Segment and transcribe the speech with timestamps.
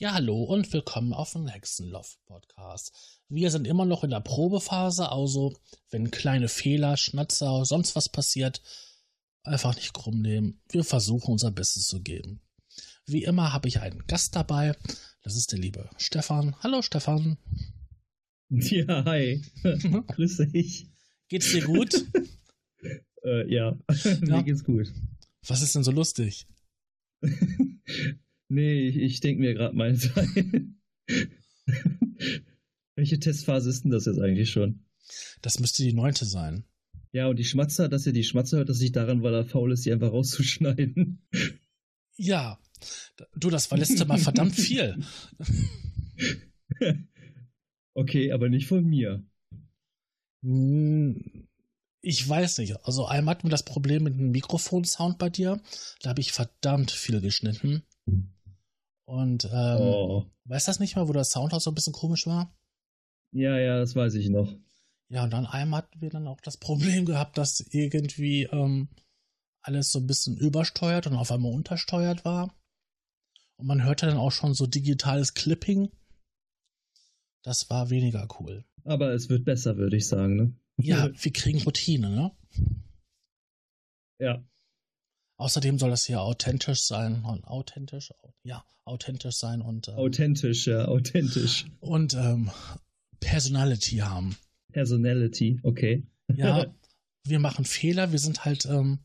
[0.00, 3.20] Ja, hallo und willkommen auf dem Hexenloft Podcast.
[3.28, 5.60] Wir sind immer noch in der Probephase, also
[5.90, 8.62] wenn kleine Fehler, Schnatzer, sonst was passiert,
[9.42, 10.62] einfach nicht krumm nehmen.
[10.70, 12.40] Wir versuchen unser Bestes zu geben.
[13.04, 14.74] Wie immer habe ich einen Gast dabei.
[15.22, 16.56] Das ist der liebe Stefan.
[16.60, 17.36] Hallo Stefan.
[18.48, 19.42] Ja, hi.
[19.62, 20.88] Grüß dich.
[21.28, 21.94] Geht's dir gut?
[23.22, 23.78] äh, ja.
[24.04, 24.16] Ja.
[24.38, 24.90] mir geht's gut.
[25.46, 26.46] Was ist denn so lustig?
[28.50, 29.96] Nee, ich, ich denke mir gerade mal.
[32.94, 34.84] Welche Testphase ist denn das jetzt eigentlich schon?
[35.42, 36.64] Das müsste die neunte sein.
[37.12, 39.72] Ja, und die Schmatzer, dass ihr die Schmatzer hört, dass ich daran, weil er faul
[39.72, 41.26] ist, die einfach rauszuschneiden.
[42.16, 42.60] Ja.
[43.34, 45.02] Du, das war letzte Mal verdammt viel.
[47.94, 49.24] okay, aber nicht von mir.
[50.42, 51.46] Hm,
[52.02, 52.76] Ich weiß nicht.
[52.84, 55.60] Also einmal hatten wir das Problem mit dem Mikrofonsound bei dir.
[56.02, 57.82] Da habe ich verdammt viel geschnitten.
[59.10, 60.24] Und ähm, Oh.
[60.44, 62.56] weißt du das nicht mal, wo der Sound auch so ein bisschen komisch war?
[63.32, 64.54] Ja, ja, das weiß ich noch.
[65.08, 68.88] Ja, und dann einmal hatten wir dann auch das Problem gehabt, dass irgendwie ähm,
[69.62, 72.54] alles so ein bisschen übersteuert und auf einmal untersteuert war.
[73.56, 75.90] Und man hörte dann auch schon so digitales Clipping.
[77.42, 78.64] Das war weniger cool.
[78.84, 80.54] Aber es wird besser, würde ich sagen, ne?
[80.76, 82.30] Ja, wir kriegen Routine, ne?
[84.20, 84.44] Ja.
[85.40, 88.12] Außerdem soll das hier authentisch sein und authentisch,
[88.44, 91.64] ja, authentisch sein und, ähm, Authentisch, ja, authentisch.
[91.80, 92.50] und ähm,
[93.20, 94.36] Personality haben.
[94.70, 96.02] Personality, okay.
[96.36, 96.66] Ja,
[97.24, 98.98] wir machen Fehler, wir sind halt ähm,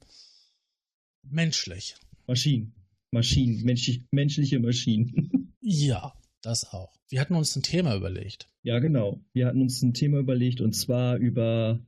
[1.23, 1.95] menschlich.
[2.27, 2.73] Maschinen.
[3.11, 5.53] Maschinen, menschlich, menschliche Maschinen.
[5.67, 6.93] Ja, das auch.
[7.09, 8.49] Wir hatten uns ein Thema überlegt.
[8.61, 9.19] Ja, genau.
[9.33, 11.79] Wir hatten uns ein Thema überlegt und zwar über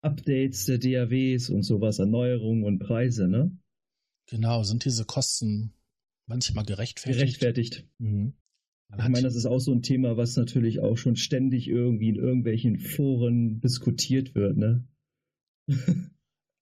[0.00, 3.56] Updates der DAWs und sowas, Erneuerungen und Preise, ne?
[4.26, 5.72] Genau, sind diese Kosten
[6.26, 7.18] manchmal gerechtfertigt?
[7.18, 7.88] Gerechtfertigt.
[7.98, 8.34] Mhm.
[8.90, 12.16] Ich meine, das ist auch so ein Thema, was natürlich auch schon ständig irgendwie in
[12.16, 14.86] irgendwelchen Foren diskutiert wird, ne?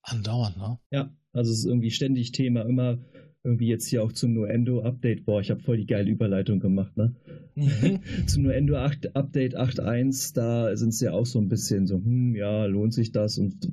[0.02, 0.78] andauernd, ne?
[0.90, 2.98] Ja, also es ist irgendwie ständig Thema, immer
[3.46, 5.24] irgendwie jetzt hier auch zum Nuendo-Update.
[5.24, 7.14] Boah, ich habe voll die geile Überleitung gemacht, ne?
[7.54, 8.00] Mhm.
[8.26, 12.34] zum Nuendo 8, Update 8.1, da sind sie ja auch so ein bisschen so, hm,
[12.34, 13.68] ja, lohnt sich das und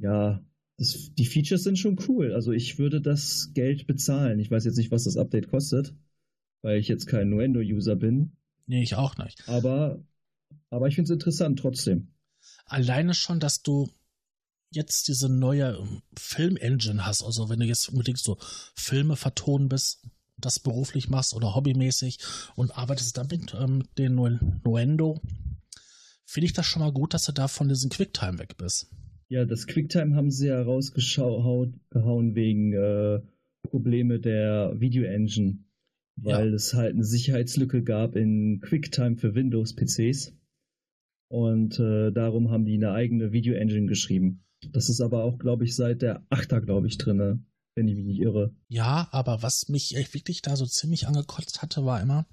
[0.00, 0.40] ja,
[0.78, 2.32] das, die Features sind schon cool.
[2.32, 4.38] Also ich würde das Geld bezahlen.
[4.38, 5.94] Ich weiß jetzt nicht, was das Update kostet,
[6.62, 8.32] weil ich jetzt kein Nuendo-User bin,
[8.66, 9.48] Nee, ich auch nicht.
[9.48, 10.00] aber,
[10.70, 12.08] aber ich finde es interessant trotzdem.
[12.66, 13.88] Alleine schon, dass du
[14.76, 18.38] jetzt diese neue ähm, Film-Engine hast, also wenn du jetzt unbedingt so
[18.74, 20.06] Filme vertonen bist,
[20.38, 22.18] das beruflich machst oder hobbymäßig
[22.54, 25.20] und arbeitest damit ähm, mit den Nu- Nuendo,
[26.24, 28.88] finde ich das schon mal gut, dass du da von diesem Quicktime weg bist.
[29.28, 33.20] Ja, das QuickTime haben sie ja rausgehauen wegen äh,
[33.62, 35.64] Probleme der Video-Engine,
[36.14, 40.32] weil es halt eine Sicherheitslücke gab in QuickTime für Windows-PCs.
[41.28, 44.45] Und äh, darum haben die eine eigene Video-Engine geschrieben.
[44.72, 47.44] Das ist aber auch, glaube ich, seit der 8er, glaube ich, drinne,
[47.74, 48.54] wenn ich mich nicht irre.
[48.68, 52.26] Ja, aber was mich echt wirklich da so ziemlich angekotzt hatte, war immer,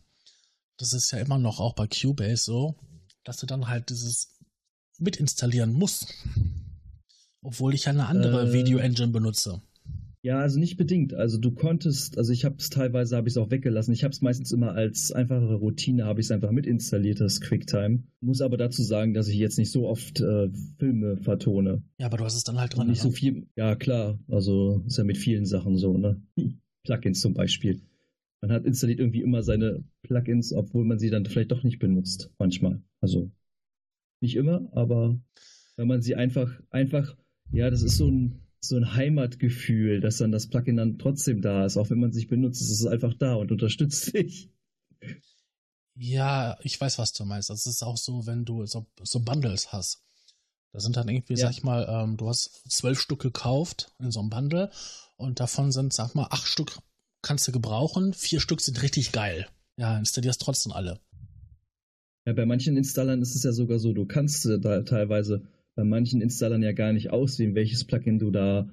[0.78, 2.76] das ist ja immer noch auch bei Cubase so,
[3.24, 4.40] dass du dann halt dieses
[5.00, 6.08] mitinstallieren musst.
[7.42, 8.54] Obwohl ich ja eine andere Äh.
[8.54, 9.62] Video-Engine benutze.
[10.24, 11.14] Ja, also nicht bedingt.
[11.14, 13.94] Also du konntest, also ich habe es teilweise, habe ich es auch weggelassen.
[13.94, 18.04] Ich habe es meistens immer als einfachere Routine, habe ich es einfach mitinstalliert, das QuickTime.
[18.22, 20.50] Muss aber dazu sagen, dass ich jetzt nicht so oft äh,
[20.80, 21.84] Filme vertone.
[21.98, 22.88] Ja, aber du hast es dann halt drin.
[22.88, 23.14] nicht so ne?
[23.14, 26.22] viel, ja klar, also ist ja mit vielen Sachen so, ne?
[26.86, 27.82] Plugins zum Beispiel.
[28.40, 32.32] Man hat installiert irgendwie immer seine Plugins, obwohl man sie dann vielleicht doch nicht benutzt,
[32.40, 32.82] manchmal.
[33.02, 33.30] Also
[34.22, 35.20] nicht immer, aber
[35.76, 37.18] wenn man sie einfach, einfach,
[37.52, 41.66] ja, das ist so ein, so ein Heimatgefühl, dass dann das Plugin dann trotzdem da
[41.66, 44.50] ist, auch wenn man sich benutzt, ist es einfach da und unterstützt dich.
[45.96, 47.50] Ja, ich weiß, was du meinst.
[47.50, 50.02] Das ist auch so, wenn du so, so Bundles hast.
[50.72, 51.40] Da sind dann irgendwie, Ja.
[51.48, 54.72] sag ich mal, ähm, du hast zwölf Stück gekauft in so einem Bundle
[55.18, 56.80] und davon sind, sag mal, acht Stück
[57.22, 59.48] kannst du gebrauchen, vier Stück sind richtig geil.
[59.78, 61.00] Ja, installierst trotzdem alle.
[62.26, 66.22] Ja, bei manchen Installern ist es ja sogar so, du kannst da teilweise bei manchen
[66.22, 68.70] Installern ja gar nicht auswählen, welches Plugin du da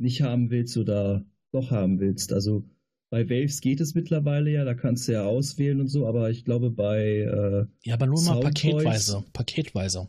[0.00, 2.32] nicht haben willst oder doch haben willst.
[2.32, 2.64] Also
[3.10, 6.44] bei Waves geht es mittlerweile ja, da kannst du ja auswählen und so, aber ich
[6.44, 9.24] glaube bei äh, Ja, aber nur mal paketweise.
[9.32, 10.08] Paketweise.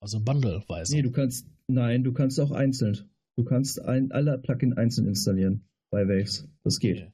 [0.00, 0.94] Also bundleweise.
[0.94, 3.10] nee, du kannst nein, du kannst auch einzeln.
[3.36, 6.48] Du kannst ein, alle Plugin einzeln installieren bei Waves.
[6.64, 6.98] Das geht.
[6.98, 7.12] Okay.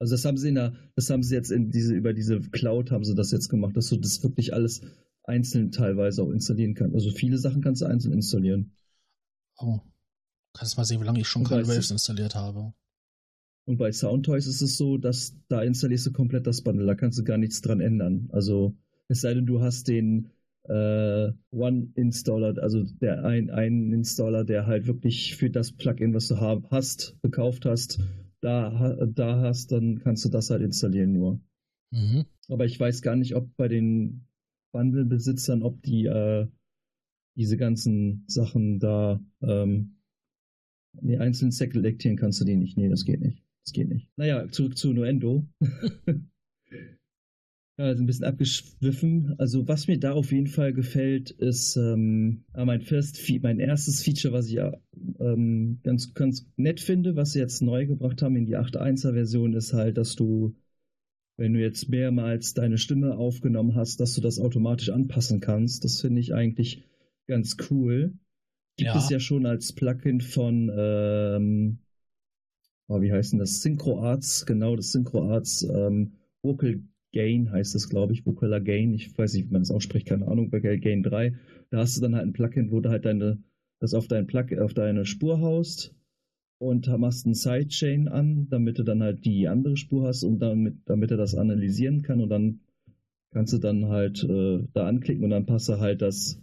[0.00, 2.90] Also das haben sie in der, das haben sie jetzt in diese, über diese Cloud
[2.90, 4.82] haben sie das jetzt gemacht, dass du das wirklich alles
[5.24, 6.94] einzeln teilweise auch installieren kannst.
[6.94, 8.72] Also viele Sachen kannst du einzeln installieren.
[9.58, 9.80] Oh.
[10.52, 12.72] Kannst mal sehen, wie lange ich schon Waves installiert habe.
[13.66, 17.18] Und bei Soundtoys ist es so, dass da installierst du komplett das Bundle, da kannst
[17.18, 18.28] du gar nichts dran ändern.
[18.30, 18.76] Also
[19.08, 20.30] es sei denn, du hast den
[20.64, 26.40] äh, One-Installer, also der ein, ein Installer, der halt wirklich für das Plugin, was du
[26.40, 28.00] hab, hast, gekauft hast,
[28.40, 31.40] da, da hast, dann kannst du das halt installieren nur.
[31.90, 32.26] Mhm.
[32.48, 34.26] Aber ich weiß gar nicht, ob bei den
[34.74, 36.48] Bundle-Besitzern, ob die äh,
[37.36, 39.94] diese ganzen Sachen da ähm,
[41.00, 42.76] die einzelnen selektieren kannst du die nicht.
[42.76, 43.42] Nee, das geht nicht.
[43.64, 44.08] Das geht nicht.
[44.16, 45.46] Naja, zurück zu Nuendo.
[47.76, 49.34] Ja, also ein bisschen abgeschwiffen.
[49.38, 54.04] Also was mir da auf jeden Fall gefällt, ist ähm, ah, mein, first, mein erstes
[54.04, 54.60] Feature, was ich
[55.18, 59.54] ähm, ganz, ganz nett finde, was sie jetzt neu gebracht haben in die 8.1er Version,
[59.54, 60.54] ist halt, dass du,
[61.36, 65.84] wenn du jetzt mehrmals deine Stimme aufgenommen hast, dass du das automatisch anpassen kannst.
[65.84, 66.84] Das finde ich eigentlich
[67.26, 68.14] ganz cool.
[68.76, 68.98] Gibt ja.
[68.98, 71.78] es ja schon als Plugin von ähm,
[72.88, 73.62] oh, wie heißt denn das?
[73.62, 76.82] SynchroArts, genau, das SynchroArts ähm, Vocal
[77.12, 78.92] Gain heißt das, glaube ich, Vocaler Gain.
[78.92, 81.34] Ich weiß nicht, wie man das ausspricht, keine Ahnung, Vocal Gain 3.
[81.70, 83.42] Da hast du dann halt ein Plugin, wo du halt deine,
[83.78, 85.94] das auf dein Plug, auf deine Spur haust
[86.58, 90.76] und machst einen Sidechain an, damit du dann halt die andere Spur hast und damit,
[90.86, 92.60] damit er das analysieren kann und dann
[93.32, 96.40] kannst du dann halt äh, da anklicken und dann passt er halt das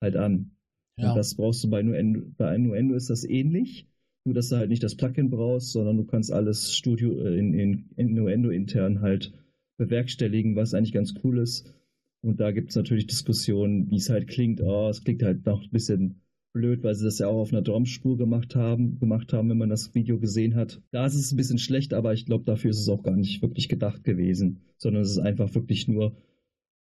[0.00, 0.52] halt an.
[0.96, 1.10] Ja.
[1.10, 3.88] Und das brauchst du bei Nuendo, bei Nuendo ist das ähnlich,
[4.24, 7.54] nur dass du halt nicht das Plugin brauchst, sondern du kannst alles Studio äh, in,
[7.54, 9.32] in, in Nuendo intern halt
[9.78, 11.74] bewerkstelligen, was eigentlich ganz cool ist.
[12.20, 14.60] Und da gibt es natürlich Diskussionen, wie es halt klingt.
[14.60, 16.20] Oh, es klingt halt noch ein bisschen
[16.58, 19.68] blöd, weil sie das ja auch auf einer Drumspur gemacht haben, gemacht haben, wenn man
[19.68, 20.82] das Video gesehen hat.
[20.90, 23.40] Da ist es ein bisschen schlecht, aber ich glaube, dafür ist es auch gar nicht
[23.42, 26.16] wirklich gedacht gewesen, sondern es ist einfach wirklich nur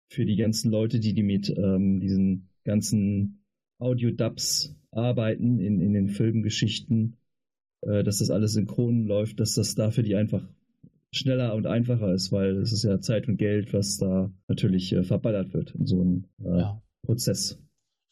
[0.10, 3.44] für die ganzen Leute, die, die mit ähm, diesen ganzen
[3.80, 7.16] Audio-Dubs arbeiten in, in den Filmgeschichten,
[7.82, 10.48] äh, dass das alles synchron läuft, dass das dafür die einfach
[11.12, 15.04] schneller und einfacher ist, weil es ist ja Zeit und Geld, was da natürlich äh,
[15.04, 16.82] verballert wird in so einem äh, ja.
[17.02, 17.60] Prozess.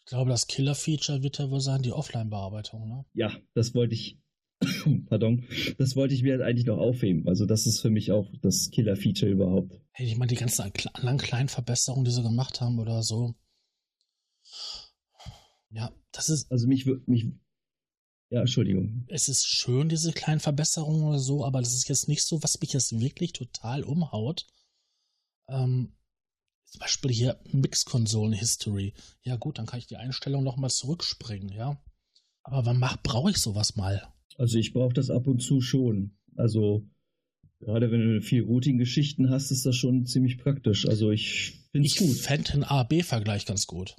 [0.03, 3.05] Ich glaube, das Killer-Feature wird ja wohl sein, die Offline-Bearbeitung, ne?
[3.13, 4.19] Ja, das wollte ich,
[5.07, 5.45] pardon,
[5.77, 7.27] das wollte ich mir eigentlich noch aufheben.
[7.27, 9.79] Also das ist für mich auch das Killer-Feature überhaupt.
[9.91, 13.35] Hey, ich meine, die ganzen anderen kleinen Verbesserungen, die sie gemacht haben oder so.
[15.69, 16.51] Ja, das ist.
[16.51, 17.27] Also mich, mich,
[18.31, 19.05] ja, Entschuldigung.
[19.07, 22.59] Es ist schön, diese kleinen Verbesserungen oder so, aber das ist jetzt nicht so, was
[22.59, 24.47] mich jetzt wirklich total umhaut.
[25.49, 25.93] Ähm,
[26.71, 28.93] zum Beispiel hier Mix-Konsolen-History.
[29.23, 31.77] Ja gut, dann kann ich die Einstellung nochmal zurückspringen, ja.
[32.43, 34.01] Aber wann brauche ich sowas mal?
[34.37, 36.17] Also ich brauche das ab und zu schon.
[36.37, 36.89] Also
[37.59, 40.87] gerade wenn du viel Routing-Geschichten hast, ist das schon ziemlich praktisch.
[40.87, 42.15] Also ich finde es gut.
[42.15, 43.97] Ich fände den A-B-Vergleich ganz gut.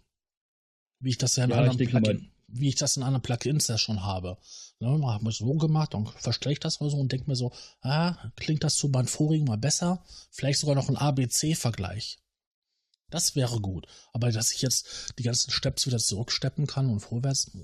[0.98, 3.78] Wie ich das ja in ja, anderen Plugin wie ich das in anderen Plugins ja
[3.78, 4.36] schon habe.
[4.78, 7.52] Ne, habe ich so gemacht und verstehe ich das mal so und denke mir so,
[7.80, 10.04] ah, klingt das zu meinem vorigen mal besser?
[10.30, 12.21] Vielleicht sogar noch ein ABC-Vergleich.
[13.12, 13.86] Das wäre gut.
[14.14, 17.56] Aber dass ich jetzt die ganzen Steps wieder zurücksteppen kann und vorwärts,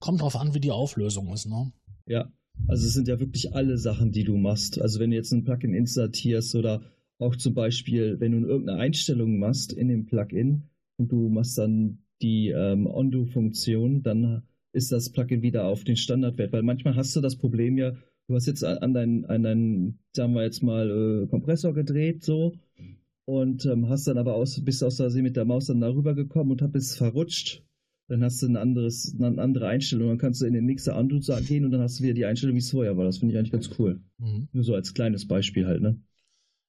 [0.00, 1.72] kommt drauf an, wie die Auflösung ist, ne?
[2.06, 2.32] Ja,
[2.66, 4.80] also es sind ja wirklich alle Sachen, die du machst.
[4.80, 6.82] Also wenn du jetzt ein Plugin insertierst oder
[7.20, 10.64] auch zum Beispiel, wenn du irgendeine Einstellung machst in dem Plugin
[10.96, 14.42] und du machst dann die ähm, Undo-Funktion, dann
[14.72, 16.52] ist das Plugin wieder auf den Standardwert.
[16.52, 17.92] Weil manchmal hast du das Problem ja,
[18.26, 22.54] du hast jetzt an deinen, an deinen sagen wir jetzt mal, äh, Kompressor gedreht, so,
[23.28, 26.50] und ähm, hast dann aber aus, bist aus Versehen mit der Maus dann darüber gekommen
[26.50, 27.62] und bist verrutscht.
[28.08, 30.08] Dann hast du ein anderes, eine andere Einstellung.
[30.08, 32.54] Dann kannst du in den Mixer Undo gehen und dann hast du wieder die Einstellung,
[32.54, 33.04] wie es vorher war.
[33.04, 34.00] Das finde ich eigentlich ganz cool.
[34.16, 34.48] Mhm.
[34.50, 36.00] Nur so als kleines Beispiel halt, ne?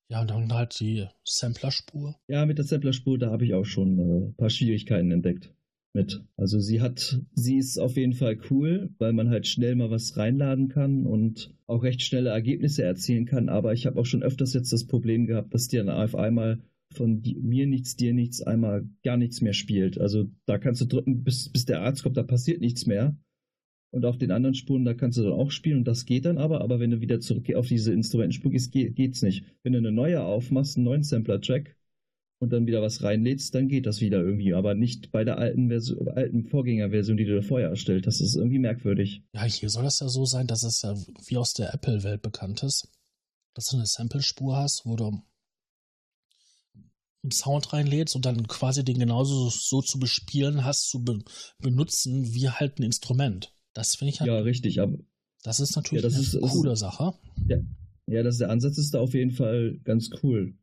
[0.10, 2.18] Ja, und dann halt die Samplerspur.
[2.28, 5.54] Ja, mit der Samplerspur, da habe ich auch schon äh, ein paar Schwierigkeiten entdeckt
[5.94, 6.24] mit.
[6.38, 10.18] Also sie hat, sie ist auf jeden Fall cool, weil man halt schnell mal was
[10.18, 13.50] reinladen kann und auch recht schnelle Ergebnisse erzielen kann.
[13.50, 16.60] Aber ich habe auch schon öfters jetzt das Problem gehabt, dass die dann auf einmal
[16.94, 20.00] von mir nichts, dir nichts, einmal gar nichts mehr spielt.
[20.00, 23.16] Also da kannst du drücken, bis, bis der Arzt kommt, da passiert nichts mehr.
[23.92, 26.38] Und auf den anderen Spuren, da kannst du dann auch spielen und das geht dann
[26.38, 26.62] aber.
[26.62, 29.46] Aber wenn du wieder zurück auf diese Instrumentenspur gehst, geht, geht's nicht.
[29.64, 31.76] Wenn du eine neue aufmachst, einen neuen Sampler-Track
[32.40, 34.54] und dann wieder was reinlädst, dann geht das wieder irgendwie.
[34.54, 38.22] Aber nicht bei der alten, Version, alten Vorgängerversion, die du da vorher erstellt hast.
[38.22, 39.24] Das ist irgendwie merkwürdig.
[39.34, 40.96] Ja, hier soll es ja so sein, dass es ja
[41.28, 42.88] wie aus der Apple-Welt bekannt ist,
[43.54, 45.22] dass du eine Sample-Spur hast, wo du
[47.24, 51.20] einen Sound reinlädst und dann quasi den genauso so zu bespielen hast, zu be
[51.60, 53.54] benutzen wie halt ein Instrument.
[53.74, 54.30] Das finde ich halt.
[54.30, 54.80] Ja, richtig.
[54.80, 54.98] Aber,
[55.44, 57.14] das ist natürlich ja, das eine ist, coole ist, Sache.
[57.48, 57.58] Ja,
[58.08, 60.56] ja, das, der Ansatz ist da auf jeden Fall ganz cool.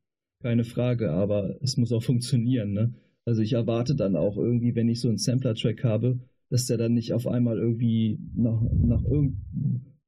[0.43, 2.95] Keine Frage, aber es muss auch funktionieren, ne?
[3.25, 6.95] Also ich erwarte dann auch irgendwie, wenn ich so einen Sampler-Track habe, dass der dann
[6.95, 9.37] nicht auf einmal irgendwie nach, nach irgend,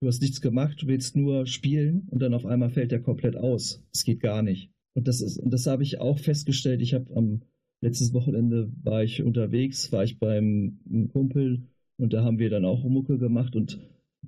[0.00, 3.36] Du hast nichts gemacht, du willst nur spielen und dann auf einmal fällt der komplett
[3.36, 3.82] aus.
[3.92, 4.70] Das geht gar nicht.
[4.94, 6.82] Und das ist, und das habe ich auch festgestellt.
[6.82, 7.42] Ich habe am
[7.80, 10.78] letztes Wochenende war ich unterwegs, war ich beim
[11.12, 11.66] Kumpel
[11.96, 13.80] und da haben wir dann auch Mucke gemacht und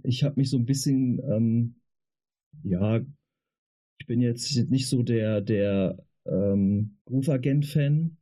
[0.03, 1.75] ich habe mich so ein bisschen, ähm,
[2.65, 3.01] ja,
[4.01, 8.17] ich bin jetzt nicht so der, der ähm, Groove-Agent-Fan.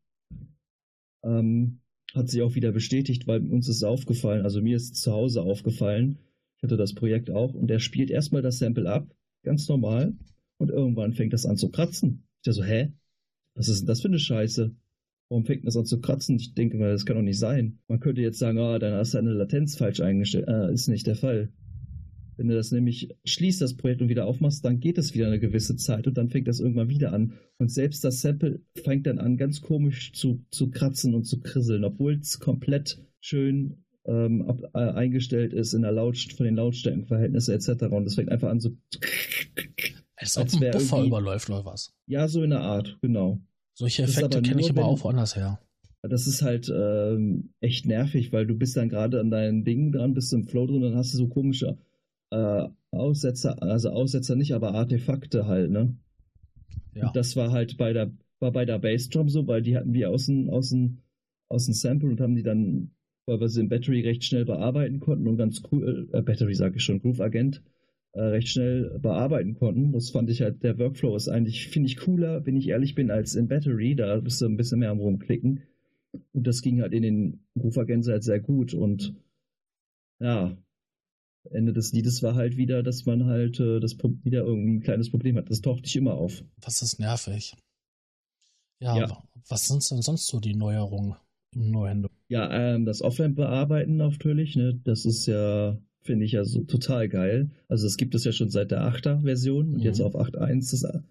[1.24, 1.80] Ähm,
[2.14, 6.18] hat sich auch wieder bestätigt, weil uns ist aufgefallen, also mir ist zu Hause aufgefallen,
[6.56, 10.16] ich hatte das Projekt auch, und der spielt erstmal das Sample ab, ganz normal,
[10.58, 12.24] und irgendwann fängt das an zu kratzen.
[12.38, 12.92] Ich dachte so, hä?
[13.54, 14.74] Was ist denn das für eine Scheiße?
[15.28, 16.36] Warum fängt das an zu kratzen?
[16.36, 17.78] Ich denke mal, das kann doch nicht sein.
[17.86, 20.48] Man könnte jetzt sagen, ah, dann hast du eine Latenz falsch eingestellt.
[20.48, 21.52] Ah, ist nicht der Fall.
[22.38, 25.40] Wenn du das nämlich schließt, das Projekt und wieder aufmachst, dann geht es wieder eine
[25.40, 27.32] gewisse Zeit und dann fängt das irgendwann wieder an.
[27.58, 31.84] Und selbst das Sample fängt dann an, ganz komisch zu, zu kratzen und zu krisseln,
[31.84, 37.54] obwohl es komplett schön ähm, ab, äh, eingestellt ist in der Lautst von den Lautstärkenverhältnissen
[37.54, 37.82] etc.
[37.90, 38.70] Und es fängt einfach an so.
[40.14, 41.92] Als ob ein Buffer überläuft oder was?
[42.06, 43.40] Ja, so in der Art, genau.
[43.74, 45.60] Solche Effekte kenne ich aber auch woanders her.
[46.02, 50.14] Das ist halt ähm, echt nervig, weil du bist dann gerade an deinen Dingen dran,
[50.14, 51.76] bist im Flow drin, dann hast du so komische
[52.30, 55.96] äh, Aussetzer, also Aussetzer nicht, aber Artefakte halt, ne?
[56.94, 57.06] Ja.
[57.06, 60.10] Und das war halt bei der, war bei der Bassdrum so, weil die hatten wir
[60.10, 60.98] aus dem, aus dem,
[61.48, 62.90] aus dem Sample und haben die dann,
[63.26, 66.76] weil wir sie im Battery recht schnell bearbeiten konnten und ganz cool, äh, Battery sage
[66.76, 67.62] ich schon, Groove Agent,
[68.12, 69.92] äh, recht schnell bearbeiten konnten.
[69.92, 73.10] Das fand ich halt, der Workflow ist eigentlich, finde ich cooler, wenn ich ehrlich bin,
[73.10, 75.62] als in Battery, da bist du ein bisschen mehr am rumklicken.
[76.32, 79.14] Und das ging halt in den Groove Agent halt sehr gut und
[80.20, 80.56] ja,
[81.50, 85.10] Ende des Liedes war halt wieder, dass man halt äh, das wieder irgendwie ein kleines
[85.10, 85.50] Problem hat.
[85.50, 86.42] Das taucht nicht immer auf.
[86.60, 87.54] Was ist nervig?
[88.80, 89.22] Ja, ja.
[89.48, 91.16] was sind denn sonst so die Neuerungen
[91.54, 92.08] im Neuhände?
[92.28, 94.80] Ja, ähm, das Offline-Bearbeiten natürlich, ne?
[94.84, 97.50] Das ist ja, finde ich ja so total geil.
[97.68, 99.84] Also das gibt es ja schon seit der 8er-Version und mhm.
[99.84, 101.02] jetzt auf 8.1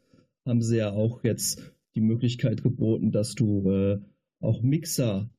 [0.45, 3.99] haben sie ja auch jetzt die Möglichkeit geboten, dass du äh,
[4.39, 5.29] auch Mixer,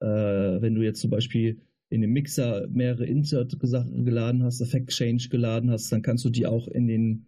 [0.00, 1.60] äh, wenn du jetzt zum Beispiel
[1.92, 6.46] in den Mixer mehrere Insert geladen hast, Effect Change geladen hast, dann kannst du die
[6.46, 7.26] auch in den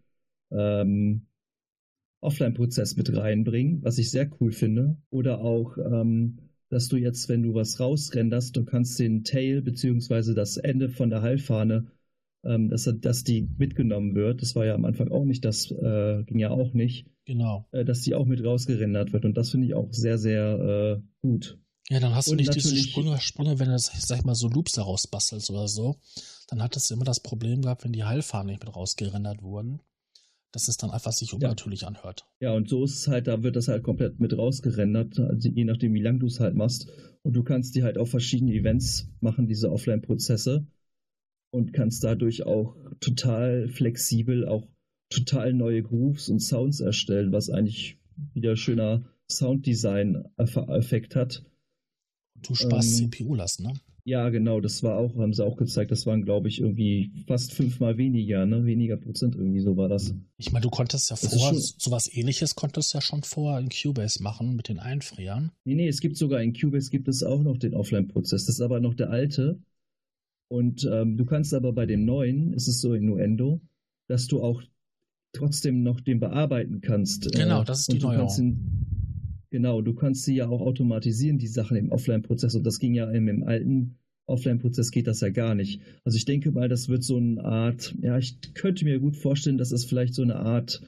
[0.50, 1.26] ähm,
[2.20, 4.96] Offline-Prozess mit reinbringen, was ich sehr cool finde.
[5.10, 6.38] Oder auch, ähm,
[6.70, 10.32] dass du jetzt, wenn du was rausrenderst, du kannst den Tail bzw.
[10.32, 11.86] das Ende von der Heilfahne,
[12.44, 14.40] ähm, dass, dass die mitgenommen wird.
[14.40, 17.06] Das war ja am Anfang auch nicht, das äh, ging ja auch nicht.
[17.26, 17.66] Genau.
[17.72, 19.26] Äh, dass die auch mit rausgerendert wird.
[19.26, 21.58] Und das finde ich auch sehr, sehr äh, gut.
[21.90, 24.72] Ja, dann hast du nicht diese Sprünge, Sprünge, wenn du, sag ich mal, so Loops
[24.72, 25.96] daraus bastelst oder so.
[26.48, 29.80] Dann hattest du immer das Problem gehabt, wenn die Heilfahnen nicht mit rausgerendert wurden,
[30.52, 31.88] dass es dann einfach sich unnatürlich ja.
[31.88, 32.26] anhört.
[32.40, 35.64] Ja, und so ist es halt, da wird das halt komplett mit rausgerendert, also je
[35.64, 36.88] nachdem, wie lang du es halt machst.
[37.22, 40.66] Und du kannst die halt auch verschiedene Events machen, diese Offline-Prozesse.
[41.50, 44.66] Und kannst dadurch auch total flexibel auch
[45.10, 47.98] total neue Grooves und Sounds erstellen, was eigentlich
[48.32, 51.44] wieder schöner Sounddesign-Effekt hat
[52.46, 53.74] Du sparst ähm, CPU-Last, ne?
[54.06, 57.54] Ja, genau, das war auch, haben sie auch gezeigt, das waren, glaube ich, irgendwie fast
[57.54, 58.66] fünfmal weniger, ne?
[58.66, 60.14] Weniger Prozent irgendwie, so war das.
[60.36, 64.22] Ich meine, du konntest ja vorher, sowas ähnliches konntest du ja schon vorher in Cubase
[64.22, 65.52] machen mit den Einfrieren.
[65.64, 68.44] Nee, nee, es gibt sogar in Cubase gibt es auch noch den Offline-Prozess.
[68.44, 69.58] Das ist aber noch der alte.
[70.48, 73.62] Und ähm, du kannst aber bei dem neuen, ist es so in Nuendo,
[74.06, 74.62] dass du auch
[75.32, 77.32] trotzdem noch den bearbeiten kannst.
[77.32, 78.93] Genau, äh, das ist die Neuerung.
[79.54, 82.56] Genau, du kannst sie ja auch automatisieren, die Sachen im Offline-Prozess.
[82.56, 85.80] Und das ging ja im, im alten Offline-Prozess geht das ja gar nicht.
[86.02, 89.56] Also ich denke mal, das wird so eine Art, ja, ich könnte mir gut vorstellen,
[89.56, 90.82] dass es vielleicht so eine Art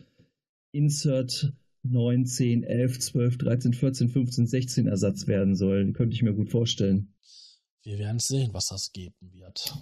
[0.73, 1.53] Insert
[1.85, 5.93] 9, 10, 11, 12, 13, 14, 15, 16 Ersatz werden soll.
[5.93, 7.15] Könnte ich mir gut vorstellen.
[7.85, 9.77] Wir werden sehen, was das geben wird.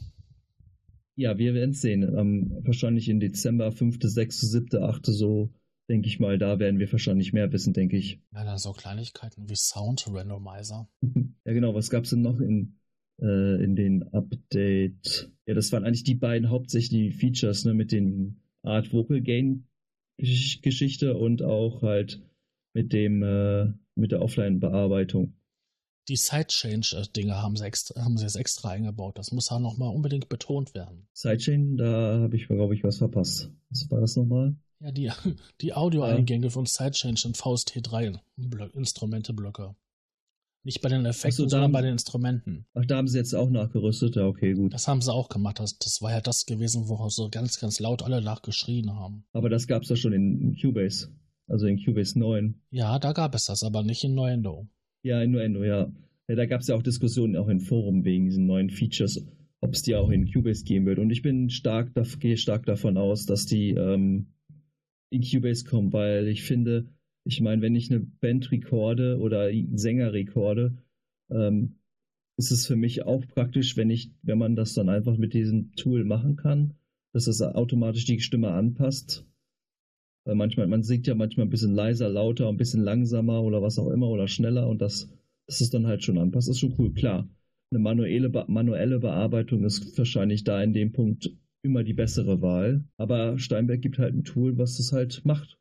[1.17, 2.03] Ja, wir werden es sehen.
[2.03, 5.07] Ähm, wahrscheinlich im Dezember, 5., 6., 7., 8.
[5.07, 5.49] so
[5.89, 8.21] denke ich mal, da werden wir wahrscheinlich mehr wissen, denke ich.
[8.33, 10.89] Ja, dann so Kleinigkeiten wie Sound Randomizer.
[11.03, 11.75] ja, genau.
[11.75, 12.77] Was gab es denn noch in,
[13.21, 15.31] äh, in den Update?
[15.47, 19.67] Ja, das waren eigentlich die beiden hauptsächlichen Features, ne, mit den Art Vocal Gain
[20.17, 22.23] Geschichte und auch halt
[22.73, 25.35] mit dem, äh, mit der Offline-Bearbeitung.
[26.09, 29.19] Die Sidechain-Dinge haben sie, extra, haben sie jetzt extra eingebaut.
[29.19, 31.09] Das muss auch nochmal unbedingt betont werden.
[31.15, 33.51] Sidechain, da habe ich, glaube ich, was verpasst.
[33.71, 34.55] Was war das nochmal?
[34.81, 35.11] Ja, die,
[35.61, 38.19] die Audioeingänge von Sidechange und VST3
[38.75, 39.75] Instrumente-Blöcke.
[40.67, 42.65] Nicht bei den Effekten, so, sondern bei den Instrumenten.
[42.73, 44.73] Ach, da haben sie jetzt auch nachgerüstet, ja, okay, gut.
[44.73, 45.61] Das haben sie auch gemacht.
[45.61, 49.27] Das, das war ja das gewesen, wo so ganz, ganz laut alle nachgeschrien haben.
[49.33, 51.09] Aber das gab es ja schon in Cubase.
[51.49, 52.55] Also in Cubase 9.
[52.71, 54.67] Ja, da gab es das, aber nicht in Nuendo.
[55.03, 55.93] Ja, in Nuendo, ja.
[56.29, 59.23] ja da gab es ja auch Diskussionen auch in Forum wegen diesen neuen Features
[59.65, 60.99] ob es die auch in Cubase geben wird.
[60.99, 64.27] Und ich bin stark, gehe stark davon aus, dass die ähm,
[65.15, 66.87] in Cubase kommen, weil ich finde,
[67.25, 70.77] ich meine, wenn ich eine Band rekorde oder Sänger rekorde,
[71.31, 71.77] ähm,
[72.37, 75.73] ist es für mich auch praktisch, wenn ich, wenn man das dann einfach mit diesem
[75.77, 76.75] Tool machen kann,
[77.13, 79.25] dass es automatisch die Stimme anpasst.
[80.25, 83.79] Weil manchmal, man singt ja manchmal ein bisschen leiser, lauter, ein bisschen langsamer oder was
[83.79, 85.09] auch immer oder schneller und das,
[85.47, 87.29] das ist dann halt schon anpasst, ist schon cool, klar.
[87.71, 91.31] Eine manuelle, manuelle Bearbeitung ist wahrscheinlich da in dem Punkt
[91.65, 92.85] immer die bessere Wahl.
[92.97, 95.59] Aber Steinberg gibt halt ein Tool, was es halt macht.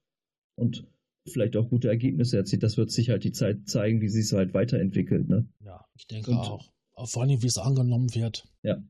[0.55, 0.85] Und
[1.27, 2.63] vielleicht auch gute Ergebnisse erzielt.
[2.63, 5.27] Das wird sich halt die Zeit zeigen, wie sie es halt weiterentwickelt.
[5.29, 5.47] Ne?
[5.63, 6.71] Ja, ich denke Und, auch.
[7.05, 8.47] Vor allem, wie es angenommen wird.
[8.61, 8.83] Ja.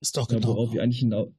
[0.00, 0.40] Ist doch genau.
[0.40, 1.32] Ja, worauf, ich eigentlich hinaus,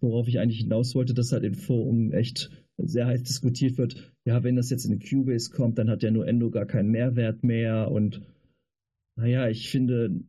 [0.00, 4.14] worauf ich eigentlich hinaus wollte, dass halt im Forum echt sehr heiß diskutiert wird.
[4.24, 7.90] Ja, wenn das jetzt in Cubase kommt, dann hat ja Nuendo gar keinen Mehrwert mehr.
[7.90, 8.22] Und
[9.18, 10.22] naja, ich finde,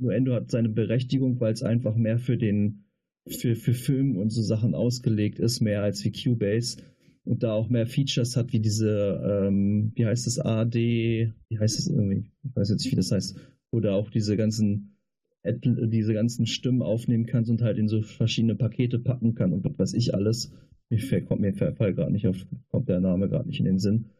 [0.00, 2.84] Nuendo hat seine Berechtigung, weil es einfach mehr für den
[3.28, 6.78] für, für Film und so Sachen ausgelegt ist, mehr als wie Cubase
[7.24, 11.78] und da auch mehr Features hat, wie diese, ähm, wie heißt es, AD, wie heißt
[11.78, 13.38] es irgendwie, ich weiß jetzt nicht, wie das heißt,
[13.70, 14.96] oder auch diese ganzen
[15.44, 19.78] diese ganzen Stimmen aufnehmen kannst und halt in so verschiedene Pakete packen kann und was
[19.78, 20.52] weiß ich alles.
[20.90, 24.10] Mir kommt mir Fall gerade nicht auf, kommt der Name gerade nicht in den Sinn.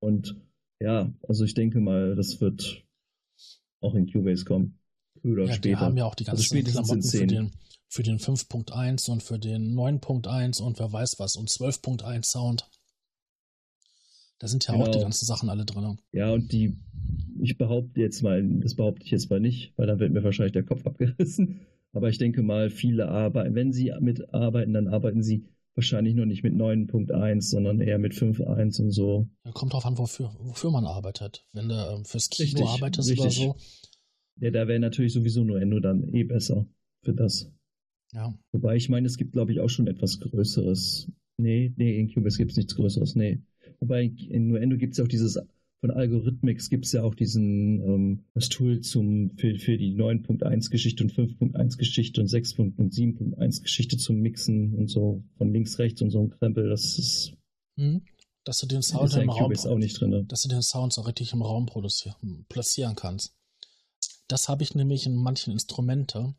[0.00, 0.36] Und
[0.80, 2.84] ja, also ich denke mal, das wird
[3.80, 4.78] auch in Cubase kommen.
[5.24, 5.68] Früher ja, später.
[5.68, 7.52] Die haben ja auch die ganzen also Klamotten für den,
[7.88, 12.68] für den 5.1 und für den 9.1 und wer weiß was und 12.1 Sound.
[14.38, 14.84] Da sind ja genau.
[14.84, 15.98] auch die ganzen Sachen alle drin.
[16.12, 16.76] Ja, und die,
[17.40, 20.52] ich behaupte jetzt mal, das behaupte ich jetzt mal nicht, weil dann wird mir wahrscheinlich
[20.52, 21.60] der Kopf abgerissen.
[21.94, 26.42] Aber ich denke mal, viele arbeiten, wenn sie mitarbeiten, dann arbeiten sie wahrscheinlich noch nicht
[26.42, 29.26] mit 9.1, sondern eher mit 5.1 und so.
[29.46, 31.46] Ja, kommt drauf an, wofür, wofür man arbeitet.
[31.54, 33.24] Wenn du ähm, fürs Kino richtig, arbeitest richtig.
[33.24, 33.56] oder so.
[34.40, 36.66] Ja, da wäre natürlich sowieso nur Endo dann eh besser
[37.02, 37.50] für das.
[38.12, 38.36] Ja.
[38.52, 41.10] Wobei ich meine, es gibt, glaube ich, auch schon etwas Größeres.
[41.36, 43.40] Nee, nee, in Cubase gibt es nichts Größeres, nee.
[43.80, 45.38] Wobei in Nuendo gibt es ja auch dieses,
[45.80, 50.70] von Algorithmix gibt es ja auch diesen, ähm, das Tool zum, für, für die 9.1
[50.70, 52.58] Geschichte und 5.1 Geschichte und 6.
[52.60, 56.98] und 7.1 Geschichte zum Mixen und so von links, rechts und so ein Krempel, das
[56.98, 57.34] ist.
[57.76, 58.02] Mhm.
[58.44, 60.24] Dass du den Sound im Raum, auch nicht drin, ne?
[60.24, 63.34] dass du den Sound so richtig im Raum produzieren, platzieren kannst.
[64.28, 66.34] Das habe ich nämlich in manchen Instrumente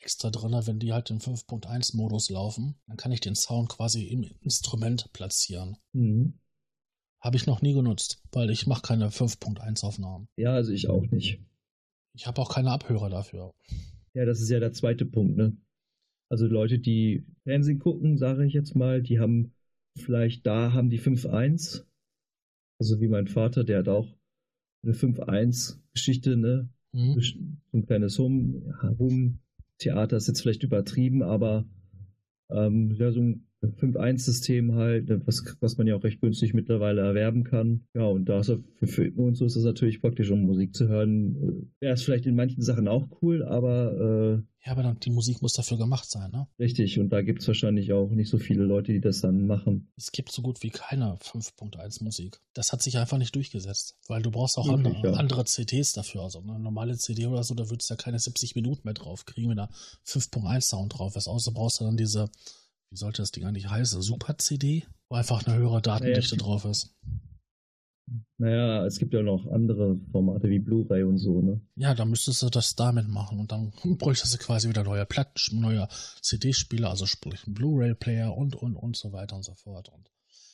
[0.00, 4.04] extra drin, wenn die halt in 5.1 Modus laufen, dann kann ich den Sound quasi
[4.06, 5.76] im Instrument platzieren.
[5.92, 6.38] Mhm.
[7.20, 10.28] Habe ich noch nie genutzt, weil ich mache keine 5.1 Aufnahmen.
[10.36, 11.40] Ja, also ich auch nicht.
[12.14, 13.54] Ich habe auch keine Abhörer dafür.
[14.14, 15.56] Ja, das ist ja der zweite Punkt, ne?
[16.30, 19.54] Also Leute, die Fernsehen gucken, sage ich jetzt mal, die haben
[19.96, 21.84] vielleicht da haben die 5.1.
[22.78, 24.06] Also wie mein Vater, der hat auch
[24.84, 26.68] eine 5.1 Geschichte, ne?
[26.92, 27.20] Mhm.
[27.20, 27.38] So
[27.78, 29.38] ein kleines Hum, Hum
[29.78, 31.64] Theater ist jetzt vielleicht übertrieben, aber
[32.50, 37.00] ähm, ja, so ein 5.1-System halt, ne, was, was man ja auch recht günstig mittlerweile
[37.00, 37.86] erwerben kann.
[37.94, 40.88] Ja, und da ist für Filme und so ist das natürlich praktisch, um Musik zu
[40.88, 41.70] hören.
[41.80, 44.42] Wäre es vielleicht in manchen Sachen auch cool, aber.
[44.42, 46.46] Äh, ja, aber dann, die Musik muss dafür gemacht sein, ne?
[46.58, 49.90] Richtig, und da gibt es wahrscheinlich auch nicht so viele Leute, die das dann machen.
[49.96, 52.40] Es gibt so gut wie keine 5.1 Musik.
[52.54, 55.12] Das hat sich einfach nicht durchgesetzt, weil du brauchst auch andere, ja.
[55.14, 56.22] andere CDs dafür.
[56.22, 59.24] Also eine normale CD oder so, da würdest du ja keine 70 Minuten mehr drauf
[59.24, 59.70] kriegen, wenn da
[60.06, 61.28] 5.1 Sound drauf ist.
[61.28, 62.30] Außer brauchst du dann diese
[62.90, 64.00] wie sollte das Ding eigentlich heißen?
[64.00, 64.84] Super-CD?
[65.08, 66.94] Wo einfach eine höhere Datendichte naja, drauf ist.
[68.38, 71.60] Naja, es gibt ja noch andere Formate wie Blu-ray und so, ne?
[71.76, 75.60] Ja, da müsstest du das damit machen und dann bräuchtest du quasi wieder neue Platten,
[75.60, 75.88] neue
[76.22, 79.90] CD-Spieler, also sprich Blu-ray-Player und, und, und so weiter und so fort.
[79.90, 80.10] Und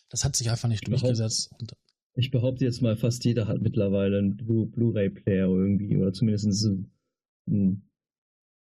[0.09, 1.51] das hat sich einfach nicht ich durchgesetzt.
[1.51, 1.77] Behaupte,
[2.15, 6.91] ich behaupte jetzt mal, fast jeder hat mittlerweile einen Blu-ray-Player irgendwie oder zumindest ein,
[7.49, 7.89] ein,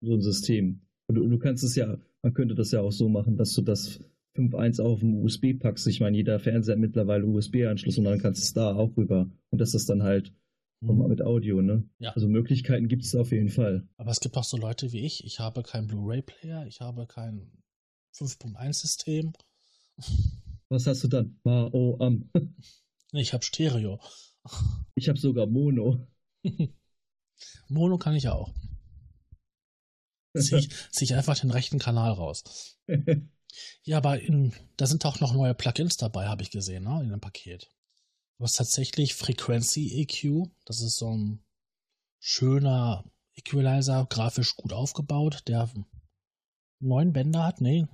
[0.02, 0.82] so ein System.
[1.08, 3.62] Und du, du kannst es ja, man könnte das ja auch so machen, dass du
[3.62, 4.00] das
[4.36, 5.86] 5.1 auf dem USB packst.
[5.86, 9.30] Ich meine, jeder Fernseher hat mittlerweile USB-Anschluss und dann kannst du es da auch rüber.
[9.52, 10.34] Und das ist dann halt
[10.82, 11.08] mhm.
[11.08, 11.88] mit Audio, ne?
[12.00, 12.14] Ja.
[12.14, 13.88] Also Möglichkeiten gibt es auf jeden Fall.
[13.98, 15.24] Aber es gibt auch so Leute wie ich.
[15.24, 17.52] Ich habe keinen Blu-ray-Player, ich habe kein
[18.16, 19.34] 5.1-System.
[20.70, 21.40] Was hast du dann?
[21.44, 22.32] Ma, oh, am.
[23.14, 24.00] nee, ich habe Stereo.
[24.96, 26.08] Ich habe sogar Mono.
[27.70, 28.52] Mono kann ich auch
[30.36, 32.44] ziehe ich, zieh ich einfach den rechten Kanal raus.
[33.84, 37.10] ja, aber in, da sind auch noch neue Plugins dabei, habe ich gesehen, ne, in
[37.10, 37.70] dem Paket.
[38.40, 41.44] Hast tatsächlich Frequency EQ, das ist so ein
[42.20, 45.70] schöner Equalizer, grafisch gut aufgebaut, der
[46.80, 47.88] neun Bänder hat, nee,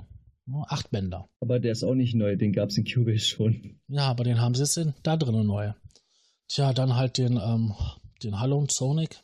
[0.45, 1.30] nur acht Bänder.
[1.39, 3.80] Aber der ist auch nicht neu, den gab es in Cubase schon.
[3.88, 5.73] Ja, aber den haben sie jetzt in, da drinnen neu.
[6.47, 7.73] Tja, dann halt den, ähm,
[8.23, 9.23] den Hallo Sonic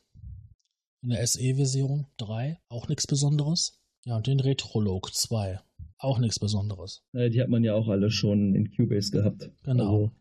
[1.01, 3.79] in der SE-Version 3, auch nichts Besonderes.
[4.05, 5.60] Ja, und den Retrolog 2,
[5.97, 7.03] auch nichts Besonderes.
[7.13, 9.51] Ja, die hat man ja auch alle schon in Cubase gehabt.
[9.63, 9.83] Genau.
[9.83, 10.12] Also,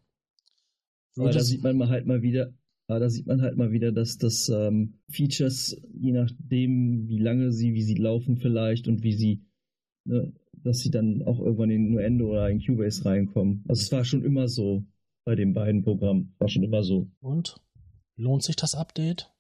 [1.17, 2.53] aber da sieht man mal halt mal wieder,
[2.89, 7.53] aber da sieht man halt mal wieder, dass das ähm, Features, je nachdem, wie lange
[7.53, 9.47] sie, wie sie laufen vielleicht und wie sie,
[10.05, 13.65] ne, dass sie dann auch irgendwann in Nuendo oder in Cubase reinkommen.
[13.69, 14.85] Also es war schon immer so
[15.25, 16.35] bei den beiden Programmen.
[16.39, 17.11] War schon immer so.
[17.21, 17.57] Und?
[18.17, 19.31] Lohnt sich das Update?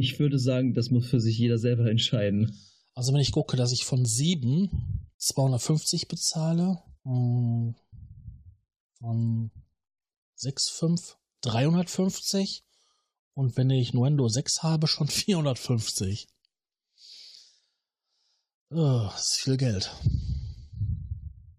[0.00, 2.56] Ich würde sagen, das muss für sich jeder selber entscheiden.
[2.94, 4.70] Also wenn ich gucke, dass ich von 7
[5.16, 7.74] 250 bezahle, hm,
[9.00, 9.50] von
[10.38, 12.62] 6,5 350
[13.34, 16.28] und wenn ich Nuendo 6 habe, schon 450.
[18.70, 19.90] Oh, das ist viel Geld.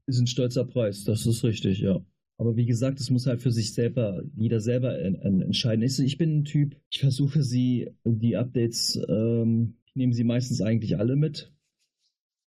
[0.05, 1.99] Ist ein stolzer Preis, das ist richtig, ja.
[2.39, 5.83] Aber wie gesagt, es muss halt für sich selber, jeder selber entscheiden.
[5.83, 10.97] Ich bin ein Typ, ich versuche sie, die Updates, ähm, ich nehme sie meistens eigentlich
[10.97, 11.51] alle mit,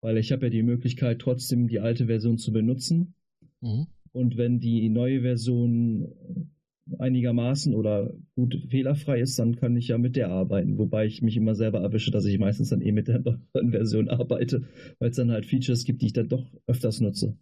[0.02, 3.16] weil ich habe ja die Möglichkeit, trotzdem die alte Version zu benutzen.
[3.62, 3.88] Mhm.
[4.12, 6.52] Und wenn die neue Version
[7.00, 10.78] einigermaßen oder gut fehlerfrei ist, dann kann ich ja mit der arbeiten.
[10.78, 13.20] Wobei ich mich immer selber erwische, dass ich meistens dann eh mit der
[13.56, 14.62] neuen Version arbeite,
[15.00, 17.36] weil es dann halt Features gibt, die ich dann doch öfters nutze.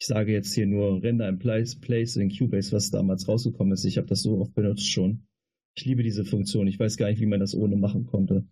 [0.00, 3.84] Ich sage jetzt hier nur Render in Place, Place in Cubase, was damals rausgekommen ist.
[3.84, 5.26] Ich habe das so oft benutzt schon.
[5.74, 6.66] Ich liebe diese Funktion.
[6.66, 8.46] Ich weiß gar nicht, wie man das ohne machen konnte.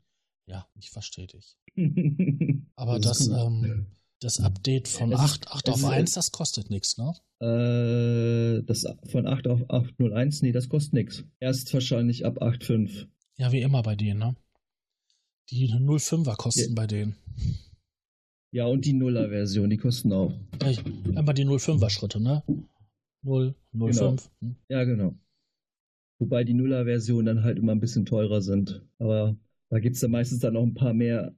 [0.46, 1.56] Ja, ich verstehe dich.
[2.76, 3.87] Aber das, das, ähm,
[4.20, 7.12] das Update von es 8, 8 auf 1, das kostet nichts, ne?
[7.40, 11.24] Äh, das von 8 auf 801, nee, das kostet nichts.
[11.38, 13.06] Erst wahrscheinlich ab 8.5.
[13.38, 14.37] Ja, wie immer bei denen, ne?
[15.50, 16.74] Die 05er kosten ja.
[16.74, 17.16] bei denen.
[18.56, 20.32] Ja, und die Nuller-Version, die kosten auch.
[21.14, 22.42] Einmal die 05er-Schritte, ne?
[23.20, 24.30] 0, 05.
[24.40, 24.54] Genau.
[24.70, 25.14] Ja, genau.
[26.18, 28.82] Wobei die Nuller-Versionen dann halt immer ein bisschen teurer sind.
[28.98, 29.36] Aber
[29.68, 31.36] da gibt es dann meistens dann noch ein paar mehr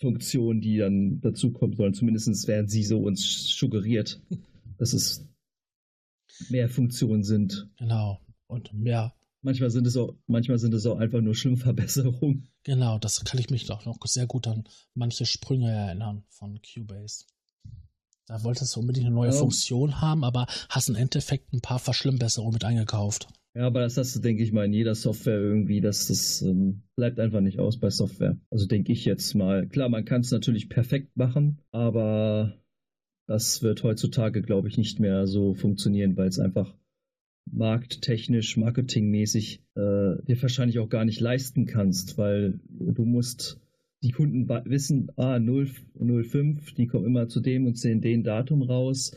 [0.00, 1.94] Funktionen, die dann dazukommen sollen.
[1.94, 4.20] Zumindest werden sie so uns suggeriert,
[4.76, 5.24] dass es
[6.48, 7.70] mehr Funktionen sind.
[7.78, 8.20] Genau.
[8.48, 12.48] Und mehr Manchmal sind es auch, manchmal sind es auch einfach nur Schwimmverbesserungen.
[12.64, 17.24] Genau, das kann ich mich doch noch sehr gut an manche Sprünge erinnern von Cubase.
[18.26, 19.36] Da wolltest du unbedingt eine neue ja.
[19.36, 23.28] Funktion haben, aber hast im Endeffekt ein paar Verschlimmbesserungen mit eingekauft.
[23.54, 26.82] Ja, aber das hast du, denke ich mal, in jeder Software irgendwie, dass das ähm,
[26.94, 28.36] bleibt einfach nicht aus bei Software.
[28.50, 29.66] Also denke ich jetzt mal.
[29.66, 32.54] Klar, man kann es natürlich perfekt machen, aber
[33.26, 36.77] das wird heutzutage, glaube ich, nicht mehr so funktionieren, weil es einfach
[37.52, 43.60] markttechnisch, marketingmäßig äh, dir wahrscheinlich auch gar nicht leisten kannst, weil du musst
[44.02, 45.70] die Kunden wissen, ah, 0,
[46.24, 49.12] 05, die kommen immer zu dem und sehen den Datum raus.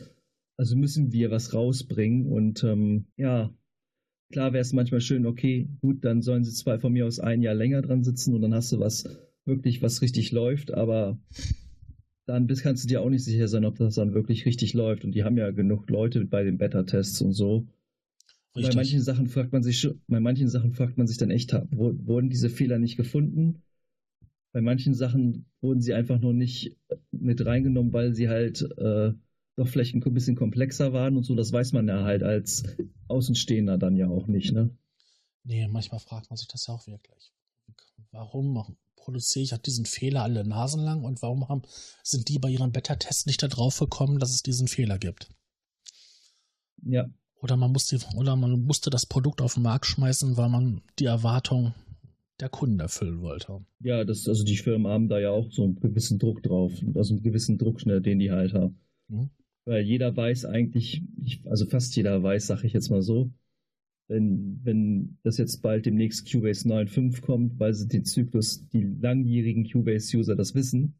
[0.56, 3.52] Also müssen wir was rausbringen und ähm, ja,
[4.32, 7.42] klar wäre es manchmal schön, okay, gut, dann sollen sie zwei von mir aus ein
[7.42, 9.08] Jahr länger dran sitzen und dann hast du was
[9.44, 11.18] wirklich, was richtig läuft, aber
[12.26, 15.04] dann bist, kannst du dir auch nicht sicher sein, ob das dann wirklich richtig läuft.
[15.04, 17.66] Und die haben ja genug Leute bei den Beta-Tests und so.
[18.54, 18.74] Richtig.
[18.74, 22.28] Bei manchen Sachen fragt man sich bei manchen Sachen fragt man sich dann echt, wurden
[22.28, 23.62] diese Fehler nicht gefunden?
[24.52, 26.76] Bei manchen Sachen wurden sie einfach nur nicht
[27.10, 29.12] mit reingenommen, weil sie halt äh,
[29.56, 31.34] doch vielleicht ein bisschen komplexer waren und so.
[31.34, 32.64] Das weiß man ja halt als
[33.08, 34.70] Außenstehender dann ja auch nicht, ne?
[35.44, 37.32] Nee, manchmal fragt man sich das ja auch wirklich.
[38.10, 41.62] Warum produziere ich diesen Fehler alle Nasen lang und warum haben,
[42.02, 45.30] sind die bei ihren Beta-Tests nicht darauf gekommen, dass es diesen Fehler gibt?
[46.84, 47.08] Ja,
[47.42, 51.06] oder man musste, oder man musste das Produkt auf den Markt schmeißen, weil man die
[51.06, 51.74] Erwartung
[52.40, 53.64] der Kunden erfüllen wollte.
[53.80, 57.14] Ja, das, also die Firmen haben da ja auch so einen gewissen Druck drauf, also
[57.14, 58.78] einen gewissen Druck, den die halt haben.
[59.08, 59.30] Mhm.
[59.64, 61.02] Weil jeder weiß eigentlich,
[61.44, 63.30] also fast jeder weiß, sag ich jetzt mal so,
[64.08, 69.68] wenn, wenn das jetzt bald demnächst Cubase 9.5 kommt, weil sie den Zyklus, die langjährigen
[69.68, 70.98] Cubase-User das wissen.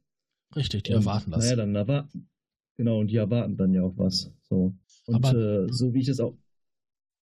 [0.55, 1.45] Richtig, die erwarten das.
[1.45, 2.29] Naja, dann erwarten,
[2.77, 4.33] genau, und die erwarten dann ja auch was.
[4.43, 4.75] So.
[5.07, 6.37] Und Aber, äh, so wie ich es auch,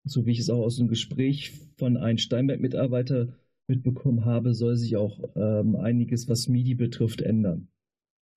[0.04, 3.30] so wie ich es auch aus dem Gespräch von einem Steinberg-Mitarbeiter
[3.68, 7.68] mitbekommen habe, soll sich auch ähm, einiges, was MIDI betrifft, ändern.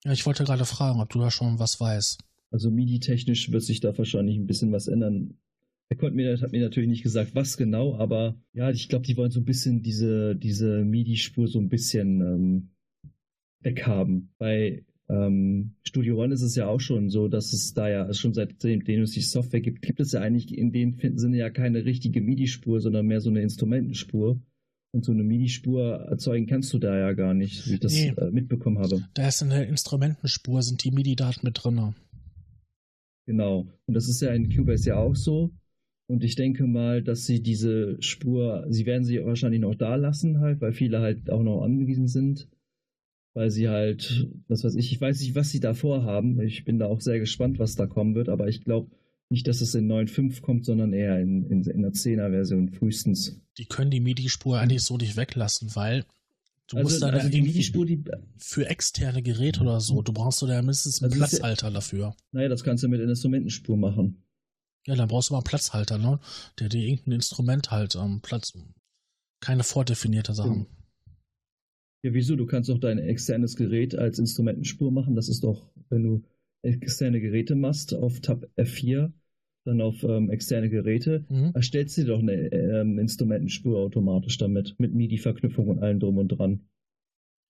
[0.05, 2.21] Ja, ich wollte gerade fragen, ob du da schon was weißt.
[2.51, 5.39] Also MIDI-technisch wird sich da wahrscheinlich ein bisschen was ändern.
[5.89, 9.17] Er konnte mir, hat mir natürlich nicht gesagt, was genau, aber ja, ich glaube, die
[9.17, 12.71] wollen so ein bisschen diese, diese MIDI-Spur so ein bisschen ähm,
[13.61, 14.33] weghaben.
[14.39, 18.33] Bei ähm, Studio One ist es ja auch schon so, dass es da ja schon
[18.33, 22.21] seitdem es die Software gibt, gibt es ja eigentlich in dem Sinne ja keine richtige
[22.23, 24.41] MIDI-Spur, sondern mehr so eine Instrumentenspur.
[24.93, 28.15] Und so eine MIDI-Spur erzeugen kannst du da ja gar nicht, wie ich das nee,
[28.17, 29.05] äh, mitbekommen habe.
[29.15, 31.95] Da ist in der Instrumentenspur, sind die MIDI-Daten mit drin.
[33.27, 33.67] Genau.
[33.87, 35.51] Und das ist ja in Cubase ja auch so.
[36.07, 40.41] Und ich denke mal, dass sie diese Spur, sie werden sie wahrscheinlich noch da lassen
[40.41, 42.49] halt, weil viele halt auch noch angewiesen sind.
[43.35, 46.41] Weil sie halt, was weiß ich, ich weiß nicht, was sie da vorhaben.
[46.41, 48.91] Ich bin da auch sehr gespannt, was da kommen wird, aber ich glaube
[49.29, 53.41] nicht, dass es in 9.5 kommt, sondern eher in, in, in der 10er-Version frühestens.
[53.59, 56.05] Die können die MIDI-Spur eigentlich so nicht weglassen, weil
[56.69, 57.87] du Also, musst dann also die MIDI-Spur,
[58.37, 61.71] für externe Geräte oder so, du brauchst du da mindestens einen Also das ist Platzhalter
[61.73, 62.15] dafür.
[62.31, 64.23] naja, das kannst du mit einer Instrumentenspur machen.
[64.87, 66.21] Ja, dann brauchst du mal einen Platzhalter, ne?
[66.61, 68.53] Der dir irgendein Instrument halt ähm, Platz.
[69.41, 70.67] Keine vordefinierte Sachen.
[72.05, 72.37] Ja, wieso?
[72.37, 75.17] Du kannst doch dein externes Gerät als Instrumentenspur machen.
[75.17, 76.23] Das ist doch, wenn du
[76.61, 79.11] externe Geräte machst, auf Tab F4,
[79.65, 81.53] dann auf ähm, externe Geräte, Mhm.
[81.55, 86.29] erstellst du dir doch eine ähm, Instrumentenspur automatisch damit, mit MIDI-Verknüpfung und allem drum und
[86.29, 86.61] dran.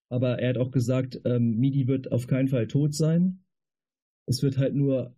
[0.09, 3.39] Aber er hat auch gesagt, ähm, MIDI wird auf keinen Fall tot sein.
[4.25, 5.13] Es wird halt nur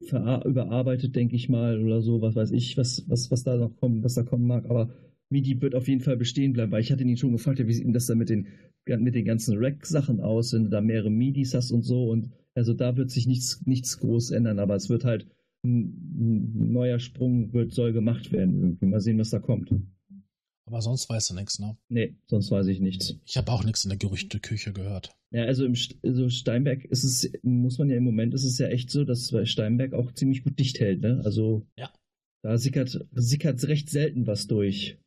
[0.00, 4.04] überarbeitet, denke ich mal, oder so, was weiß ich, was, was, was da noch kommen,
[4.04, 4.66] was da kommen mag.
[4.68, 4.90] Aber
[5.30, 7.72] MIDI wird auf jeden Fall bestehen bleiben, weil ich hatte ihn schon gefragt, ja, wie
[7.74, 8.46] sieht denn das dann mit den,
[8.86, 12.08] mit den ganzen Rack-Sachen aus, wenn du da mehrere MIDIs hast und so.
[12.10, 15.26] Und also da wird sich nichts, nichts groß ändern, aber es wird halt
[15.64, 15.82] ein,
[16.18, 18.62] ein neuer Sprung wird, soll gemacht werden.
[18.62, 18.86] Irgendwie.
[18.86, 19.70] Mal sehen, was da kommt.
[20.66, 21.76] Aber sonst weißt du nichts, ne?
[21.88, 23.18] Nee, sonst weiß ich nichts.
[23.24, 25.16] Ich habe auch nichts in der Gerüchteküche gehört.
[25.30, 28.58] Ja, also im St- also Steinberg ist es, muss man ja im Moment, ist es
[28.58, 31.22] ja echt so, dass Steinberg auch ziemlich gut dicht hält, ne?
[31.24, 31.90] Also Ja.
[32.42, 34.98] da sickert, sickert recht selten was durch.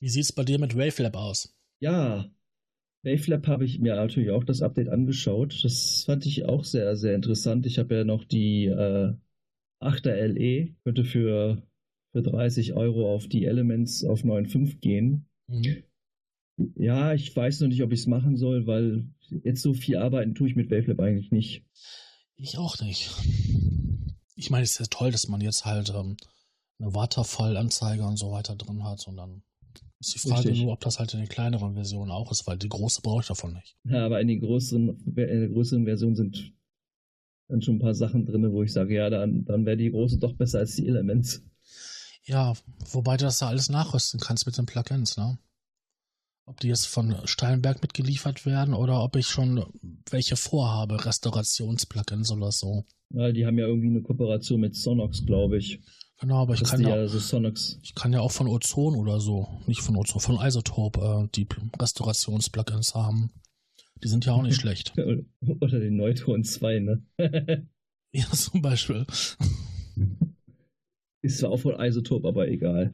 [0.00, 1.54] Wie sieht's bei dir mit Wavelab aus?
[1.78, 2.30] Ja,
[3.02, 5.62] Wavelab habe ich mir natürlich auch das Update angeschaut.
[5.62, 7.66] Das fand ich auch sehr, sehr interessant.
[7.66, 9.14] Ich habe ja noch die äh,
[9.80, 11.62] 8er LE, könnte für,
[12.12, 15.28] für 30 Euro auf die Elements auf 9.5 gehen.
[15.48, 15.82] Mhm.
[16.76, 19.06] Ja, ich weiß noch nicht, ob ich es machen soll, weil
[19.44, 21.64] jetzt so viel arbeiten tue ich mit Wavelab eigentlich nicht.
[22.36, 23.10] Ich auch nicht.
[24.34, 26.16] Ich meine, es ist ja toll, dass man jetzt halt ähm,
[26.78, 29.06] eine Waterfall-Anzeige und so weiter drin hat.
[29.06, 29.42] Und dann
[30.00, 30.62] ist die Frage Richtig.
[30.62, 33.26] nur, ob das halt in den kleineren Versionen auch ist, weil die große brauche ich
[33.26, 33.76] davon nicht.
[33.84, 36.54] Ja, aber in den größeren, in der größeren Version sind
[37.48, 40.18] dann schon ein paar Sachen drin, wo ich sage, ja, dann, dann wäre die große
[40.18, 41.42] doch besser als die Elements.
[42.24, 42.54] Ja,
[42.92, 45.38] wobei du das ja alles nachrüsten kannst mit den Plugins, ne?
[46.46, 49.64] Ob die jetzt von Steinberg mitgeliefert werden oder ob ich schon
[50.10, 52.84] welche vorhabe, Restaurations-Plugins oder so.
[53.10, 55.80] Ja, die haben ja irgendwie eine Kooperation mit Sonox, glaube ich.
[56.20, 59.80] Genau, aber ich Dass kann ja, ich kann ja auch von Ozon oder so, nicht
[59.80, 61.46] von Ozon, von Isotope äh, die
[61.80, 63.30] Restaurations-Plugins haben.
[64.02, 64.92] Die sind ja auch nicht schlecht.
[64.98, 67.02] Oder den Neutron 2, ne?
[68.12, 69.06] Ja, zum Beispiel.
[71.22, 72.92] Ist zwar auch von Isotop, aber egal.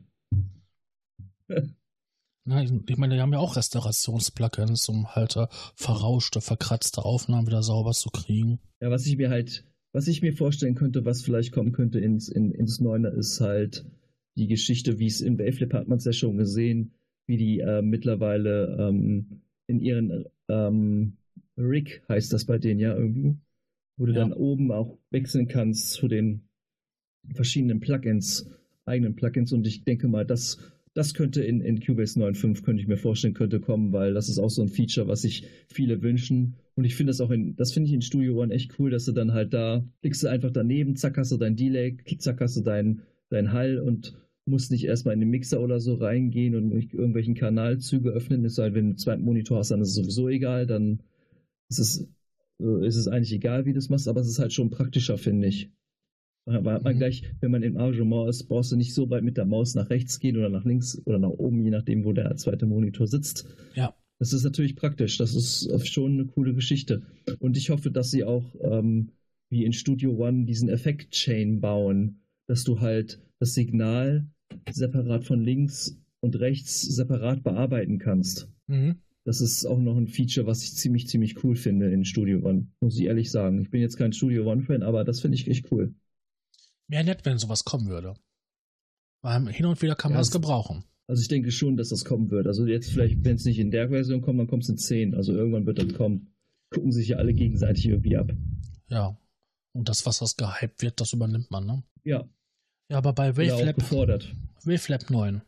[2.44, 7.46] Na, ich ich meine, die haben ja auch Restaurations-Plugins, um halt äh, verrauschte, verkratzte Aufnahmen
[7.46, 8.60] wieder sauber zu kriegen.
[8.80, 9.64] Ja, was ich mir halt,
[9.96, 13.86] was ich mir vorstellen könnte, was vielleicht kommen könnte ins, in, ins Neuner, ist halt
[14.36, 16.92] die Geschichte, wie es in Waveflip hat man es ja schon gesehen,
[17.26, 21.16] wie die äh, mittlerweile ähm, in ihren ähm,
[21.56, 23.38] Rig heißt das bei denen ja irgendwie,
[23.96, 24.18] wo du Ja.
[24.20, 26.42] dann oben auch wechseln kannst zu den
[27.32, 28.50] verschiedenen Plugins,
[28.84, 30.58] eigenen Plugins und ich denke mal, das
[30.96, 34.38] das könnte in, in Cubase 9.5, könnte ich mir vorstellen, könnte kommen, weil das ist
[34.38, 36.54] auch so ein Feature, was sich viele wünschen.
[36.74, 39.04] Und ich finde das auch in, das finde ich in Studio One echt cool, dass
[39.04, 42.56] du dann halt da, klickst du einfach daneben, zack hast du dein Delay, zack hast
[42.56, 46.72] du dein, dein Hall und musst nicht erstmal in den Mixer oder so reingehen und
[46.72, 48.46] irgendwelchen Kanalzüge öffnen.
[48.46, 51.02] Ist halt, wenn du einen zweiten Monitor hast, dann ist es sowieso egal, dann
[51.68, 52.08] ist es,
[52.58, 55.18] äh, ist es eigentlich egal, wie du es machst, aber es ist halt schon praktischer,
[55.18, 55.70] finde ich.
[56.46, 59.36] Aber hat man gleich, wenn man im Arrangement ist, brauchst du nicht so weit mit
[59.36, 62.36] der Maus nach rechts gehen oder nach links oder nach oben, je nachdem, wo der
[62.36, 63.46] zweite Monitor sitzt.
[63.74, 63.94] Ja.
[64.18, 65.18] Das ist natürlich praktisch.
[65.18, 67.02] Das ist schon eine coole Geschichte.
[67.40, 69.10] Und ich hoffe, dass sie auch ähm,
[69.50, 74.26] wie in Studio One diesen Effekt-Chain bauen, dass du halt das Signal
[74.70, 78.48] separat von links und rechts separat bearbeiten kannst.
[78.68, 78.96] Mhm.
[79.24, 82.68] Das ist auch noch ein Feature, was ich ziemlich, ziemlich cool finde in Studio One,
[82.80, 83.60] muss ich ehrlich sagen.
[83.60, 85.92] Ich bin jetzt kein Studio One-Fan, aber das finde ich echt cool.
[86.88, 88.14] Wäre nett, wenn sowas kommen würde.
[89.22, 90.84] Weil hin und wieder kann man Ja, es es- gebrauchen.
[91.08, 92.46] Also ich denke schon, dass das kommen wird.
[92.48, 95.14] Also jetzt vielleicht, wenn es nicht in der Version kommt, dann kommt es in 10.
[95.14, 96.32] Also irgendwann wird das kommen.
[96.70, 98.32] Gucken sich ja alle gegenseitig irgendwie ab.
[98.88, 99.16] Ja.
[99.72, 101.82] Und das, was das gehypt wird, das übernimmt man, ne?
[102.02, 102.28] Ja,
[102.90, 103.76] Ja, aber bei Wavelab.
[104.64, 105.42] Wavelab 9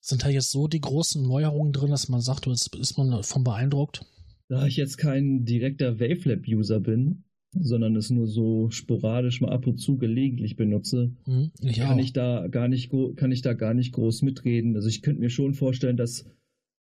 [0.00, 3.42] sind da jetzt so die großen Neuerungen drin, dass man sagt, jetzt ist man von
[3.42, 4.04] beeindruckt.
[4.48, 7.23] Da ich jetzt kein direkter Wavelab-User bin,
[7.58, 11.50] sondern es nur so sporadisch mal ab und zu gelegentlich benutze, Hm?
[11.62, 12.02] Ich kann auch.
[12.02, 14.76] ich da gar nicht kann ich da gar nicht groß mitreden.
[14.76, 16.24] Also ich könnte mir schon vorstellen, dass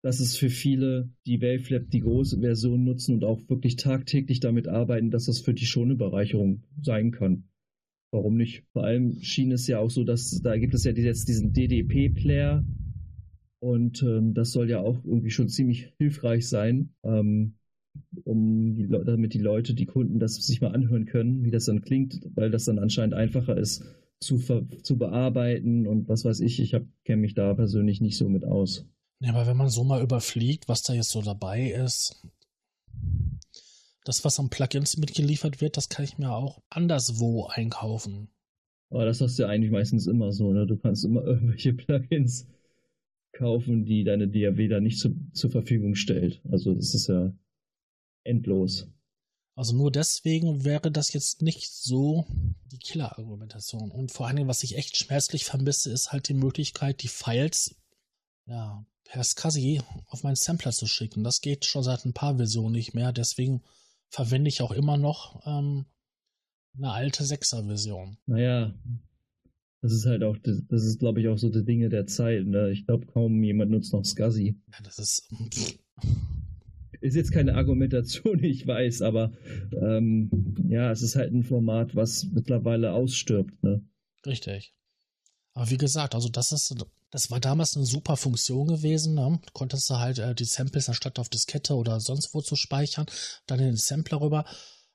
[0.05, 4.67] dass es für viele, die Wavelab die große Version nutzen und auch wirklich tagtäglich damit
[4.67, 7.45] arbeiten, dass das für die schon eine Bereicherung sein kann.
[8.11, 8.65] Warum nicht?
[8.73, 12.65] Vor allem schien es ja auch so, dass da gibt es ja jetzt diesen DDP-Player
[13.61, 17.55] und ähm, das soll ja auch irgendwie schon ziemlich hilfreich sein, ähm,
[18.25, 21.83] um die, damit die Leute, die Kunden das sich mal anhören können, wie das dann
[21.83, 23.85] klingt, weil das dann anscheinend einfacher ist
[24.21, 26.61] zu, zu bearbeiten und was weiß ich.
[26.61, 28.87] Ich kenne mich da persönlich nicht so mit aus.
[29.21, 32.27] Ja, aber wenn man so mal überfliegt, was da jetzt so dabei ist,
[34.05, 38.29] das, was an Plugins mitgeliefert wird, das kann ich mir auch anderswo einkaufen.
[38.91, 40.67] Aber das hast du ja eigentlich meistens immer so, ne?
[40.67, 42.49] Du kannst immer irgendwelche Plugins
[43.33, 46.43] kaufen, die deine DAW da nicht zu, zur Verfügung stellt.
[46.51, 47.33] Also das ist ja
[48.25, 48.89] endlos.
[49.55, 52.27] Also nur deswegen wäre das jetzt nicht so
[52.71, 53.91] die Killer-Argumentation.
[53.91, 57.77] Und vor allem, was ich echt schmerzlich vermisse, ist halt die Möglichkeit, die Files
[58.47, 61.23] ja, per SCSI auf meinen Sampler zu schicken.
[61.23, 63.13] Das geht schon seit ein paar Versionen nicht mehr.
[63.13, 63.63] Deswegen
[64.09, 65.85] verwende ich auch immer noch ähm,
[66.77, 68.17] eine alte 6er-Version.
[68.27, 68.75] Naja,
[69.83, 72.47] das ist halt auch, das, das ist glaube ich auch so die Dinge der Zeit.
[72.47, 72.71] Ne?
[72.71, 74.57] Ich glaube kaum jemand nutzt noch SCSI.
[74.71, 75.29] Ja, das ist.
[77.03, 79.33] Ist jetzt keine Argumentation, ich weiß, aber
[79.73, 80.31] ähm,
[80.69, 83.63] ja, es ist halt ein Format, was mittlerweile ausstirbt.
[83.63, 83.85] Ne?
[84.25, 84.75] Richtig.
[85.55, 86.75] Aber wie gesagt, also das ist,
[87.11, 89.15] das war damals eine super Funktion gewesen.
[89.15, 89.41] Ne?
[89.53, 93.07] Konntest du halt äh, die Samples anstatt auf Diskette oder sonst wo zu speichern,
[93.47, 94.45] dann in den Sampler rüber,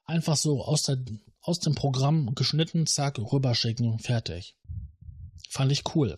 [0.05, 0.97] einfach so aus, der,
[1.41, 4.57] aus dem Programm geschnitten, zack, rüberschicken, fertig.
[5.49, 6.17] Fand ich cool.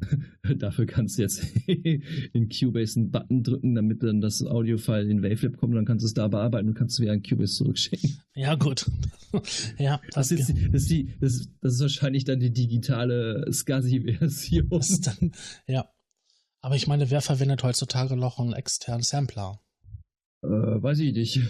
[0.56, 5.56] Dafür kannst du jetzt in Cubase einen Button drücken, damit dann das Audio-File in Wavelab
[5.56, 8.18] kommt, dann kannst du es da bearbeiten und kannst es wieder in Cubase zurückschicken.
[8.34, 8.90] Ja, gut.
[9.78, 14.68] ja, das, das, ist, das, ist die, das, das, ist wahrscheinlich dann die digitale SCSI-Version.
[14.70, 15.32] Das ist dann,
[15.66, 15.88] ja.
[16.60, 19.60] Aber ich meine, wer verwendet heutzutage noch einen externen Sampler?
[20.42, 21.36] Äh, weiß ich nicht.
[21.36, 21.42] Ja.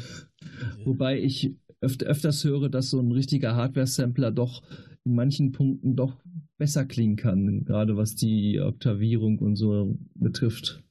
[0.85, 4.63] Wobei ich öfter, öfters höre, dass so ein richtiger Hardware-Sampler doch
[5.05, 6.17] in manchen Punkten doch
[6.57, 10.83] besser klingen kann, gerade was die Oktavierung und so betrifft.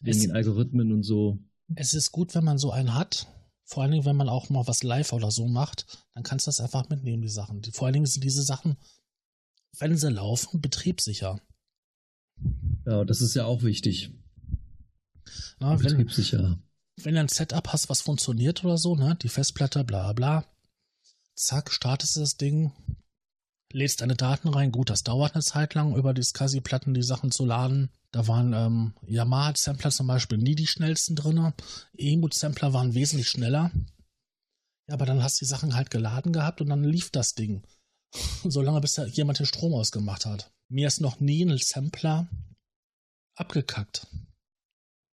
[0.00, 1.38] Wegen den Algorithmen und so.
[1.74, 3.26] Es ist gut, wenn man so einen hat.
[3.64, 6.48] Vor allen Dingen, wenn man auch mal was live oder so macht, dann kannst du
[6.48, 7.60] das einfach mitnehmen, die Sachen.
[7.60, 8.76] Die, vor allen Dingen sind diese Sachen,
[9.78, 11.40] wenn sie laufen, betriebssicher.
[12.86, 14.10] Ja, das ist ja auch wichtig.
[15.58, 16.58] Na, betriebssicher.
[16.96, 20.46] Wenn, wenn du ein Setup hast, was funktioniert oder so, ne, die Festplatte, bla bla,
[21.34, 22.72] zack, startest du das Ding,
[23.72, 24.72] lädst deine Daten rein.
[24.72, 27.90] Gut, das dauert eine Zeit lang, über die SCSI-Platten die Sachen zu laden.
[28.10, 31.52] Da waren ähm, Yamaha-Sampler zum Beispiel nie die schnellsten drin.
[31.96, 33.70] Emu-Sampler waren wesentlich schneller.
[34.88, 37.62] Ja, aber dann hast du die Sachen halt geladen gehabt und dann lief das Ding.
[38.44, 40.50] Solange bis da jemand den Strom ausgemacht hat.
[40.68, 42.28] Mir ist noch nie ein Sampler
[43.34, 44.06] abgekackt.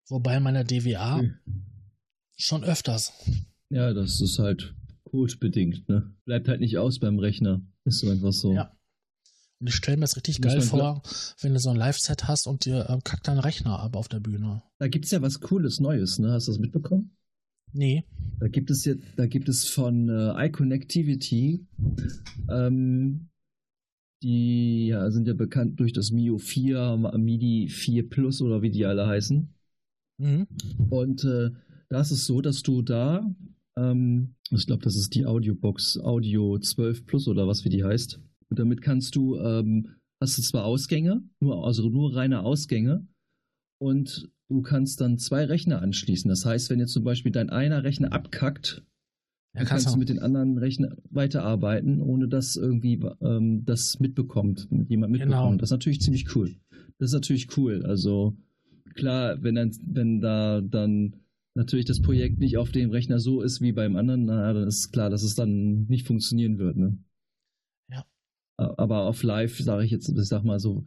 [0.09, 1.39] Wobei meiner DWA hm.
[2.37, 3.13] schon öfters.
[3.71, 6.15] Ja, das ist halt codebedingt, ne?
[6.25, 7.63] Bleibt halt nicht aus beim Rechner.
[7.85, 8.53] Ist so einfach so.
[8.53, 8.77] Ja.
[9.61, 11.03] Und ich stelle mir das richtig geil vor,
[11.41, 14.21] wenn du so ein Live-Set hast und dir äh, kackt dein Rechner ab auf der
[14.21, 14.63] Bühne.
[14.79, 16.33] Da gibt es ja was Cooles Neues, ne?
[16.33, 17.17] Hast du das mitbekommen?
[17.73, 18.05] Nee.
[18.41, 21.67] Da gibt es jetzt, da gibt es von äh, iConnectivity,
[22.49, 23.31] ähm,
[24.23, 28.87] die ja, sind ja bekannt durch das Mio 4, MIDI 4 Plus oder wie die
[28.87, 29.55] alle heißen.
[30.19, 30.47] Mhm.
[30.91, 31.51] Und äh,
[31.89, 33.25] da ist es so, dass du da
[33.77, 38.21] ähm, ich glaube, das ist die Audiobox Audio 12 Plus oder was wie die heißt.
[38.51, 43.07] Und damit kannst du, ähm, hast du zwar Ausgänge, nur, also nur reine Ausgänge
[43.79, 46.29] und du kannst dann zwei Rechner anschließen.
[46.29, 48.83] Das heißt, wenn jetzt zum Beispiel dein einer Rechner abkackt,
[49.55, 54.69] ja, dann kannst du mit den anderen Rechnern weiterarbeiten, ohne dass irgendwie ähm, das mitbekommt,
[54.89, 55.43] jemand mitbekommt.
[55.43, 55.57] Genau.
[55.57, 56.57] Das ist natürlich ziemlich cool.
[56.99, 57.85] Das ist natürlich cool.
[57.85, 58.37] Also
[58.95, 61.24] klar, wenn dann, wenn da dann
[61.55, 64.93] natürlich das Projekt nicht auf dem Rechner so ist wie beim anderen, na, dann ist
[64.93, 66.77] klar, dass es dann nicht funktionieren wird.
[66.77, 66.99] Ne?
[67.91, 68.05] Ja.
[68.57, 70.87] Aber auf Live sage ich jetzt, ich sag mal so,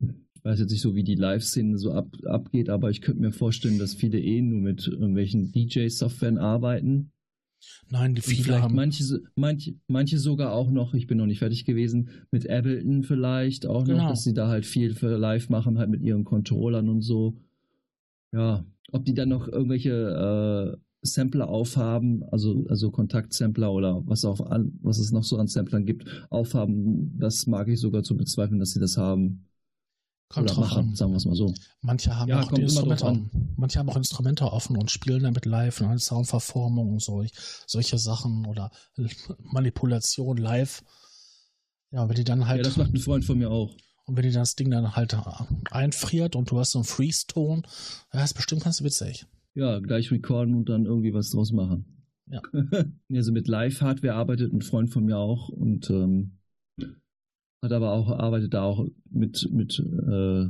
[0.00, 3.32] ich weiß jetzt nicht so, wie die Live-Szene so ab, abgeht, aber ich könnte mir
[3.32, 7.12] vorstellen, dass viele eh nur mit irgendwelchen DJ-Softwaren arbeiten.
[7.90, 8.76] Nein, die viele haben.
[8.76, 13.66] Manche, manche, manche sogar auch noch, ich bin noch nicht fertig gewesen, mit Ableton vielleicht
[13.66, 14.04] auch genau.
[14.04, 17.36] noch, dass sie da halt viel für live machen, halt mit ihren Controllern und so.
[18.32, 24.40] Ja, ob die dann noch irgendwelche äh, Sampler aufhaben, also, also Kontaktsampler oder was auch
[24.40, 28.58] an, was es noch so an Samplern gibt, aufhaben, das mag ich sogar zu bezweifeln,
[28.58, 29.44] dass sie das haben.
[30.28, 30.94] Kommt oder machen, an.
[30.94, 31.54] sagen wir es mal so.
[31.80, 35.98] Manche haben ja, auch Instrumente, manche haben auch Instrumente offen und spielen damit live, ne,
[35.98, 37.24] Soundverformung und so,
[37.66, 38.70] solche Sachen oder
[39.42, 40.82] Manipulation live.
[41.92, 42.58] Ja, wenn die dann halt.
[42.58, 43.74] Ja, das macht ein Freund von mir auch.
[44.08, 45.14] Und wenn dir das Ding dann halt
[45.70, 47.66] einfriert und du hast so einen Freeze-Ton,
[48.12, 49.26] ja, ist bestimmt ganz witzig.
[49.54, 51.84] Ja, gleich recorden und dann irgendwie was draus machen.
[52.30, 52.40] Ja.
[53.12, 56.38] also mit Live-Hardware arbeitet ein Freund von mir auch und ähm,
[57.62, 60.46] hat aber auch, arbeitet da auch mit, mit äh,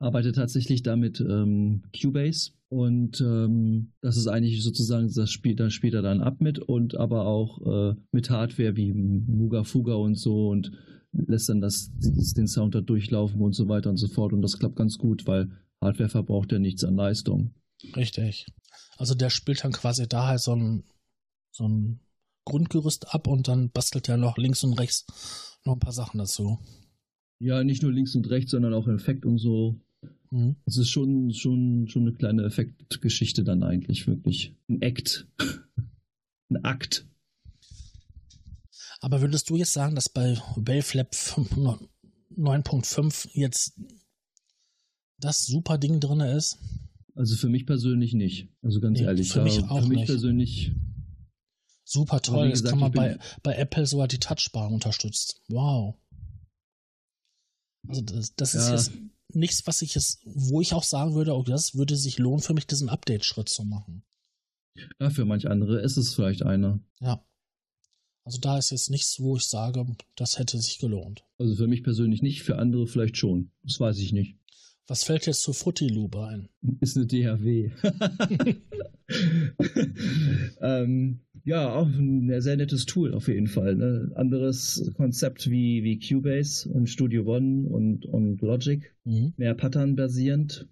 [0.00, 5.70] arbeitet tatsächlich da mit ähm, Cubase und ähm, das ist eigentlich sozusagen, das spielt, da
[5.70, 10.16] spielt er dann ab mit und aber auch äh, mit Hardware wie Muga Fuga und
[10.16, 10.72] so und
[11.12, 14.58] lässt dann das, den Sound da durchlaufen und so weiter und so fort und das
[14.58, 15.50] klappt ganz gut, weil
[15.80, 17.54] Hardware verbraucht ja nichts an Leistung.
[17.96, 18.46] Richtig.
[18.98, 20.84] Also der spielt dann quasi da halt so ein,
[21.52, 22.00] so ein
[22.44, 25.06] Grundgerüst ab und dann bastelt er noch links und rechts
[25.64, 26.58] noch ein paar Sachen dazu.
[27.38, 29.80] Ja, nicht nur links und rechts, sondern auch Effekt und so.
[30.30, 30.56] Mhm.
[30.66, 34.54] Es ist schon, schon, schon eine kleine Effektgeschichte dann eigentlich, wirklich.
[34.68, 35.26] Ein Act.
[36.50, 37.06] ein Akt.
[39.00, 41.12] Aber würdest du jetzt sagen, dass bei Waveflap
[42.36, 43.80] 9.5 jetzt
[45.18, 46.58] das super Ding drin ist?
[47.14, 48.48] Also für mich persönlich nicht.
[48.62, 49.32] Also ganz nee, ehrlich.
[49.32, 50.06] Für mich auch für mich nicht.
[50.06, 50.72] persönlich.
[51.84, 52.48] Super toll.
[52.48, 55.42] Jetzt kann man bei, bei Apple sogar die Touchbar unterstützt.
[55.48, 55.96] Wow.
[57.88, 58.60] Also das, das ja.
[58.60, 59.00] ist jetzt
[59.34, 62.54] nichts, was ich jetzt, wo ich auch sagen würde, okay, das würde sich lohnen für
[62.54, 64.04] mich, diesen Update-Schritt zu machen.
[65.00, 66.80] Ja, für manch andere ist es vielleicht einer.
[67.00, 67.24] Ja.
[68.24, 69.84] Also da ist jetzt nichts, wo ich sage,
[70.16, 71.24] das hätte sich gelohnt.
[71.38, 73.50] Also für mich persönlich nicht, für andere vielleicht schon.
[73.62, 74.36] Das weiß ich nicht.
[74.86, 76.48] Was fällt jetzt zu Fruity Loop ein?
[76.80, 77.70] Ist eine DHW.
[80.60, 83.76] ähm, ja, auch ein sehr nettes Tool auf jeden Fall.
[83.76, 84.10] Ne?
[84.16, 88.92] Anderes Konzept wie, wie Cubase und Studio One und, und Logic.
[89.04, 89.32] Mhm.
[89.36, 90.68] Mehr Pattern basierend.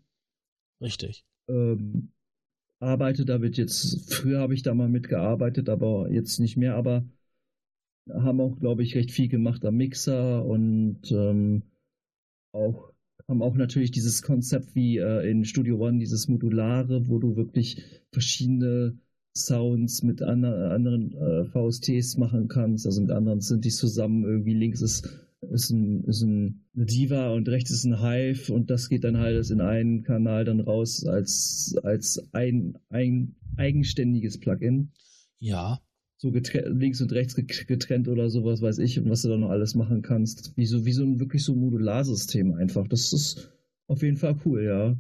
[0.80, 1.24] Richtig.
[1.48, 2.10] Ähm,
[2.80, 7.04] arbeite damit jetzt, früher habe ich da mal mitgearbeitet, aber jetzt nicht mehr, aber
[8.12, 11.62] haben auch, glaube ich, recht viel gemacht am Mixer und ähm,
[12.52, 12.92] auch
[13.28, 17.82] haben auch natürlich dieses Konzept wie äh, in Studio One, dieses Modulare, wo du wirklich
[18.10, 18.98] verschiedene
[19.36, 24.54] Sounds mit an, anderen äh, VSTs machen kannst, also mit anderen sind die zusammen, irgendwie
[24.54, 25.08] links ist,
[25.42, 29.18] ist, ein, ist ein, eine Diva und rechts ist ein Hive und das geht dann
[29.18, 34.92] halt in einen Kanal dann raus als, als ein, ein eigenständiges Plugin.
[35.38, 35.80] Ja
[36.18, 39.76] so links und rechts getrennt oder sowas, weiß ich, und was du da noch alles
[39.76, 40.56] machen kannst.
[40.56, 42.88] Wie so, wie so ein wirklich so Modularsystem einfach.
[42.88, 43.52] Das ist
[43.86, 44.96] auf jeden Fall cool, ja.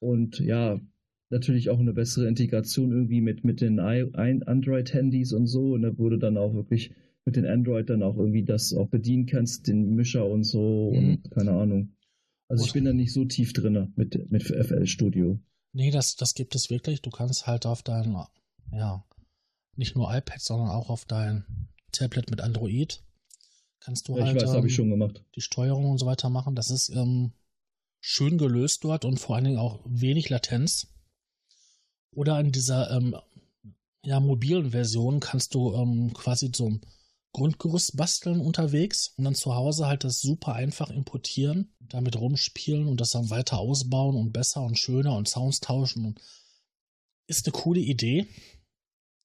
[0.00, 0.80] Und ja,
[1.28, 5.72] natürlich auch eine bessere Integration irgendwie mit, mit den Android-Handys und so.
[5.72, 6.92] Und da wurde dann auch wirklich
[7.26, 10.98] mit den Android dann auch irgendwie das auch bedienen kannst, den Mischer und so mhm.
[10.98, 11.92] und keine Ahnung.
[12.48, 15.38] Also ich bin da nicht so tief drin mit, mit FL Studio.
[15.72, 17.00] Nee, das, das gibt es wirklich.
[17.00, 18.16] Du kannst halt auf deinen,
[18.72, 19.04] ja,
[19.76, 23.02] nicht nur iPad, sondern auch auf dein Tablet mit Android
[23.80, 26.54] kannst du ja, halt weiß, ähm, die Steuerung und so weiter machen.
[26.54, 27.32] Das ist ähm,
[28.00, 30.88] schön gelöst dort und vor allen Dingen auch wenig Latenz.
[32.14, 33.16] Oder in dieser ähm,
[34.04, 36.80] ja, mobilen Version kannst du ähm, quasi so ein
[37.32, 43.00] Grundgerüst basteln unterwegs und dann zu Hause halt das super einfach importieren, damit rumspielen und
[43.00, 46.04] das dann weiter ausbauen und besser und schöner und Sounds tauschen.
[46.04, 46.20] Und
[47.26, 48.26] ist eine coole Idee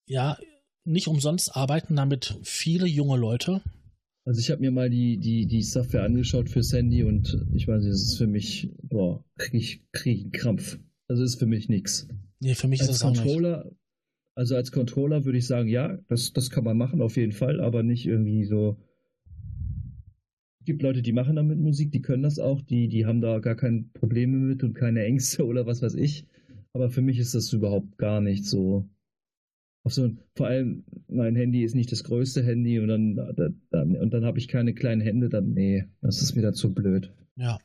[0.08, 0.36] ja,
[0.84, 3.62] nicht umsonst arbeiten damit viele junge Leute.
[4.24, 7.82] Also ich habe mir mal die, die, die Software angeschaut fürs Handy und ich weiß
[7.82, 10.78] nicht, das ist für mich, boah, krieg ich, krieg ich einen Krampf.
[11.08, 12.08] Also ist für mich nichts.
[12.40, 13.76] Nee, für mich als ist es Controller, auch nicht.
[14.34, 17.60] Also als Controller würde ich sagen, ja, das, das kann man machen auf jeden Fall,
[17.60, 18.76] aber nicht irgendwie so.
[20.60, 23.38] Es gibt Leute, die machen damit Musik, die können das auch, die, die haben da
[23.38, 26.26] gar keine Probleme mit und keine Ängste oder was weiß ich.
[26.74, 28.88] Aber für mich ist das überhaupt gar nicht so.
[29.84, 33.16] So, vor allem, mein Handy ist nicht das größte Handy und dann,
[33.70, 37.10] dann, und dann habe ich keine kleinen Hände, dann, nee, das ist wieder zu blöd.
[37.36, 37.58] Ja.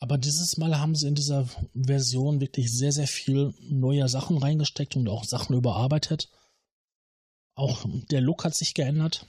[0.00, 4.96] Aber dieses Mal haben sie in dieser Version wirklich sehr, sehr viel neue Sachen reingesteckt
[4.96, 6.30] und auch Sachen überarbeitet.
[7.54, 9.26] Auch der Look hat sich geändert.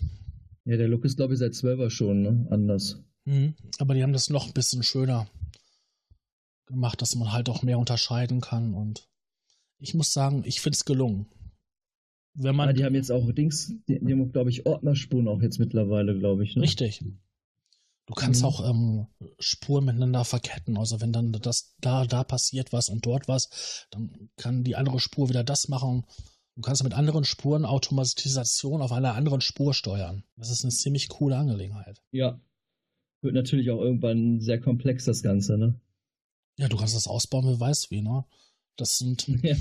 [0.66, 2.48] Ja, der Look ist, glaube ich, seit 12er schon ne?
[2.50, 3.04] anders.
[3.26, 3.54] Mhm.
[3.78, 5.28] Aber die haben das noch ein bisschen schöner
[6.66, 9.08] gemacht, dass man halt auch mehr unterscheiden kann und
[9.86, 11.28] ich muss sagen, ich finde es gelungen.
[12.34, 15.42] Wenn man, ja, die haben jetzt auch Dings, die, die haben, glaube ich, Ordnerspuren auch
[15.42, 16.56] jetzt mittlerweile, glaube ich.
[16.56, 16.64] Ne?
[16.64, 17.04] Richtig.
[18.08, 18.48] Du kannst mhm.
[18.48, 19.08] auch ähm,
[19.40, 20.78] Spuren miteinander verketten.
[20.78, 25.00] Also wenn dann das da, da passiert was und dort was, dann kann die andere
[25.00, 26.04] Spur wieder das machen.
[26.56, 30.24] Du kannst mit anderen Spuren Automatisation auf einer anderen Spur steuern.
[30.36, 32.02] Das ist eine ziemlich coole Angelegenheit.
[32.12, 32.42] Ja.
[33.22, 35.80] Wird natürlich auch irgendwann sehr komplex, das Ganze, ne?
[36.58, 38.26] Ja, du kannst das ausbauen, wer weiß wie, ne?
[38.78, 39.28] Das sind.
[39.44, 39.56] Ja.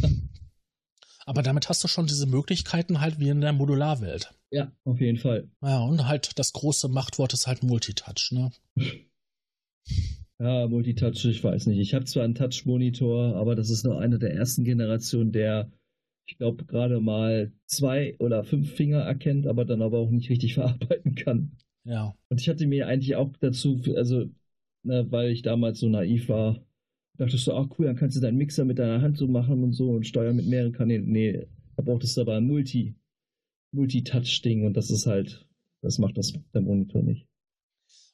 [1.26, 4.34] Aber damit hast du schon diese Möglichkeiten halt wie in der Modularwelt.
[4.50, 5.48] Ja, auf jeden Fall.
[5.62, 8.52] Ja, und halt das große Machtwort ist halt Multitouch, ne?
[10.38, 11.78] Ja, Multitouch, ich weiß nicht.
[11.78, 15.70] Ich habe zwar einen Touch-Monitor, aber das ist noch eine der ersten Generationen, der
[16.26, 20.54] ich glaube, gerade mal zwei oder fünf Finger erkennt, aber dann aber auch nicht richtig
[20.54, 21.52] verarbeiten kann.
[21.84, 22.14] Ja.
[22.28, 24.26] Und ich hatte mir eigentlich auch dazu, also,
[24.82, 26.64] ne, weil ich damals so naiv war,
[27.16, 29.62] dachte ich so, ach cool, dann kannst du deinen Mixer mit deiner Hand so machen
[29.62, 31.10] und so und steuern mit mehreren Kanälen.
[31.10, 31.46] Nee,
[31.76, 32.96] da brauchtest du aber ein Multi,
[33.72, 35.46] Multi-Touch-Ding und das ist halt,
[35.80, 37.28] das macht das der Monitor nicht.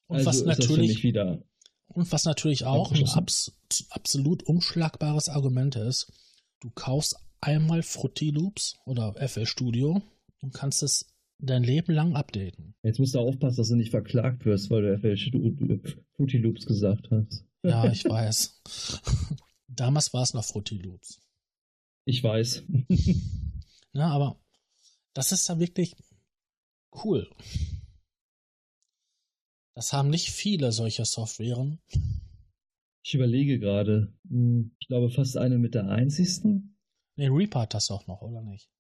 [0.07, 1.42] Und also was natürlich wieder
[1.88, 3.53] Und was natürlich auch ein abs
[3.90, 6.12] absolut unschlagbares Argument ist,
[6.61, 10.03] du kaufst einmal Fruity Loops oder FL Studio
[10.40, 11.07] und kannst es
[11.38, 12.74] dein Leben lang updaten.
[12.82, 15.16] Jetzt musst du aufpassen, dass du nicht verklagt wirst, weil du FL
[16.16, 17.44] Fruity Loops gesagt hast.
[17.62, 18.61] Ja, ich weiß.
[19.68, 21.20] Damals war es noch Fruity Loops.
[22.04, 22.64] Ich weiß.
[23.92, 24.38] Ja, aber
[25.14, 25.96] das ist da wirklich
[27.04, 27.28] cool.
[29.74, 31.80] Das haben nicht viele solcher Softwaren.
[33.04, 34.12] Ich überlege gerade.
[34.28, 36.76] Hm, Ich glaube fast eine mit der einzigsten.
[37.16, 38.70] Ne, Reaper hat das auch noch, oder nicht?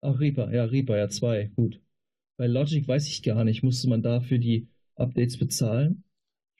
[0.00, 1.80] Ach, Reaper, ja, Reaper, ja, zwei, gut.
[2.36, 3.62] Bei Logic weiß ich gar nicht.
[3.62, 6.02] Musste man dafür die Updates bezahlen?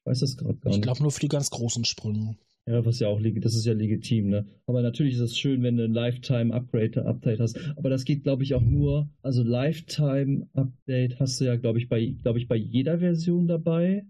[0.07, 0.82] Ich weiß das gerade gar Ich nicht.
[0.84, 2.36] glaube nur für die ganz großen Sprünge.
[2.68, 4.46] Ja, was ja auch das ist ja legitim, ne?
[4.66, 7.59] Aber natürlich ist es schön, wenn du ein Lifetime-Upgrade Update hast.
[7.76, 12.07] Aber das geht, glaube ich, auch nur, also Lifetime-Update hast du ja, glaube ich, bei,
[12.22, 14.07] glaube ich, bei jeder Version dabei.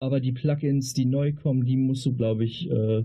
[0.00, 3.04] Aber die Plugins, die neu kommen, die musst du, glaube ich, äh,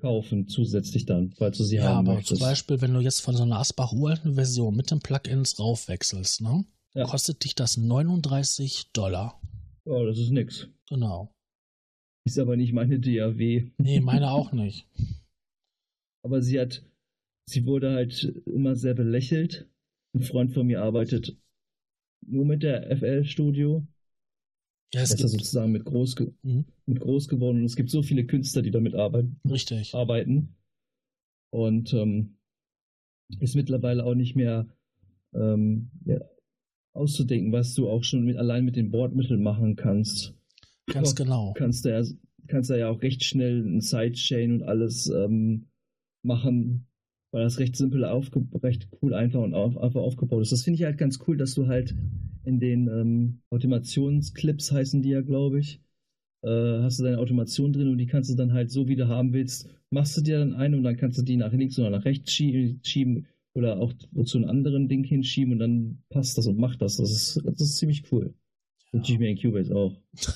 [0.00, 2.40] kaufen, zusätzlich dann, falls du sie Ja, haben aber möchtest.
[2.40, 6.40] zum Beispiel, wenn du jetzt von so einer Asbach uralten Version mit den Plugins raufwechselst,
[6.40, 6.64] ne?
[6.94, 7.04] Ja.
[7.04, 9.40] Kostet dich das 39 Dollar.
[9.84, 10.68] Oh, das ist nix.
[10.88, 11.33] Genau.
[12.26, 13.70] Ist aber nicht meine DAW.
[13.78, 14.86] Nee, meine auch nicht.
[16.24, 16.82] Aber sie hat,
[17.46, 19.68] sie wurde halt immer sehr belächelt.
[20.14, 21.36] Ein Freund von mir arbeitet
[22.26, 23.86] nur mit der FL Studio.
[24.94, 26.64] Ja, es gibt, sozusagen mit groß, Mhm.
[26.86, 29.38] mit groß geworden und es gibt so viele Künstler, die damit arbeiten.
[29.46, 29.94] richtig.
[29.94, 30.54] arbeiten.
[31.52, 32.36] Und ähm,
[33.40, 34.66] ist mittlerweile auch nicht mehr
[35.34, 36.20] ähm, ja,
[36.94, 40.34] auszudenken, was du auch schon mit, allein mit den Bordmitteln machen kannst.
[40.86, 41.52] Ganz genau.
[41.54, 42.02] Kannst du ja,
[42.46, 45.66] kannst da ja auch recht schnell ein Sidechain und alles ähm,
[46.22, 46.86] machen,
[47.30, 50.52] weil das recht simpel aufge recht cool einfach und auf, einfach aufgebaut ist.
[50.52, 51.94] Das finde ich halt ganz cool, dass du halt
[52.44, 55.80] in den ähm, Automationsclips heißen die ja, glaube ich,
[56.42, 56.48] äh,
[56.82, 59.32] hast du deine Automation drin und die kannst du dann halt so, wie du haben
[59.32, 62.04] willst, machst du dir dann ein und dann kannst du die nach links oder nach
[62.04, 63.92] rechts schie- schieben oder auch
[64.24, 66.96] zu einem anderen Ding hinschieben und dann passt das und macht das.
[66.96, 68.34] Das ist, das ist ziemlich cool.
[68.94, 69.96] Wünsche ich mir in Cubase auch.
[70.14, 70.28] ich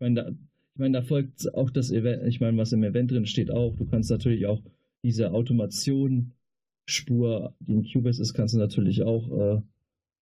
[0.00, 3.26] meine, da, ich meine, da folgt auch das Event, ich meine, was im Event drin
[3.26, 3.76] steht auch.
[3.76, 4.60] Du kannst natürlich auch
[5.04, 9.62] diese Automation-Spur, die in Cubase ist, kannst du natürlich auch äh,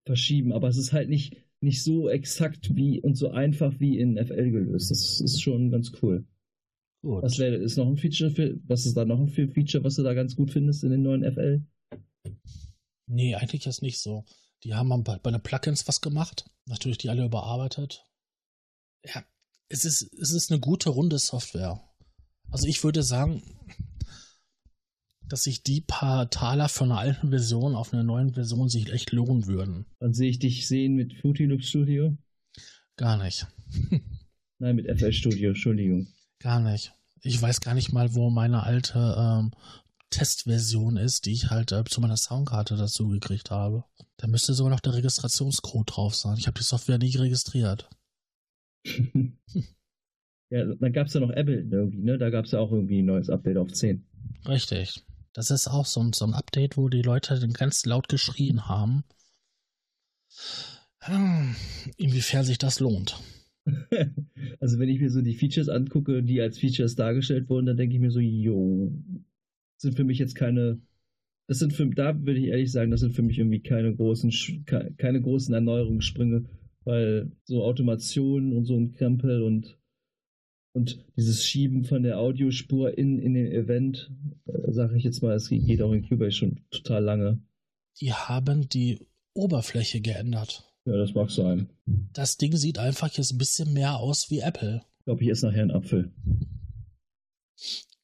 [0.04, 4.18] verschieben, aber es ist halt nicht, nicht so exakt wie und so einfach wie in
[4.18, 4.90] FL gelöst.
[4.90, 6.26] Das ist schon ganz cool.
[7.02, 7.22] Gut.
[7.22, 10.02] Was wäre, ist noch ein Feature für, was ist da noch ein Feature, was du
[10.02, 11.62] da ganz gut findest in den neuen FL?
[13.06, 14.26] Nee, eigentlich ist nicht so.
[14.64, 16.50] Die haben bei, bei den Plugins was gemacht.
[16.66, 18.04] Natürlich die alle überarbeitet.
[19.04, 19.24] Ja,
[19.68, 21.80] es ist, es ist eine gute runde Software.
[22.50, 23.42] Also ich würde sagen,
[25.28, 29.12] dass sich die paar Taler von einer alten Version auf einer neuen Version sich echt
[29.12, 29.86] lohnen würden.
[29.98, 32.16] Dann sehe ich dich sehen mit Fruity Loop Studio.
[32.96, 33.46] Gar nicht.
[34.58, 36.08] Nein, mit FL Studio, Entschuldigung.
[36.38, 36.92] Gar nicht.
[37.22, 39.50] Ich weiß gar nicht mal, wo meine alte ähm,
[40.10, 43.84] Testversion ist, die ich halt äh, zu meiner Soundkarte dazu gekriegt habe.
[44.16, 46.36] Da müsste sogar noch der Registrationscode drauf sein.
[46.38, 47.88] Ich habe die Software nie registriert.
[50.50, 52.18] ja, dann gab es ja noch Apple irgendwie, ne?
[52.18, 54.06] Da gab es ja auch irgendwie ein neues Update auf 10.
[54.46, 55.04] Richtig.
[55.32, 58.68] Das ist auch so ein, so ein Update, wo die Leute dann ganz laut geschrien
[58.68, 59.04] haben.
[61.00, 61.54] Hm,
[61.96, 63.20] Inwiefern sich das lohnt.
[64.60, 67.96] also wenn ich mir so die Features angucke, die als Features dargestellt wurden, dann denke
[67.96, 68.92] ich mir so, jo,
[69.76, 70.80] sind für mich jetzt keine,
[71.48, 74.64] das sind für, da würde ich ehrlich sagen, das sind für mich irgendwie keine großen,
[74.96, 76.44] keine großen Erneuerungssprünge,
[76.84, 79.78] weil so Automation und so ein Krempel und
[80.76, 84.10] und dieses Schieben von der Audiospur in, in den Event,
[84.44, 87.40] äh, sage ich jetzt mal, es geht auch in Cubase schon total lange.
[87.98, 89.00] Die haben die
[89.32, 90.70] Oberfläche geändert.
[90.84, 91.70] Ja, das mag sein.
[92.12, 94.82] Das Ding sieht einfach jetzt ein bisschen mehr aus wie Apple.
[94.98, 96.12] Ich glaube, ich esse nachher einen Apfel.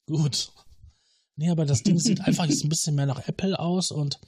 [0.06, 0.50] Gut.
[1.36, 4.20] Nee, aber das Ding sieht einfach jetzt ein bisschen mehr nach Apple aus und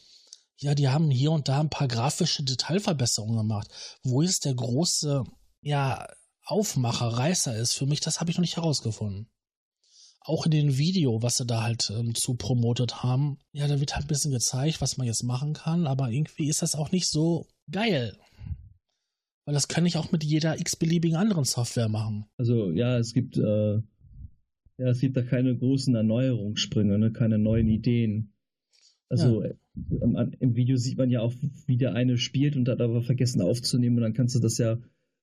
[0.57, 3.69] ja, die haben hier und da ein paar grafische Detailverbesserungen gemacht.
[4.03, 5.25] Wo jetzt der große,
[5.61, 6.07] ja,
[6.47, 9.29] Aufmacher, Reißer ist für mich, das habe ich noch nicht herausgefunden.
[10.21, 13.95] Auch in dem Video, was sie da halt ähm, zu promotet haben, ja, da wird
[13.95, 17.09] halt ein bisschen gezeigt, was man jetzt machen kann, aber irgendwie ist das auch nicht
[17.09, 18.19] so geil.
[19.45, 22.27] Weil das kann ich auch mit jeder x-beliebigen anderen Software machen.
[22.39, 23.83] Also ja, es gibt äh,
[24.79, 27.13] ja, es gibt da keine großen Erneuerungssprünge, ne?
[27.13, 28.33] keine neuen Ideen.
[29.09, 29.45] Also
[29.75, 31.33] im Video sieht man ja auch,
[31.67, 34.79] wie der eine spielt und hat aber vergessen aufzunehmen und dann kannst du das ja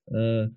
[0.06, 0.48] äh,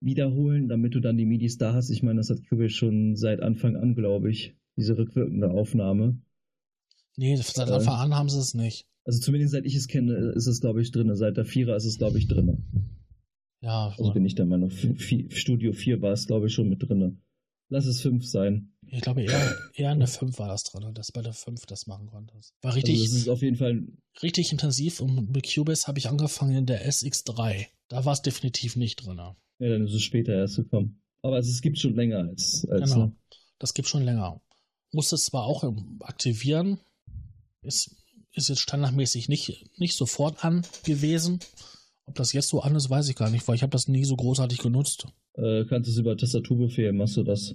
[0.00, 1.90] wiederholen, damit du dann die MIDIs da hast.
[1.90, 6.18] Ich meine, das hat Cubase schon seit Anfang an, glaube ich, diese rückwirkende Aufnahme.
[7.16, 8.86] Nee, seit äh, Anfang an haben sie es nicht.
[9.04, 11.14] Also zumindest seit ich es kenne, ist es, glaube ich, drin.
[11.16, 12.64] Seit der Vierer ist es, glaube ich, drin.
[13.62, 13.94] Ja.
[13.98, 14.70] Also bin ich der Meinung.
[14.70, 17.20] Studio 4 war es, glaube ich, schon mit drin.
[17.70, 18.72] Lass es 5 sein.
[18.88, 21.86] Ich glaube, eher, eher in der 5 war das drin, dass bei der 5 das
[21.86, 22.52] machen konntest.
[22.62, 23.00] War richtig.
[23.00, 23.84] Also das ist auf jeden Fall.
[24.22, 27.66] Richtig intensiv und mit Cubase habe ich angefangen in der SX3.
[27.88, 29.18] Da war es definitiv nicht drin.
[29.18, 31.00] Ja, dann ist es später erst gekommen.
[31.22, 32.66] Aber es gibt schon länger als.
[32.68, 33.06] als genau.
[33.06, 33.16] Ne?
[33.60, 34.40] Das gibt schon länger.
[34.90, 35.62] Musste es zwar auch
[36.00, 36.80] aktivieren,
[37.62, 37.94] ist,
[38.32, 41.38] ist jetzt standardmäßig nicht, nicht sofort an gewesen.
[42.06, 44.04] Ob das jetzt so an ist, weiß ich gar nicht, weil ich habe das nie
[44.04, 45.06] so großartig genutzt.
[45.40, 47.54] Äh, kannst du es über Tastaturbefehl, machst du das?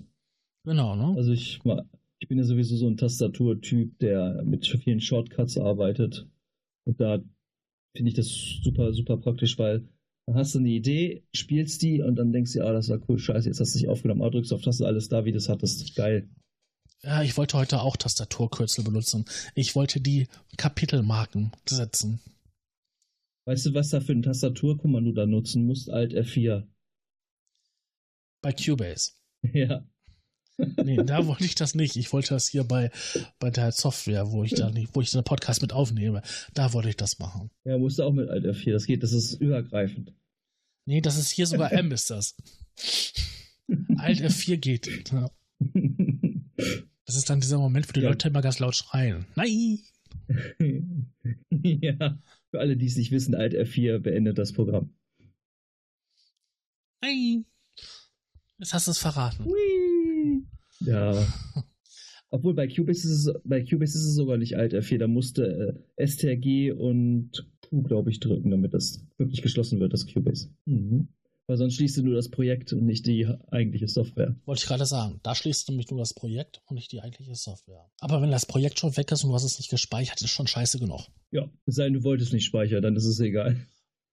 [0.65, 1.15] Genau, ne?
[1.15, 1.59] Also ich,
[2.19, 6.27] ich bin ja sowieso so ein Tastaturtyp, der mit vielen Shortcuts arbeitet.
[6.85, 7.19] Und da
[7.95, 8.27] finde ich das
[8.63, 9.87] super, super praktisch, weil
[10.25, 13.19] dann hast du eine Idee, spielst die und dann denkst du, ah, das war cool,
[13.19, 15.49] scheiße, jetzt hast du dich aufgenommen, ah, drückst auf Taste, alles da, wie du es
[15.49, 15.95] hattest.
[15.95, 16.27] Geil.
[17.03, 19.25] Ja, ich wollte heute auch Tastaturkürzel benutzen.
[19.53, 20.27] Ich wollte die
[20.57, 22.19] Kapitelmarken setzen.
[23.45, 25.91] Weißt du, was da für ein Tastaturkommando da nutzen musst?
[25.91, 26.63] Alt F4.
[28.45, 29.13] Bei Cubase.
[29.53, 29.83] Ja.
[30.83, 31.95] nee, da wollte ich das nicht.
[31.95, 32.91] Ich wollte das hier bei,
[33.39, 36.21] bei der Software, wo ich da nicht, wo ich den Podcast mit aufnehme.
[36.53, 37.49] Da wollte ich das machen.
[37.63, 38.71] Ja, musst du auch mit Alt F4.
[38.71, 40.13] Das geht, das ist übergreifend.
[40.85, 42.37] Nee, das ist hier sogar M ist das.
[43.97, 45.11] Alt F4 geht.
[45.11, 45.31] Ja.
[47.05, 48.09] Das ist dann dieser Moment, wo die ja.
[48.09, 49.25] Leute immer ganz laut schreien.
[49.33, 49.79] Nein!
[51.49, 52.19] ja,
[52.51, 54.93] für alle, die es nicht wissen, Alt F4 beendet das Programm.
[57.01, 57.45] Nein!
[58.57, 59.45] Jetzt hast du es verraten.
[59.45, 60.43] Whee.
[60.81, 61.25] Ja.
[62.29, 65.85] Obwohl bei Cubase ist es, bei Cubase ist es sogar nicht Alt F4, da musste
[65.97, 70.49] äh, STRG und Q, glaube ich, drücken, damit das wirklich geschlossen wird, das Cubase.
[70.65, 71.09] Mhm.
[71.47, 74.35] Weil sonst schließt du nur das Projekt und nicht die eigentliche Software.
[74.45, 75.19] Wollte ich gerade sagen.
[75.21, 77.87] Da schließt du nämlich nur das Projekt und nicht die eigentliche Software.
[77.99, 80.47] Aber wenn das Projekt schon weg ist und du hast es nicht gespeichert, ist schon
[80.47, 81.07] scheiße genug.
[81.31, 83.57] Ja, es sei denn, du wolltest nicht speichern, dann ist es egal.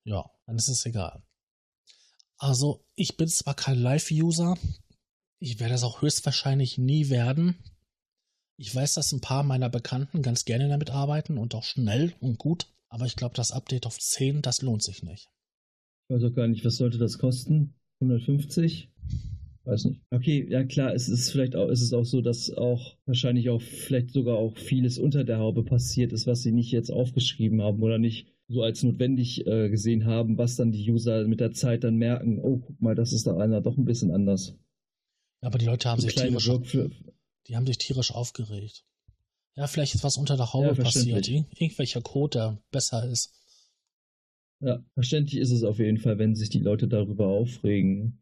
[0.05, 1.23] Ja, dann ist es egal.
[2.43, 4.59] Also, ich bin zwar kein Live-User,
[5.39, 7.55] ich werde es auch höchstwahrscheinlich nie werden.
[8.57, 12.39] Ich weiß, dass ein paar meiner Bekannten ganz gerne damit arbeiten und auch schnell und
[12.39, 15.29] gut, aber ich glaube, das Update auf 10, das lohnt sich nicht.
[16.09, 17.75] Ich weiß auch gar nicht, was sollte das kosten?
[18.01, 18.91] 150?
[19.63, 20.01] Weiß nicht.
[20.11, 24.11] Okay, ja klar, es ist vielleicht auch, es auch so, dass auch wahrscheinlich auch vielleicht
[24.11, 27.99] sogar auch vieles unter der Haube passiert ist, was sie nicht jetzt aufgeschrieben haben oder
[27.99, 31.97] nicht so als notwendig äh, gesehen haben, was dann die User mit der Zeit dann
[31.97, 34.55] merken, oh, guck mal, das ist da einer doch ein bisschen anders.
[35.41, 36.51] Aber die Leute haben so sich tierisch,
[37.49, 38.85] die haben sich tierisch aufgeregt.
[39.55, 41.29] Ja, vielleicht ist was unter der Haube ja, passiert.
[41.29, 43.35] Irgendwelcher Code, der besser ist.
[44.61, 48.22] Ja, verständlich ist es auf jeden Fall, wenn sich die Leute darüber aufregen.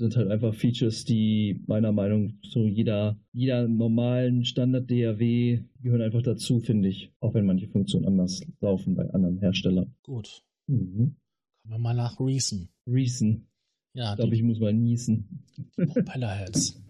[0.00, 6.22] Sind halt einfach Features, die meiner Meinung nach zu jeder, jeder normalen Standard-DAW gehören einfach
[6.22, 7.12] dazu, finde ich.
[7.20, 9.94] Auch wenn manche Funktionen anders laufen bei anderen Herstellern.
[10.02, 10.42] Gut.
[10.68, 11.16] Mhm.
[11.60, 12.70] Kommen wir mal nach Reason.
[12.86, 13.46] Reason.
[13.92, 14.12] Ja.
[14.12, 15.44] Ich glaube, ich muss mal niesen.
[15.76, 16.80] Propellerheads.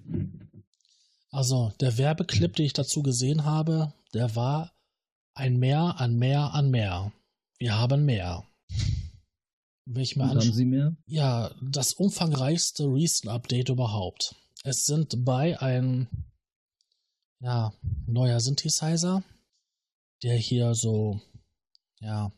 [1.33, 4.71] Also, der Werbeclip, den ich dazu gesehen habe, der war
[5.35, 7.13] ein Mehr an Mehr an Mehr.
[7.59, 8.45] Wir haben mehr.
[10.17, 10.97] Mal haben Sie mehr?
[11.07, 14.37] Ja, das umfangreichste Recent-Update überhaupt.
[14.63, 16.07] Es sind bei ein
[17.41, 17.73] ja,
[18.07, 19.25] neuer Synthesizer,
[20.23, 21.21] der hier so,
[22.01, 22.31] ja,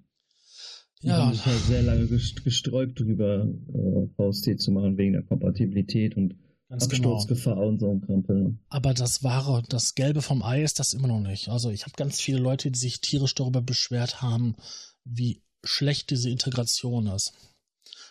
[1.01, 1.17] Ja.
[1.27, 6.17] haben sich ja sehr lange gest- gesträubt, drüber äh, VST zu machen, wegen der Kompatibilität
[6.17, 6.35] und
[6.69, 7.15] Ganz genau.
[7.15, 8.57] Absturzgefahr und so ein Krempel.
[8.69, 11.49] Aber das wahre, das Gelbe vom Ei ist das immer noch nicht.
[11.49, 14.55] Also ich habe ganz viele Leute, die sich tierisch darüber beschwert haben,
[15.03, 17.33] wie schlecht diese Integration ist.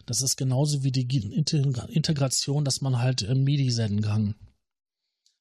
[0.06, 1.06] Das ist genauso wie die
[1.92, 4.34] Integration, dass man halt äh, MIDI senden kann.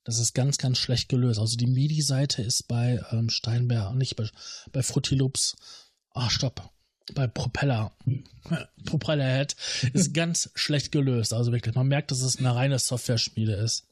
[0.04, 1.40] Das ist ganz, ganz schlecht gelöst.
[1.40, 4.30] Also die MIDI-Seite ist bei ähm, Steinberg, nicht bei,
[4.72, 5.58] bei Fruity Loops.
[6.12, 6.72] Ah, stopp.
[7.16, 7.92] Bei Propeller.
[8.86, 9.56] Propellerhead
[9.94, 11.34] ist ganz schlecht gelöst.
[11.34, 13.88] Also wirklich, man merkt, dass es eine reine Software-Schmiede ist.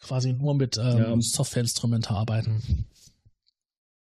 [0.00, 1.20] Quasi nur mit ähm, Ja.
[1.20, 2.86] Softwareinstrumente arbeiten.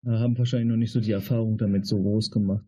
[0.05, 2.65] äh, haben wahrscheinlich noch nicht so die Erfahrung damit so groß gemacht.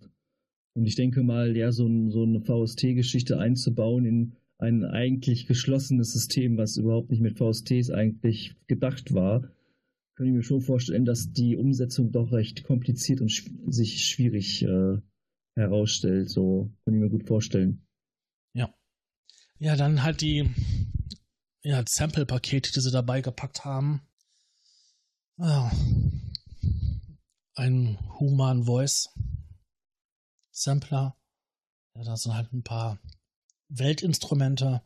[0.74, 6.14] Und ich denke mal, ja, so, ein, so eine VST-Geschichte einzubauen in ein eigentlich geschlossenes
[6.14, 9.50] System, was überhaupt nicht mit VSTs eigentlich gedacht war,
[10.16, 14.64] kann ich mir schon vorstellen, dass die Umsetzung doch recht kompliziert und sch sich schwierig
[14.64, 14.98] äh,
[15.56, 16.30] herausstellt.
[16.30, 17.86] So kann ich mir gut vorstellen.
[19.58, 20.50] Ja, dann halt die
[21.64, 24.02] ja, Sample-Pakete, die sie dabei gepackt haben.
[25.38, 25.72] Ja.
[27.56, 29.10] Ein Human Voice
[30.52, 31.18] Sampler.
[31.96, 33.00] Ja, da sind halt ein paar
[33.70, 34.82] Weltinstrumente.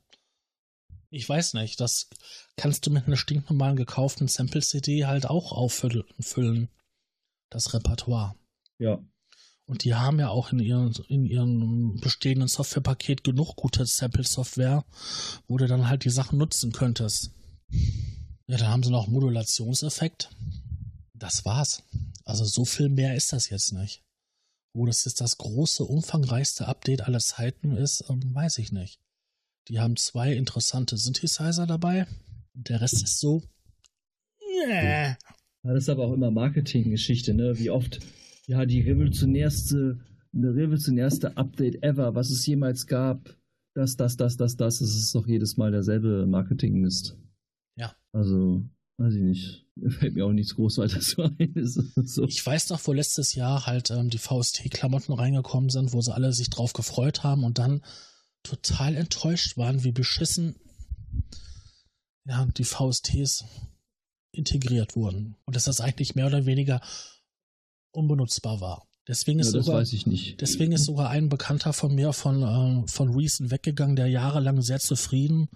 [1.12, 2.08] Ich weiß nicht, das
[2.56, 6.70] kannst du mit einer stinknormalen gekauften Sample-CD halt auch auffüllen.
[7.50, 8.36] Das Repertoire.
[8.78, 9.00] Ja,
[9.66, 14.86] Und die haben ja auch in, ihren, in ihrem bestehenden Softwarepaket genug gute Sample-Software,
[15.48, 17.32] wo du dann halt die Sachen nutzen könntest.
[18.48, 20.30] Ja, dann haben sie noch Modulationseffekt.
[21.14, 21.84] Das war's.
[22.24, 24.04] Also so viel mehr ist das jetzt nicht.
[24.74, 29.00] Wo das jetzt das große, umfangreichste Update aller Zeiten ist, ähm, weiß ich nicht.
[29.68, 32.08] Die haben zwei interessante Synthesizer dabei.
[32.54, 33.44] Der Rest ist so.
[34.42, 35.10] Yeah.
[35.10, 35.18] Ja,
[35.64, 37.58] Das ist aber auch immer Marketinggeschichte, ne?
[37.60, 38.00] Wie oft,
[38.48, 40.00] ja, die revolutionärste,
[40.34, 43.36] eine revolutionärste Update ever, was es jemals gab.
[43.76, 44.82] Das, das, das, das, das.
[44.82, 47.18] Es ist doch jedes Mal derselbe Marketingmist.
[47.76, 47.96] Ja.
[48.12, 48.64] Also,
[48.98, 49.66] weiß ich nicht.
[50.00, 51.54] Fällt mir auch nichts Großartiges so ein.
[51.64, 52.26] So.
[52.26, 56.34] Ich weiß noch, wo letztes Jahr halt ähm, die VST-Klamotten reingekommen sind, wo sie alle
[56.34, 57.82] sich drauf gefreut haben und dann
[58.50, 60.56] total enttäuscht waren, wie beschissen
[62.26, 63.46] ja, die VSTs
[64.32, 65.36] integriert wurden.
[65.46, 66.82] Und dass das eigentlich mehr oder weniger
[67.92, 68.88] unbenutzbar war.
[69.08, 69.84] Deswegen Ja, ist das sogar.
[69.84, 74.80] Deswegen ist sogar ein Bekannter von mir von, äh, von Reason weggegangen, der jahrelang sehr
[74.80, 75.50] zufrieden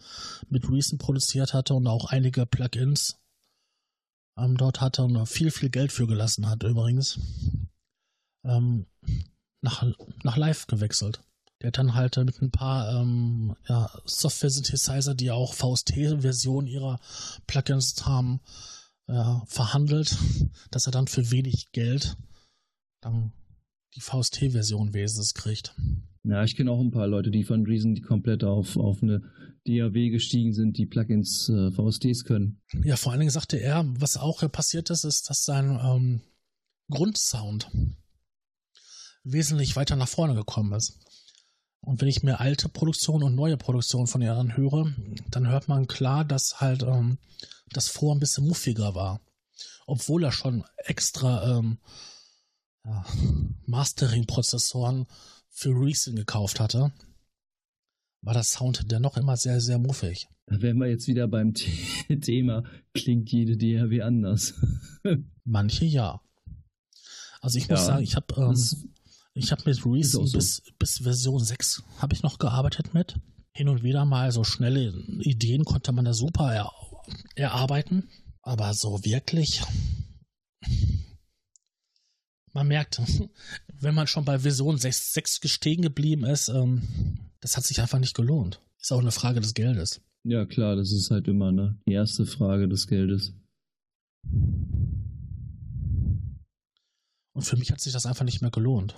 [0.49, 3.19] mit Reason produziert hatte und auch einige Plugins
[4.37, 7.19] ähm, dort hatte und viel, viel Geld für gelassen hat übrigens.
[8.43, 8.87] Ähm,
[9.61, 9.85] nach,
[10.23, 11.21] nach Live gewechselt.
[11.64, 16.99] Der hat dann halt äh, mit ein paar ähm, ja, Software-Synthesizer, die auch VST-Versionen ihrer
[17.47, 18.41] Plugins haben,
[19.07, 20.18] ja, verhandelt,
[20.72, 22.18] dass er dann für wenig Geld
[23.01, 23.32] dann
[23.95, 25.74] die VST-Version wenigstens kriegt.
[26.24, 29.22] Ja, ich kenne auch ein paar Leute, die von Reason, die komplett auf, auf eine
[29.66, 32.61] DAW gestiegen sind, die Plugins äh, VSTs können.
[32.84, 36.22] Ja, vor allen Dingen sagte er, was auch passiert ist, ist, dass sein ähm,
[36.89, 37.70] Grundsound
[39.24, 40.99] wesentlich weiter nach vorne gekommen ist.
[41.86, 44.93] Und wenn ich mir alte Produktionen und neue Produktionen von ihr anhöre,
[45.29, 47.17] dann hört man klar, dass halt ähm,
[47.71, 49.19] das vor ein bisschen muffiger war.
[49.86, 51.77] Obwohl er schon extra ähm,
[52.86, 53.05] ja,
[53.65, 55.07] Mastering-Prozessoren
[55.49, 56.93] für Reason gekauft hatte,
[58.21, 60.29] war der Sound dennoch immer sehr, sehr muffig.
[60.45, 62.63] Da wären wir jetzt wieder beim The Thema,
[62.93, 64.53] klingt jede DAW anders.
[65.43, 66.21] Manche ja.
[67.41, 68.91] Also ich muss Ja, sagen, ich habe ähm,
[69.34, 70.38] ich habe mit Reason auch so.
[70.38, 73.19] bis, bis Version 6 habe ich noch gearbeitet mit.
[73.55, 76.71] Hin und wieder mal so schnelle Ideen konnte man da super er,
[77.36, 78.09] erarbeiten.
[78.41, 79.61] Aber so wirklich,
[82.53, 83.01] man merkt,
[83.79, 87.99] wenn man schon bei Version 6, 6 gestehen geblieben ist, ähm, das hat sich einfach
[87.99, 88.61] nicht gelohnt.
[88.79, 90.01] Ist auch eine Frage des Geldes.
[90.23, 93.34] Ja, klar, das ist halt immer ne, die erste Frage des Geldes.
[97.34, 98.95] Und für mich hat sich das einfach nicht mehr gelohnt.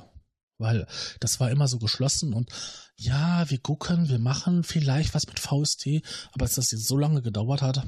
[0.57, 0.87] Weil
[1.19, 2.49] das war immer so geschlossen und
[2.97, 6.01] ja, wir gucken, wir machen vielleicht was mit VST,
[6.31, 7.85] aber dass das jetzt so lange gedauert hat,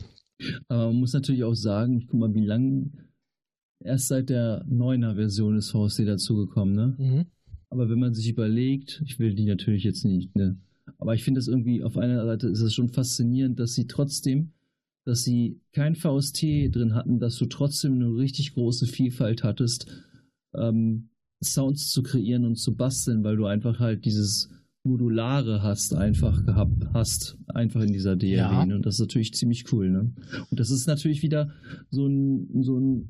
[0.67, 2.91] Aber man muss natürlich auch sagen, guck mal, wie lange
[3.79, 6.95] erst seit der 9er Version ist VST dazugekommen, ne?
[6.97, 7.25] mhm.
[7.69, 10.57] Aber wenn man sich überlegt, ich will die natürlich jetzt nicht, ne?
[10.99, 14.53] Aber ich finde das irgendwie, auf einer Seite ist es schon faszinierend, dass sie trotzdem,
[15.03, 19.87] dass sie kein VST drin hatten, dass du trotzdem eine richtig große Vielfalt hattest,
[20.55, 21.09] ähm,
[21.43, 24.49] Sounds zu kreieren und zu basteln, weil du einfach halt dieses
[24.83, 28.27] Modulare hast, einfach gehabt hast, einfach in dieser DAW.
[28.27, 28.63] Ja.
[28.63, 30.13] Und das ist natürlich ziemlich cool, ne?
[30.49, 31.51] Und das ist natürlich wieder
[31.89, 33.09] so ein, so ein,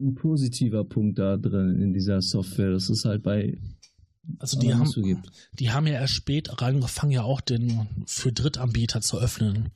[0.00, 2.72] ein positiver Punkt da drin in dieser Software.
[2.72, 3.58] Das ist halt bei
[4.38, 5.30] Also die haben, nicht so gibt.
[5.58, 9.70] die haben ja erst spät angefangen, ja auch den für Drittanbieter zu öffnen.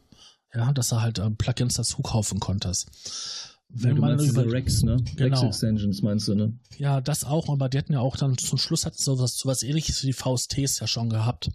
[0.54, 3.47] Ja, dass du halt äh, Plugins dazu kaufen konntest.
[3.70, 4.96] Wenn du man über, Rex, ne?
[5.16, 5.40] Genau.
[5.40, 6.58] Rex Extensions meinst du, ne?
[6.78, 9.48] ja, das auch, aber die hatten ja auch dann zum Schluss hatten so was, so
[9.48, 11.50] was ähnliches wie die VSTs ja schon gehabt.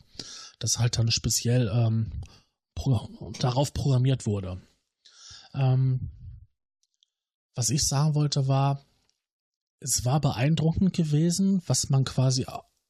[0.60, 2.12] Das halt dann speziell ähm,
[2.76, 3.10] pro,
[3.40, 4.62] darauf programmiert wurde.
[5.56, 6.12] Ähm,
[7.56, 8.86] was ich sagen wollte war,
[9.80, 12.46] es war beeindruckend gewesen, was man quasi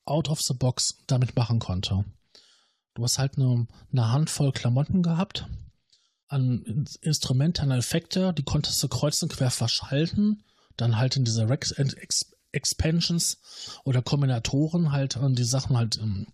[0.05, 2.05] out of the box damit machen konnte.
[2.93, 5.47] Du hast halt eine, eine Handvoll Klamotten gehabt,
[6.33, 10.43] an In- Instrumente, an Effekte, die konntest du kreuz und quer verschalten,
[10.75, 13.37] dann halt in diese Rex Ex Expansions
[13.83, 16.27] oder Kombinatoren halt die Sachen halt ähm,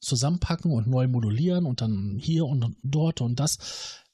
[0.00, 3.58] zusammenpacken und neu modulieren und dann hier und dort und das.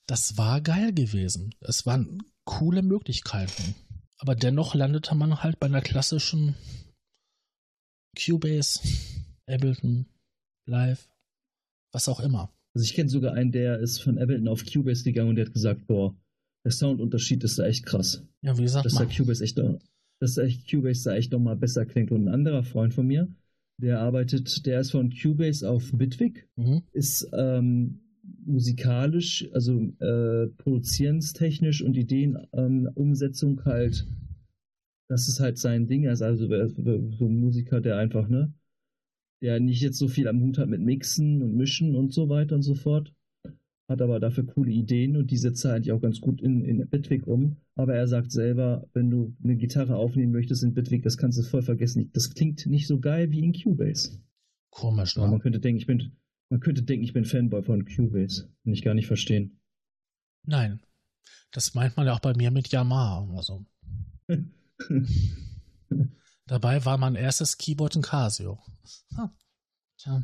[0.06, 1.54] Das war geil gewesen.
[1.60, 3.74] Es waren coole Möglichkeiten.
[4.18, 6.54] Aber dennoch landete man halt bei einer klassischen
[8.16, 8.80] Cubase,
[9.46, 10.06] Ableton,
[10.64, 11.08] Live,
[11.90, 12.52] was auch immer.
[12.74, 15.52] Also ich kenne sogar einen, der ist von Ableton auf Cubase gegangen und der hat
[15.52, 16.16] gesagt, boah,
[16.64, 18.24] der Soundunterschied ist da echt krass.
[18.42, 19.78] Ja, wie gesagt, Dass da Cubase echt, noch-
[20.20, 22.10] dass da echt Cubase da echt nochmal besser klingt.
[22.12, 23.28] Und ein anderer Freund von mir,
[23.78, 26.82] der arbeitet, der ist von Cubase auf Bitwig, mhm.
[26.92, 28.00] ist ähm,
[28.44, 32.48] musikalisch, also äh, produzierendstechnisch und Ideenumsetzung
[32.86, 34.06] ähm, Umsetzung halt,
[35.08, 36.04] das ist halt sein Ding.
[36.04, 38.52] Er ist also äh, so ein Musiker, der einfach, ne,
[39.42, 42.54] der nicht jetzt so viel am Hut hat mit Mixen und Mischen und so weiter
[42.54, 43.12] und so fort,
[43.88, 46.88] hat aber dafür coole Ideen und die setzt er eigentlich auch ganz gut in, in
[46.88, 47.56] Bitwig um.
[47.74, 51.42] Aber er sagt selber, wenn du eine Gitarre aufnehmen möchtest in Bitwig, das kannst du
[51.42, 52.10] voll vergessen.
[52.12, 54.20] Das klingt nicht so geil wie in Cubase.
[54.70, 55.26] komisch, ne?
[55.26, 56.12] man könnte denken, ich bin,
[56.48, 58.48] man könnte denken, ich bin Fanboy von Cubase.
[58.62, 59.58] Kann ich gar nicht verstehen.
[60.44, 60.80] Nein.
[61.50, 63.28] Das meint man ja auch bei mir mit Yamaha.
[63.36, 63.66] Also.
[66.52, 68.58] Dabei war mein erstes Keyboard ein Casio.
[69.16, 69.30] Ah.
[69.96, 70.22] Tja.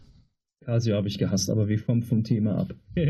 [0.62, 2.74] Casio habe ich gehasst, aber wir kommen vom Thema ab.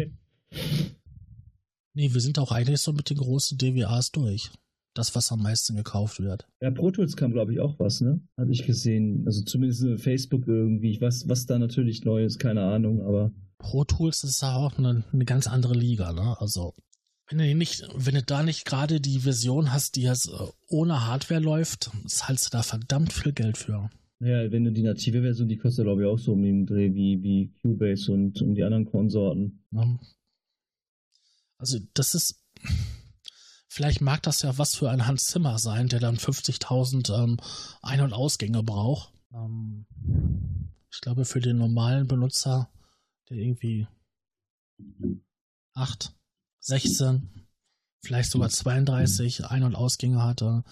[1.95, 4.53] Nee, wir sind auch eigentlich so mit den großen DWAs durch.
[4.95, 6.47] Das, was am meisten gekauft wird.
[6.61, 8.21] ja, Pro Tools kam, glaube ich, auch was, ne?
[8.37, 9.25] Hatte ich gesehen.
[9.27, 11.01] Also zumindest in Facebook irgendwie.
[11.01, 15.03] Was, was da natürlich neu ist, keine Ahnung, aber Pro Tools ist ja auch eine,
[15.13, 16.41] eine ganz andere Liga, ne?
[16.41, 16.73] Also,
[17.29, 21.07] wenn du nicht, wenn du da nicht gerade die Version hast, die jetzt äh, ohne
[21.07, 23.91] Hardware läuft, zahlst du da verdammt viel Geld für.
[24.19, 26.95] naja, wenn du die native Version, die kostet, glaube ich, auch so um den Dreh
[26.95, 29.63] wie, wie Cubase und um die anderen Konsorten.
[31.59, 32.43] Also, das ist,
[33.69, 37.39] vielleicht mag das ja was für ein Hans Zimmer sein, der dann 50.000 ähm,
[37.83, 39.13] Ein- und Ausgänge braucht.
[39.33, 39.87] Ähm,
[40.91, 42.71] ich glaube, für den normalen Benutzer,
[43.29, 43.87] der irgendwie
[45.75, 46.18] 8,
[46.69, 47.31] 16,
[48.05, 50.65] vielleicht sogar 32 Ein- und Ausgänge hatte,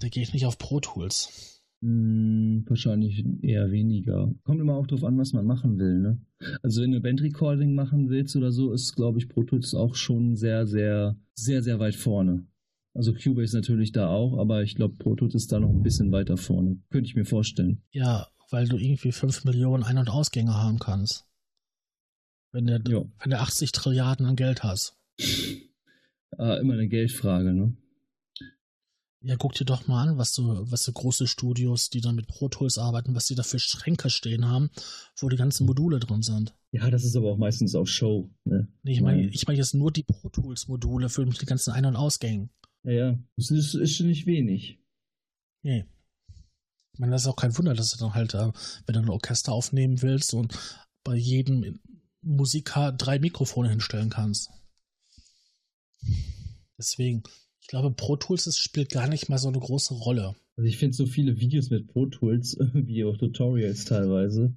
[0.00, 1.62] der geht nicht auf Pro Tools.
[1.82, 4.32] Hm, wahrscheinlich eher weniger.
[4.44, 6.20] Kommt immer auch drauf an, was man machen will, ne?
[6.62, 10.36] Also wenn du Bandrecording machen willst oder so, ist, glaube ich, Pro Tools auch schon
[10.36, 12.46] sehr, sehr, sehr, sehr weit vorne.
[12.94, 16.12] Also Cubase natürlich da auch, aber ich glaube, Pro Tools ist da noch ein bisschen
[16.12, 16.80] weiter vorne.
[16.88, 17.82] Könnte ich mir vorstellen.
[17.90, 21.25] Ja, weil du irgendwie 5 Millionen Ein- und Ausgänge haben kannst.
[22.56, 23.04] Wenn du, Ja.
[23.20, 24.96] wenn du 80 Trilliarden an Geld hast.
[26.38, 27.76] Ah, immer eine Geldfrage, ne?
[29.20, 32.28] Ja, guck dir doch mal an, was so, was so große Studios, die dann mit
[32.28, 34.70] Pro Tools arbeiten, was die da für Schränke stehen haben,
[35.18, 36.54] wo die ganzen Module drin sind.
[36.72, 38.68] Ja, das ist aber auch meistens auch Show, ne?
[38.84, 41.84] Nee, ich meine, ich meine jetzt nur die Pro Tools Module für die ganzen Ein-
[41.84, 42.48] und Ausgängen.
[42.84, 43.18] Ja, ja.
[43.36, 44.78] Das ist, ist schon nicht wenig.
[45.62, 45.84] Nee.
[46.94, 48.50] Ich meine, das ist auch kein Wunder, dass du dann halt, äh,
[48.86, 50.58] wenn du ein Orchester aufnehmen willst und
[51.04, 51.78] bei jedem
[52.26, 54.50] Musiker drei Mikrofone hinstellen kannst.
[56.78, 57.22] Deswegen,
[57.60, 60.34] ich glaube, Pro Tools das spielt gar nicht mal so eine große Rolle.
[60.56, 64.54] Also ich finde so viele Videos mit Pro Tools, wie auch Tutorials teilweise.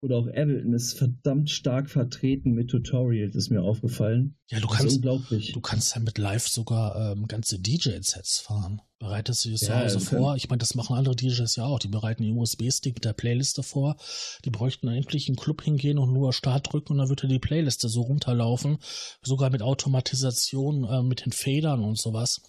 [0.00, 4.36] Oder auch Ableton ist verdammt stark vertreten mit Tutorials, ist mir aufgefallen.
[4.48, 5.52] Ja, du kannst, unglaublich.
[5.52, 8.80] du kannst ja mit Live sogar ähm, ganze DJ-Sets fahren.
[9.00, 10.36] Bereitest du dir zu Ja, Hause vor?
[10.36, 11.80] Ich meine, das machen andere DJs ja auch.
[11.80, 13.96] Die bereiten den USB-Stick mit der Playliste vor.
[14.44, 17.88] Die bräuchten eigentlich einen Club hingehen und nur Start drücken und dann würde die Playliste
[17.88, 18.78] so runterlaufen.
[19.22, 22.40] Sogar mit Automatisation, äh, mit den Federn und sowas.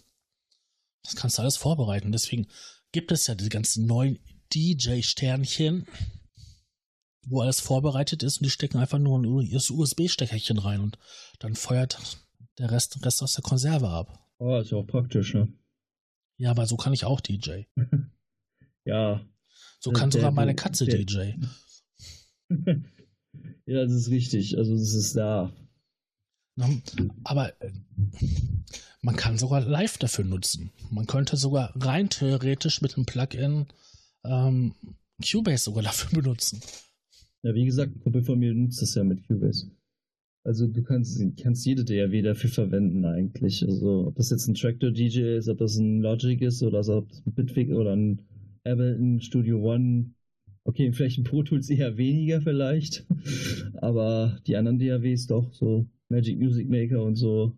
[1.04, 2.12] Das kannst du alles vorbereiten.
[2.12, 2.48] Deswegen
[2.92, 4.20] gibt es ja die ganzen neuen
[4.54, 5.88] DJ-Sternchen,
[7.26, 10.98] wo alles vorbereitet ist und die stecken einfach nur ein USB-Steckerchen rein und
[11.40, 12.18] dann feuert
[12.58, 14.20] der Rest, Rest aus der Konserve ab.
[14.38, 15.52] Oh, ist ja auch praktisch, ne?
[16.38, 17.64] Ja, aber so kann ich auch DJ.
[18.86, 19.22] ja.
[19.80, 21.34] So kann Der- sogar meine Katze der- DJ.
[23.66, 24.58] ja, das ist richtig.
[24.58, 25.52] Also es ist da.
[27.24, 27.72] Aber äh,
[29.02, 30.72] man kann sogar live dafür nutzen.
[30.90, 33.68] Man könnte sogar rein theoretisch mit einem Plugin
[34.26, 34.76] ähm,
[35.24, 36.62] Cubase sogar dafür benutzen.
[37.44, 39.72] Ja, wie gesagt, ein Kumpel von mir nutzt das ja mit Cubase.
[40.44, 43.64] Also du kannst, kannst jede DAW dafür verwenden eigentlich.
[43.64, 47.10] Also ob das jetzt ein Tractor DJ ist, ob das ein Logic ist oder ob
[47.10, 48.22] das ein Bitwig oder ein
[48.64, 50.14] Ableton Studio One.
[50.64, 53.06] Okay, vielleicht ein Pro Tools eher weniger vielleicht.
[53.82, 57.58] Aber die anderen DAWs doch, so Magic Music Maker und so,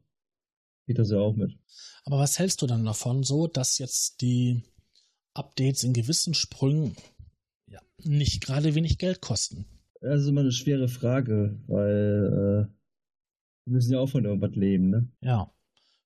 [0.87, 1.57] geht das ja auch mit.
[2.03, 4.63] Aber was hältst du dann davon, so dass jetzt die
[5.33, 6.95] Updates in gewissen Sprüngen
[8.03, 9.65] nicht gerade wenig Geld kosten?
[10.01, 12.73] Das ist immer eine schwere Frage, weil äh,
[13.65, 15.07] wir müssen ja auch von irgendwas leben, ne?
[15.21, 15.51] Ja.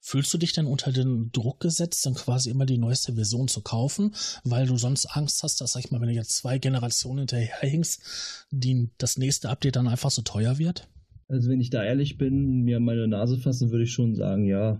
[0.01, 3.61] Fühlst du dich denn unter den Druck gesetzt, dann quasi immer die neueste Version zu
[3.61, 7.19] kaufen, weil du sonst Angst hast, dass, sag ich mal, wenn du jetzt zwei Generationen
[7.19, 10.87] hinterherhängst, die, das nächste Update dann einfach so teuer wird?
[11.27, 14.45] Also wenn ich da ehrlich bin, mir an meine Nase fasse, würde ich schon sagen,
[14.45, 14.79] ja.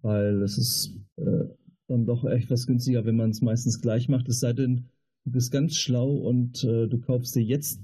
[0.00, 1.44] Weil es ist äh,
[1.88, 4.28] dann doch echt was günstiger, wenn man es meistens gleich macht.
[4.28, 4.88] Es sei denn,
[5.28, 7.80] du bist ganz schlau und äh, du kaufst dir jetzt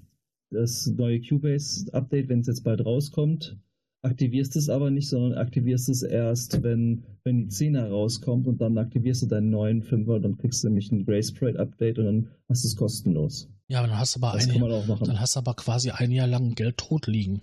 [0.51, 3.59] das neue Cubase-Update, wenn es jetzt bald rauskommt,
[4.03, 8.79] aktivierst es aber nicht, sondern aktivierst es erst, wenn, wenn die 10er rauskommt und dann
[8.79, 12.29] aktivierst du deinen neuen 5er, dann kriegst du nämlich ein Grace Parade Update und dann
[12.49, 13.51] hast du es kostenlos.
[13.69, 16.13] Ja, aber dann hast du aber Das ein Jahr, dann hast du aber quasi ein
[16.13, 17.43] Jahr lang Geld tot liegen.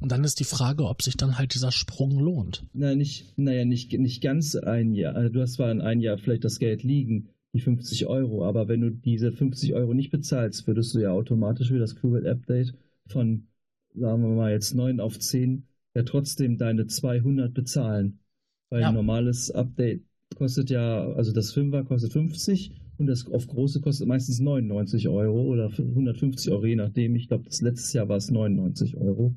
[0.00, 2.64] Und dann ist die Frage, ob sich dann halt dieser Sprung lohnt.
[2.72, 5.14] Na, nicht, naja, nicht, nicht ganz ein Jahr.
[5.14, 8.68] Also du hast zwar in ein Jahr vielleicht das Geld liegen, die 50 Euro, aber
[8.68, 12.74] wenn du diese 50 Euro nicht bezahlst, würdest du ja automatisch für das Qubit Update
[13.08, 13.48] von,
[13.94, 18.20] sagen wir mal jetzt 9 auf 10, ja trotzdem deine 200 bezahlen.
[18.68, 18.88] Weil Ja.
[18.88, 20.02] ein normales Update
[20.36, 25.42] kostet ja, also das 5er kostet 50 und das auf große kostet meistens 99 Euro
[25.42, 27.16] oder 150 Euro, je nachdem.
[27.16, 29.34] Ich glaube, das letztes Jahr war es 99 Euro.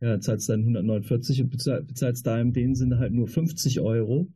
[0.00, 3.28] Ja, dann zahlst du dann 149 und bezahl- bezahlst da in dem Sinne halt nur
[3.28, 4.28] 50 Euro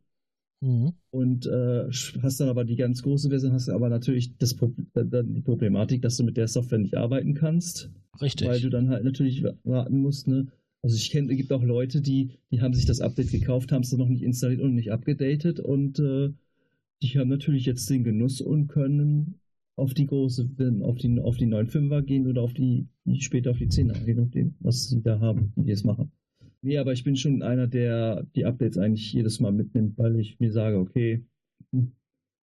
[0.59, 0.93] Mhm.
[1.11, 1.87] und äh,
[2.21, 6.01] hast dann aber die ganz große Version, hast aber natürlich das Pro dann die Problematik,
[6.01, 7.91] dass du mit der Software nicht arbeiten kannst,
[8.21, 8.47] Richtig.
[8.47, 10.27] weil du dann halt natürlich warten musst.
[10.27, 10.47] Ne?
[10.81, 13.83] Also ich kenne, es gibt auch Leute, die, die haben sich das Update gekauft, haben
[13.83, 16.31] es dann noch nicht installiert und nicht abgedatet und äh,
[17.03, 19.35] die haben natürlich jetzt den Genuss und können
[19.75, 20.49] auf die große,
[20.81, 22.87] auf die, auf die 9.5er gehen oder auf die,
[23.19, 26.11] später auf die 10er, je nachdem, was sie da haben, wie die es machen.
[26.67, 30.37] Nee, aber ich bin schon einer, der die Updates eigentlich jedes Mal mitnimmt, weil ich
[30.41, 31.23] mir sage, okay,
[31.71, 31.93] hm,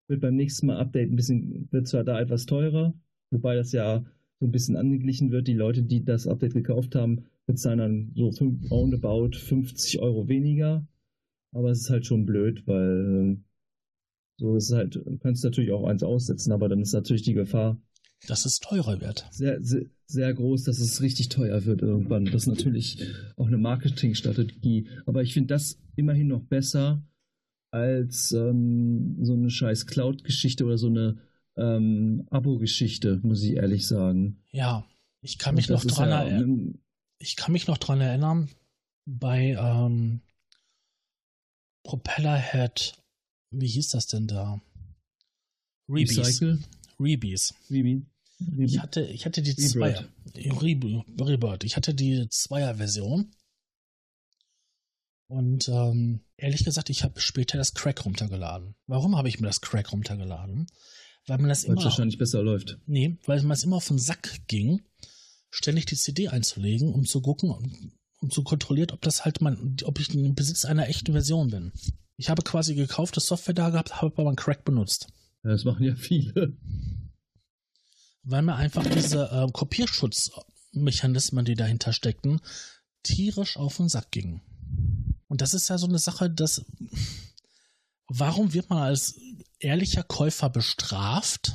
[0.06, 2.94] wird beim nächsten Mal Update ein bisschen, wird zwar da etwas teurer,
[3.32, 4.04] wobei das ja
[4.38, 5.48] so ein bisschen angeglichen wird.
[5.48, 8.30] Die Leute, die das Update gekauft haben, bezahlen dann so
[8.70, 10.86] roundabout 50 Euro weniger.
[11.50, 13.44] Aber es ist halt schon blöd, weil ähm,
[14.38, 17.34] so ist es halt, du kannst natürlich auch eins aussetzen, aber dann ist natürlich die
[17.34, 17.80] Gefahr
[18.26, 19.26] dass es teurer wird.
[19.30, 22.26] sehr, sehr, sehr groß, dass es richtig teuer wird irgendwann.
[22.26, 23.02] Das ist natürlich
[23.36, 24.88] auch eine Marketingstrategie.
[25.06, 27.02] Aber ich finde das immerhin noch besser
[27.70, 31.18] als ähm, so eine scheiß Cloud-Geschichte oder so eine
[31.56, 34.42] ähm, Abo-Geschichte, muss ich ehrlich sagen.
[34.52, 34.86] Ja,
[35.20, 36.78] ich kann mich noch dran ja- erinnern.
[37.18, 38.50] Ich kann mich noch dran erinnern,
[39.06, 40.20] bei ähm,
[41.84, 42.94] Propellerhead,
[43.50, 44.60] wie hieß das denn da?
[45.88, 46.58] Recycle?
[46.98, 47.54] Rebees.
[47.68, 49.54] Wie, wie, Ich hatte, ich hatte die.
[49.54, 50.04] Zweier.
[50.36, 51.64] Rebirth.
[51.64, 53.30] Ich hatte die Zweier-Version.
[55.26, 58.74] Und ähm, ehrlich gesagt, ich habe später das Crack runtergeladen.
[58.86, 60.66] Warum habe ich mir das Crack runtergeladen?
[61.26, 62.78] Weil man das weil immer, wahrscheinlich besser läuft.
[62.86, 64.82] nee, weil man es immer auf den Sack ging,
[65.50, 69.76] ständig die CD einzulegen, um zu gucken, um, um zu kontrollieren, ob das halt mein,
[69.84, 71.72] ob ich im Besitz einer echten Version bin.
[72.16, 75.08] Ich habe quasi gekaufte Software da gehabt, habe aber einen Crack benutzt.
[75.44, 76.56] Das machen ja viele.
[78.24, 82.40] weil mir einfach diese äh, Kopierschutzmechanismen, die dahinter steckten,
[83.02, 84.40] tierisch auf den Sack gingen.
[85.28, 86.64] Und das ist ja so eine Sache, dass
[88.08, 89.18] warum wird man als
[89.58, 91.52] ehrlicher Käufer bestraft?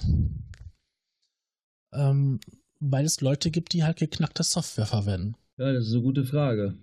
[1.91, 2.39] Ähm,
[2.79, 5.35] weil es Leute gibt, die halt geknackte Software verwenden.
[5.57, 6.77] Ja, das ist eine gute Frage.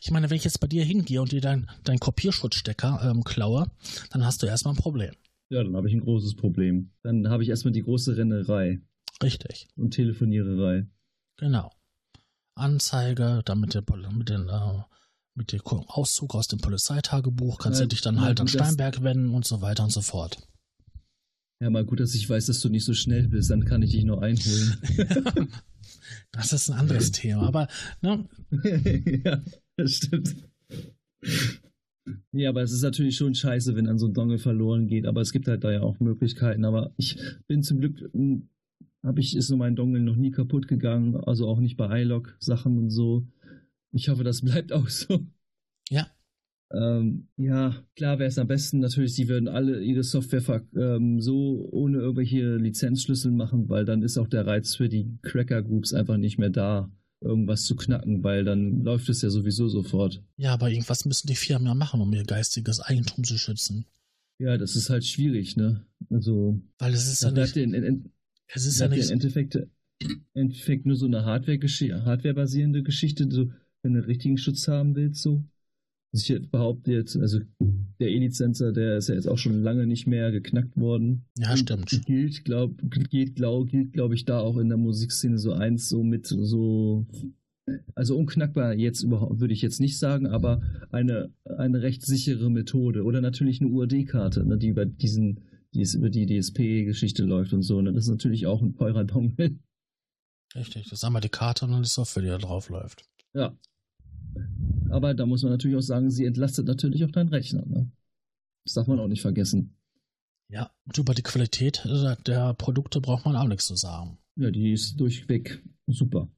[0.00, 3.70] Ich meine, wenn ich jetzt bei dir hingehe und dir deinen dein Kopierschutzstecker ähm, klaue,
[4.10, 5.14] dann hast du erstmal ein Problem.
[5.52, 6.92] Ja, dann habe ich ein großes Problem.
[7.02, 8.80] Dann habe ich erstmal die große Rennerei
[9.22, 9.68] Richtig.
[9.76, 10.86] und Telefoniererei.
[11.36, 11.70] Genau.
[12.54, 14.82] Anzeige, dann mit, der, mit, den, äh,
[15.34, 19.34] mit dem Auszug aus dem Polizeitagebuch, kannst Ja, du dich dann halt an Steinberg wenden
[19.34, 20.38] und so weiter und so fort.
[21.60, 23.90] Ja, mal gut, dass ich weiß, dass du nicht so schnell bist, dann kann ich
[23.90, 25.50] dich noch einholen.
[26.32, 27.46] Das ist ein anderes Thema.
[27.46, 27.68] Aber
[28.00, 28.26] ne,
[29.24, 29.42] ja,
[29.76, 30.34] das stimmt.
[32.32, 35.06] Ja, aber es ist natürlich schon scheiße, wenn dann so ein Dongle verloren geht.
[35.06, 36.64] Aber es gibt halt da ja auch Möglichkeiten.
[36.64, 38.48] Aber ich bin zum Glück, hm,
[39.02, 41.16] habe ich, ist so mein Dongle noch nie kaputt gegangen.
[41.16, 43.26] Also auch nicht bei iLock Sachen und so.
[43.92, 45.26] Ich hoffe, das bleibt auch so.
[45.90, 46.08] Ja.
[46.72, 51.68] Ähm, ja, klar wäre es am besten natürlich, sie würden alle ihre Software ähm, so
[51.70, 56.16] ohne irgendwelche Lizenzschlüssel machen, weil dann ist auch der Reiz für die Cracker Groups einfach
[56.16, 56.90] nicht mehr da
[57.22, 60.22] irgendwas zu knacken, weil dann läuft es ja sowieso sofort.
[60.36, 63.86] Ja, aber irgendwas müssen die Firmen ja machen, um ihr geistiges Eigentum zu schützen.
[64.38, 65.86] Ja, das ist halt schwierig, ne?
[66.10, 66.60] Also.
[66.78, 67.56] Weil es ist ja nicht.
[67.56, 68.12] In, in, in,
[68.48, 69.06] es ist ja nicht.
[69.06, 69.58] Im Endeffekt,
[70.34, 73.52] Endeffekt nur so eine Hardware-basierende Hardware Geschichte, so,
[73.82, 75.44] wenn du einen richtigen Schutz haben willst, so.
[76.12, 77.40] Also ich behaupte jetzt, also
[77.98, 81.24] der E-Lizenzer, der ist ja jetzt auch schon lange nicht mehr geknackt worden.
[81.38, 81.88] Ja, stimmt.
[82.04, 82.76] Gilt, glaub,
[83.10, 87.06] gilt, glaub, gilt, glaube ich, da auch in der Musikszene so eins, so mit so,
[87.94, 90.60] also unknackbar jetzt überhaupt, würde ich jetzt nicht sagen, aber
[90.90, 93.04] eine, eine recht sichere Methode.
[93.04, 95.40] Oder natürlich eine UAD-Karte, ne, die über diesen,
[95.72, 97.80] die über die DSP-Geschichte läuft und so.
[97.80, 97.94] Ne?
[97.94, 99.58] Das ist natürlich auch ein teurer Dongle.
[100.54, 103.06] Richtig, das ist einmal die Karte und dann die Software, die da drauf läuft.
[103.32, 103.56] Ja,
[104.92, 107.64] aber da muss man natürlich auch sagen, sie entlastet natürlich auch deinen Rechner.
[107.66, 107.90] Ne?
[108.64, 109.76] Das darf man auch nicht vergessen.
[110.48, 111.82] Ja, und über die Qualität
[112.26, 114.18] der Produkte braucht man auch nichts zu sagen.
[114.36, 116.28] Ja, die ist durchweg super.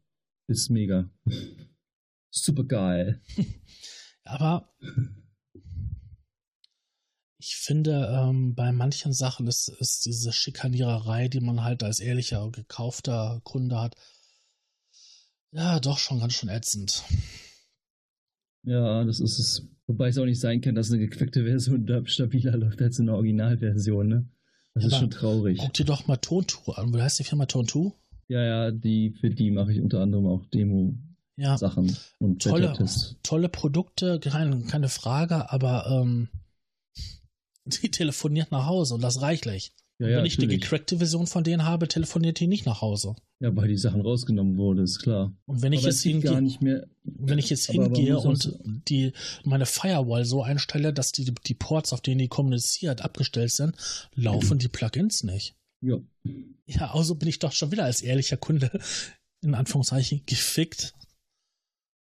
[0.46, 1.10] Ist mega.
[2.30, 3.20] super geil.
[4.24, 4.72] Aber
[7.38, 12.50] ich finde, ähm, bei manchen Sachen ist, ist diese Schikaniererei, die man halt als ehrlicher,
[12.50, 13.96] gekaufter Kunde hat,
[15.50, 17.04] ja, doch schon ganz schön ätzend.
[18.64, 19.68] Ja, das ist es.
[19.86, 24.08] Wobei es auch nicht sein kann, dass eine gequackte Version stabiler läuft als eine Originalversion,
[24.08, 24.28] ne?
[24.74, 25.58] Das ja, ist schon traurig.
[25.60, 26.92] Guck dir doch mal Tontour an.
[26.92, 27.94] Wie heißt die Firma Tontour?
[28.26, 32.74] Ja, ja, die, für die mache ich unter anderem auch Demo-Sachen ja, und tolle,
[33.22, 36.28] tolle Produkte, keine, keine Frage, aber ähm,
[37.66, 39.72] die telefoniert nach Hause und das reichlich.
[39.98, 40.56] Ja, ja, Wenn ich natürlich.
[40.56, 43.14] die gecrackte Version von denen habe, telefoniert die nicht nach Hause.
[43.38, 45.36] Ja, weil die Sachen rausgenommen wurden, ist klar.
[45.46, 49.12] Und wenn ich aber jetzt hingehe, wenn ich jetzt hingehe und die
[49.44, 53.76] meine Firewall so einstelle, dass die die Ports, auf denen die kommuniziert, abgestellt sind,
[54.14, 55.54] laufen die Plugins nicht.
[55.80, 56.00] Ja.
[56.66, 58.70] Ja, also bin ich doch schon wieder als ehrlicher Kunde
[59.42, 60.94] in Anführungszeichen gefickt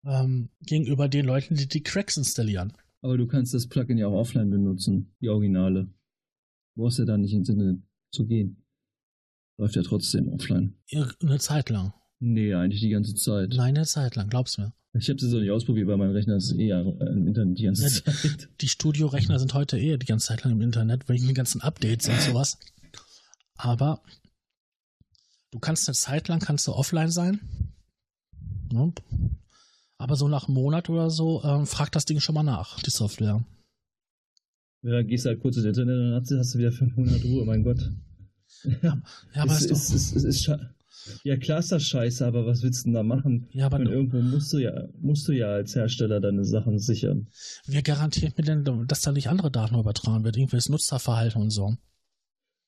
[0.04, 2.74] ähm, gegenüber den Leuten, die die Cracks installieren.
[3.00, 5.88] Aber du kannst das Plugin ja auch offline benutzen, die Originale.
[6.74, 8.64] Du brauchst ja da nicht ins Internet zu gehen.
[9.58, 10.74] Läuft ja trotzdem offline.
[11.20, 11.92] Eine Zeit lang.
[12.18, 13.50] Nee, eigentlich die ganze Zeit.
[13.50, 14.72] Nein, eine Zeit lang, glaubst du mir.
[14.94, 17.82] Ich habe das so nicht ausprobiert, weil mein Rechner ist eh im Internet die ganze
[17.84, 18.48] ja, Zeit.
[18.60, 22.08] Die Studio-Rechner sind heute eh die ganze Zeit lang im Internet, wegen den ganzen Updates
[22.08, 22.58] und sowas.
[23.56, 24.02] Aber
[25.50, 27.40] du kannst eine Zeit lang kannst du offline sein.
[28.72, 28.92] Ja.
[29.96, 32.90] Aber so nach einem Monat oder so ähm, fragt das Ding schon mal nach, die
[32.90, 33.44] Software.
[34.82, 37.44] Ja, dann gehst du halt kurz ins Internet und dann hast du wieder 500 Ruhe,
[37.44, 37.90] mein Gott.
[38.82, 39.02] Ja,
[39.34, 40.50] ja aber es, ist, ist, es ist
[41.24, 43.48] ja, klar ist das scheiße, aber was willst du denn da machen?
[43.52, 47.28] Ja, aber Und irgendwo musst du ja, musst du ja als Hersteller deine Sachen sichern.
[47.66, 50.36] Wer garantiert mir denn, dass da nicht andere Daten übertragen wird?
[50.36, 51.76] Irgendwelches Nutzerverhalten und so.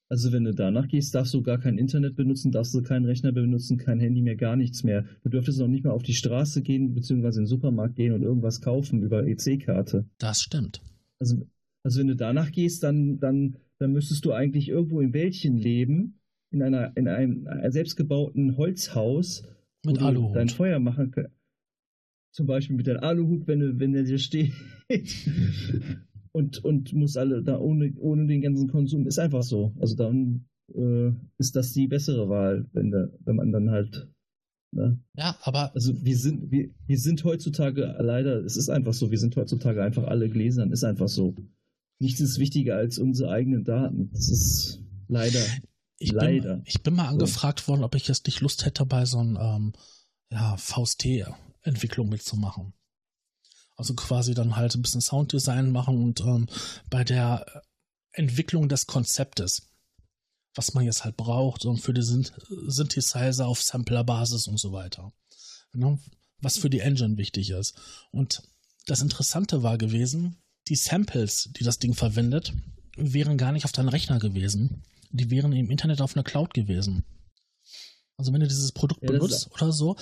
[0.08, 3.32] Also wenn du danach gehst, darfst du gar kein Internet benutzen, darfst du keinen Rechner
[3.32, 5.04] benutzen, kein Handy mehr, gar nichts mehr.
[5.22, 8.22] Du dürftest auch nicht mehr auf die Straße gehen, beziehungsweise in den Supermarkt gehen und
[8.22, 10.06] irgendwas kaufen über EC-Karte.
[10.18, 10.82] Das stimmt.
[11.18, 11.46] Also
[11.84, 16.20] also wenn du danach gehst, dann, dann, dann müsstest du eigentlich irgendwo im Wäldchen leben,
[16.50, 19.42] in einer, in einem selbstgebauten Holzhaus,
[19.84, 20.30] mit wo Aluhut.
[20.30, 21.30] du dein Feuer machen kannst.
[22.32, 24.52] Zum Beispiel mit deinem Aluhut, wenn, du, wenn der dir steht.
[26.32, 29.06] und, und muss alle da ohne, ohne den ganzen Konsum.
[29.06, 29.72] Ist einfach so.
[29.78, 34.08] Also dann äh, ist das die bessere Wahl, wenn, der, wenn man dann halt
[34.74, 34.98] Ne?
[35.16, 35.72] Ja, aber.
[35.74, 39.82] Also wir sind, wir, wir sind heutzutage leider, es ist einfach so, wir sind heutzutage
[39.82, 41.36] einfach alle Gläsern, ist einfach so
[41.98, 44.10] nichts ist wichtiger als unsere eigenen Daten.
[44.12, 45.40] Das ist leider.
[45.98, 46.56] Ich leider.
[46.56, 47.68] Bin, ich bin mal angefragt so.
[47.68, 49.72] worden, ob ich jetzt nicht Lust hätte, bei so einem ähm,
[50.30, 52.74] ja, VST-Entwicklung mitzumachen.
[53.76, 56.46] Also quasi dann halt ein bisschen Sounddesign machen und ähm,
[56.90, 57.62] bei der
[58.12, 59.70] Entwicklung des Konzeptes,
[60.54, 65.12] was man jetzt halt braucht und für die Synthesizer auf Sampler-Basis und so weiter.
[65.72, 65.98] Ne?
[66.40, 67.76] Was für die Engine wichtig ist.
[68.12, 68.42] Und
[68.86, 70.36] das Interessante war gewesen,
[70.68, 72.52] die Samples, die das Ding verwendet,
[72.96, 74.82] wären gar nicht auf deinem Rechner gewesen.
[75.10, 77.04] Die wären im Internet auf einer Cloud gewesen.
[78.16, 79.96] Also wenn du dieses Produkt ja, benutzt oder so,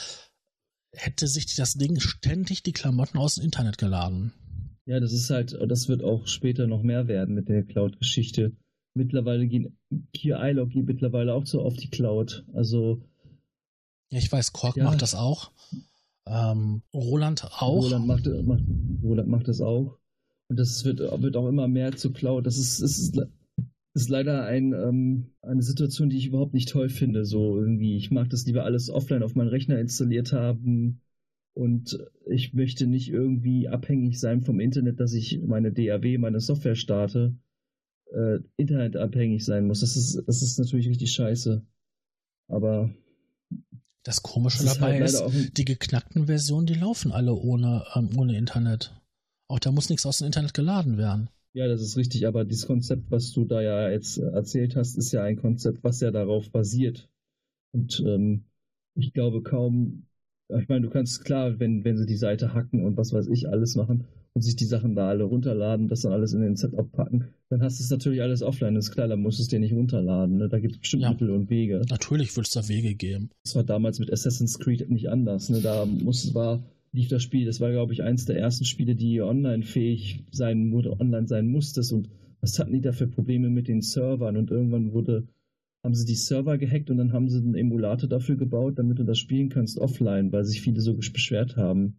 [0.92, 4.32] hätte sich das Ding ständig die Klamotten aus dem Internet geladen.
[4.84, 8.52] Ja, das ist halt, das wird auch später noch mehr werden mit der Cloud-Geschichte.
[8.94, 9.78] Mittlerweile gehen
[10.14, 12.44] hier iLog geht mittlerweile auch so auf die Cloud.
[12.52, 13.02] Also
[14.10, 14.84] ja, ich weiß, Korg ja.
[14.84, 15.52] macht das auch.
[16.26, 17.84] Ähm, Roland auch.
[17.84, 18.62] Roland macht, macht,
[19.02, 19.98] Roland macht das auch.
[20.52, 22.44] Und das wird, wird auch immer mehr zu Cloud.
[22.44, 23.18] Das ist, ist,
[23.94, 27.24] ist leider ein, ähm, eine Situation, die ich überhaupt nicht toll finde.
[27.24, 31.00] So irgendwie, ich mag das lieber alles offline auf meinen Rechner installiert haben.
[31.54, 36.74] Und ich möchte nicht irgendwie abhängig sein vom Internet, dass ich meine DAW, meine Software
[36.74, 37.34] starte,
[38.12, 39.80] äh, internetabhängig sein muss.
[39.80, 41.64] Das ist, das ist natürlich richtig scheiße.
[42.48, 42.90] Aber
[44.02, 48.10] das Komische das dabei ist, halt ist die geknackten Versionen, die laufen alle ohne, ähm,
[48.18, 48.94] ohne Internet.
[49.52, 51.28] Auch da muss nichts aus dem Internet geladen werden.
[51.52, 55.12] Ja, das ist richtig, aber dieses Konzept, was du da ja jetzt erzählt hast, ist
[55.12, 57.10] ja ein Konzept, was ja darauf basiert.
[57.72, 58.44] Und ähm,
[58.94, 60.06] ich glaube kaum,
[60.48, 63.46] ich meine, du kannst klar, wenn, wenn sie die Seite hacken und was weiß ich
[63.50, 66.90] alles machen und sich die Sachen da alle runterladen, das dann alles in den Setup
[66.90, 69.48] packen, dann hast du es natürlich alles offline, das ist klar, dann musst du es
[69.48, 70.38] dir nicht runterladen.
[70.38, 70.48] Ne?
[70.48, 71.82] Da gibt es bestimmt ja, Mittel und Wege.
[71.90, 73.28] Natürlich wird es da Wege geben.
[73.44, 75.50] Das war damals mit Assassin's Creed nicht anders.
[75.50, 75.60] Ne?
[75.60, 76.62] Da muss, war
[76.92, 77.46] lief das Spiel.
[77.46, 81.48] Das war, glaube ich, eins der ersten Spiele, die online fähig sein wurde, online sein
[81.48, 81.82] musste.
[81.94, 82.10] Und
[82.40, 84.36] was hatten die da für Probleme mit den Servern?
[84.36, 85.26] Und irgendwann wurde,
[85.82, 89.04] haben sie die Server gehackt und dann haben sie einen Emulator dafür gebaut, damit du
[89.04, 91.98] das spielen kannst offline, weil sich viele so beschwert haben.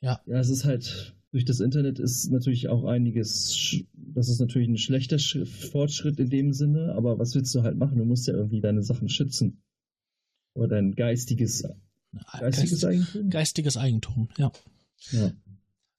[0.00, 0.20] Ja.
[0.26, 4.78] Ja, es ist halt, durch das Internet ist natürlich auch einiges, das ist natürlich ein
[4.78, 7.98] schlechter Fortschritt in dem Sinne, aber was willst du halt machen?
[7.98, 9.62] Du musst ja irgendwie deine Sachen schützen.
[10.54, 11.64] Oder dein geistiges
[12.38, 13.30] Geistiges Eigentum?
[13.30, 14.52] Geistiges Eigentum, ja.
[15.10, 15.30] ja.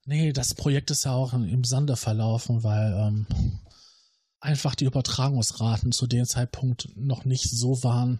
[0.06, 3.26] Nee, das Projekt ist ja auch im Sande verlaufen, weil ähm,
[4.40, 8.18] einfach die Übertragungsraten zu dem Zeitpunkt noch nicht so waren,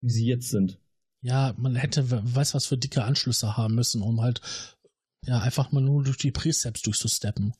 [0.00, 0.78] wie sie jetzt sind.
[1.20, 4.40] Ja, man hätte, weiß was für dicke Anschlüsse haben müssen, um halt
[5.24, 7.54] ja einfach mal nur durch die Precepts durchzusteppen.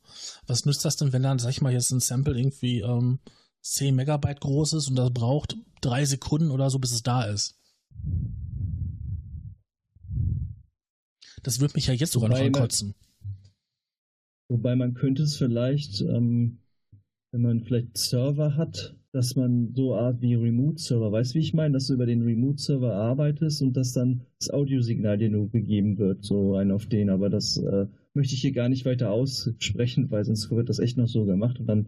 [0.47, 3.21] Was nützt das denn, wenn dann, sag ich mal, jetzt ein Sample irgendwie ähm,
[3.63, 7.57] 10 Megabyte groß ist und das braucht drei Sekunden oder so, bis es da ist?
[11.43, 12.95] Das würde mich ja jetzt sogar wobei noch ankotzen.
[14.49, 16.59] Man, wobei man könnte es vielleicht, ähm,
[17.33, 21.55] wenn man vielleicht Server hat, dass man so Art wie Remote-Server, weißt du, wie ich
[21.55, 25.99] meine, dass du über den Remote-Server arbeitest und dass dann das Audiosignal dir nur gegeben
[25.99, 30.11] wird, so ein auf den, aber das äh, möchte ich hier gar nicht weiter aussprechen,
[30.11, 31.87] weil sonst wird das echt noch so gemacht und dann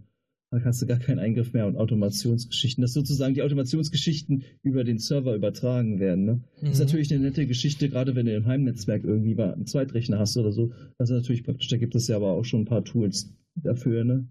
[0.50, 4.98] da hast du gar keinen Eingriff mehr und Automationsgeschichten, dass sozusagen die Automationsgeschichten über den
[4.98, 6.24] Server übertragen werden.
[6.24, 6.32] Ne?
[6.32, 6.66] Mhm.
[6.66, 10.18] Das ist natürlich eine nette Geschichte, gerade wenn du im Heimnetzwerk irgendwie mal einen Zweitrechner
[10.18, 10.72] hast oder so.
[10.98, 14.04] Das ist natürlich praktisch, da gibt es ja aber auch schon ein paar Tools dafür,
[14.04, 14.28] ne?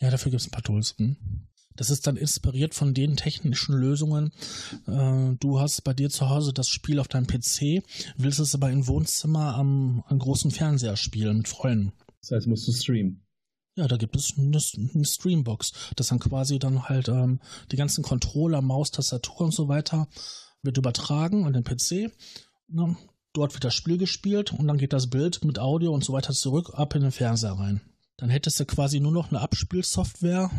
[0.00, 0.94] Ja, dafür gibt es ein paar Tools.
[0.96, 1.16] Hm.
[1.74, 4.32] Das ist dann inspiriert von den technischen Lösungen.
[4.86, 7.82] Äh, du hast bei dir zu Hause das Spiel auf deinem PC,
[8.16, 11.92] willst es aber im Wohnzimmer am, am großen Fernseher spielen mit Freunden.
[12.20, 13.22] Das heißt, musst du streamen.
[13.78, 14.58] Ja, da gibt es eine,
[14.92, 17.38] eine Streambox, das dann quasi dann halt ähm,
[17.70, 20.08] die ganzen Controller, Maus, Tastatur und so weiter
[20.62, 22.10] wird übertragen an den PC.
[22.66, 22.96] Ne?
[23.32, 26.32] Dort wird das Spiel gespielt und dann geht das Bild mit Audio und so weiter
[26.32, 27.80] zurück ab in den Fernseher rein.
[28.16, 30.50] Dann hättest du quasi nur noch eine Abspielsoftware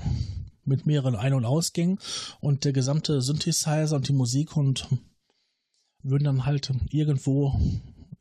[0.64, 2.00] mit mehreren Ein- und Ausgängen
[2.40, 4.88] und der gesamte Synthesizer und die Musik und
[6.04, 7.60] würden dann halt irgendwo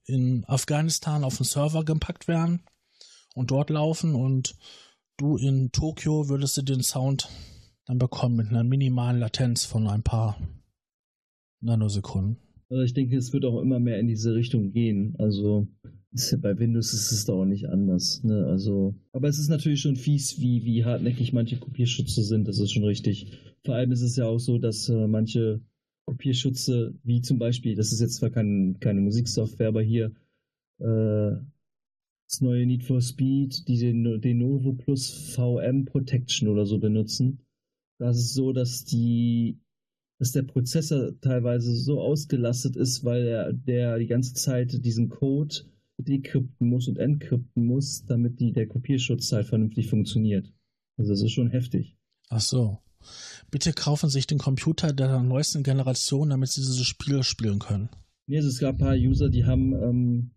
[0.06, 2.64] in Afghanistan auf den Server gepackt werden
[3.36, 4.56] und dort laufen und
[5.18, 7.28] du in Tokio würdest du den Sound
[7.84, 10.38] dann bekommen mit einer minimalen Latenz von ein paar
[11.60, 12.38] Nanosekunden.
[12.70, 15.14] Also ich denke, es wird auch immer mehr in diese Richtung gehen.
[15.18, 15.66] Also
[16.40, 18.22] bei Windows ist es da auch nicht anders.
[18.24, 18.46] Ne?
[18.46, 22.48] Also, aber es ist natürlich schon fies, wie, wie hartnäckig manche Kopierschütze sind.
[22.48, 23.38] Das ist schon richtig.
[23.64, 25.60] Vor allem ist es ja auch so, dass äh, manche
[26.06, 30.12] Kopierschütze, wie zum Beispiel, das ist jetzt zwar kein, keine Musiksoftware, aber hier
[30.78, 31.36] äh,
[32.28, 37.40] das neue Need for Speed, die den Denovo Plus VM Protection oder so benutzen.
[37.98, 39.58] Das ist so, dass die,
[40.18, 45.54] dass der Prozessor teilweise so ausgelastet ist, weil er der die ganze Zeit diesen Code
[45.98, 50.52] dekrypten muss und entkrypten muss, damit die, der Kopierschutz halt vernünftig funktioniert.
[50.98, 51.96] Also das ist schon heftig.
[52.28, 52.78] Ach so.
[53.50, 57.88] Bitte kaufen sich den Computer der neuesten Generation, damit sie dieses Spiel spielen können.
[58.26, 60.30] Nee, also es gab ein paar User, die haben ähm,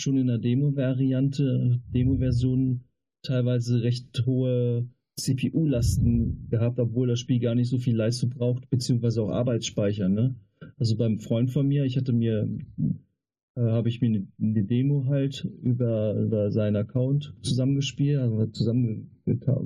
[0.00, 2.80] schon in der Demo-Variante, Demo-Version
[3.22, 9.22] teilweise recht hohe CPU-Lasten gehabt, obwohl das Spiel gar nicht so viel Leistung braucht, beziehungsweise
[9.22, 10.08] auch Arbeitsspeicher.
[10.08, 10.34] Ne?
[10.78, 12.48] Also beim Freund von mir, ich hatte mir,
[13.56, 19.60] äh, habe ich mir eine, Demo halt über, über seinen Account zusammengespielt, also zusammen geta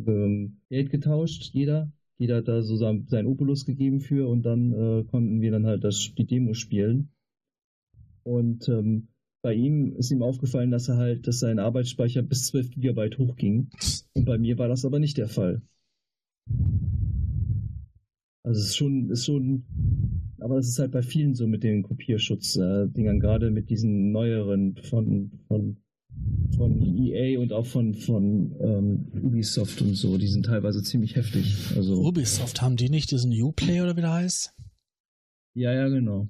[0.68, 1.92] Geld getauscht, jeder.
[2.16, 5.66] Jeder hat da so sein, sein Opulus gegeben für und dann äh, konnten wir dann
[5.66, 7.08] halt das, die Demo spielen.
[8.22, 9.08] Und ähm,
[9.44, 13.68] bei ihm ist ihm aufgefallen, dass er halt, dass sein Arbeitsspeicher bis 12 GB hochging.
[14.14, 15.60] Und bei mir war das aber nicht der Fall.
[18.42, 19.64] Also es ist schon, ist schon,
[20.40, 25.30] aber es ist halt bei vielen so mit den Kopierschutz-Dingern, gerade mit diesen neueren von,
[25.46, 25.76] von
[26.56, 30.16] von EA und auch von, von ähm, Ubisoft und so.
[30.16, 31.54] Die sind teilweise ziemlich heftig.
[31.76, 34.54] Also, Ubisoft, haben die nicht diesen Uplay oder wie der heißt?
[35.54, 36.28] ja, ja, genau.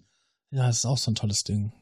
[0.50, 1.72] Ja, das ist auch so ein tolles Ding.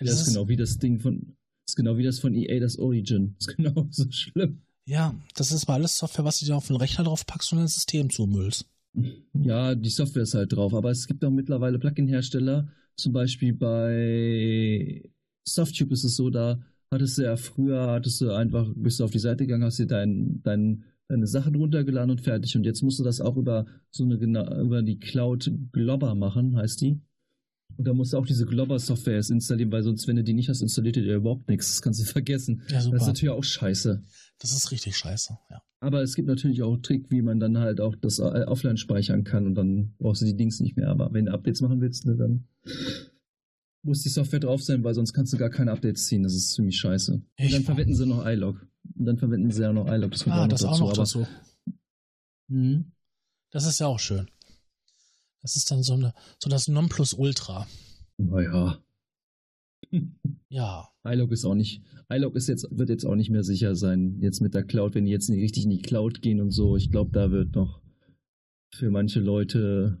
[0.00, 1.36] Ja, Das, ist genau wie das Ding von,
[1.66, 3.34] das ist genau wie das von EA, das Origin.
[3.38, 4.62] Das ist genau so schlimm.
[4.86, 7.58] Ja, das ist mal alles Software, was du dir auf den Rechner drauf packst und
[7.60, 8.66] ein System zumüllst.
[9.34, 15.02] Ja, die Software ist halt drauf, aber es gibt auch mittlerweile Plugin-Hersteller, zum Beispiel bei
[15.44, 16.60] Softube ist es so, da
[16.90, 19.86] hattest du ja früher, hattest du einfach, bist du auf die Seite gegangen, hast dir
[19.86, 22.56] dein, dein, deine Sachen runtergeladen und fertig.
[22.56, 26.80] Und jetzt musst du das auch über so eine über die Cloud Globber machen, heißt
[26.80, 27.00] die.
[27.80, 30.50] Und da musst du auch diese Globber-Software erst installieren, weil sonst, wenn du die nicht
[30.50, 31.68] hast, installiert dir überhaupt nichts.
[31.68, 32.60] Das kannst du vergessen.
[32.68, 32.96] Ja, super.
[32.96, 34.02] Das ist natürlich auch scheiße.
[34.38, 35.62] Das ist richtig scheiße, ja.
[35.80, 38.76] Aber es gibt natürlich auch einen Trick, wie man dann halt auch das äh, offline
[38.76, 40.88] speichern kann und dann brauchst du die Dings nicht mehr.
[40.88, 42.44] Aber wenn du Updates machen willst, ne, dann
[43.82, 46.22] muss die Software drauf sein, weil sonst kannst du gar keine Updates ziehen.
[46.22, 47.14] Das ist ziemlich scheiße.
[47.14, 48.66] Und Ich- dann verwenden sie noch iLog.
[48.98, 50.10] Und dann verwenden sie ja noch iLog.
[50.10, 50.72] Das kommt Ah, auch noch das dazu.
[50.74, 51.26] auch noch dazu.
[52.48, 52.92] Mhm.
[53.50, 54.26] Das ist ja auch schön.
[55.42, 57.66] Das ist dann so, eine, so das Nonplusultra.
[58.18, 58.82] Naja.
[60.48, 64.18] Ja, iLog ist auch nicht, iLog ist jetzt, wird jetzt auch nicht mehr sicher sein.
[64.20, 66.76] Jetzt mit der Cloud, wenn die jetzt nicht richtig in die Cloud gehen und so.
[66.76, 67.80] Ich glaube, da wird noch
[68.72, 69.98] für manche Leute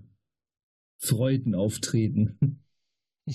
[0.98, 2.62] Freuden auftreten.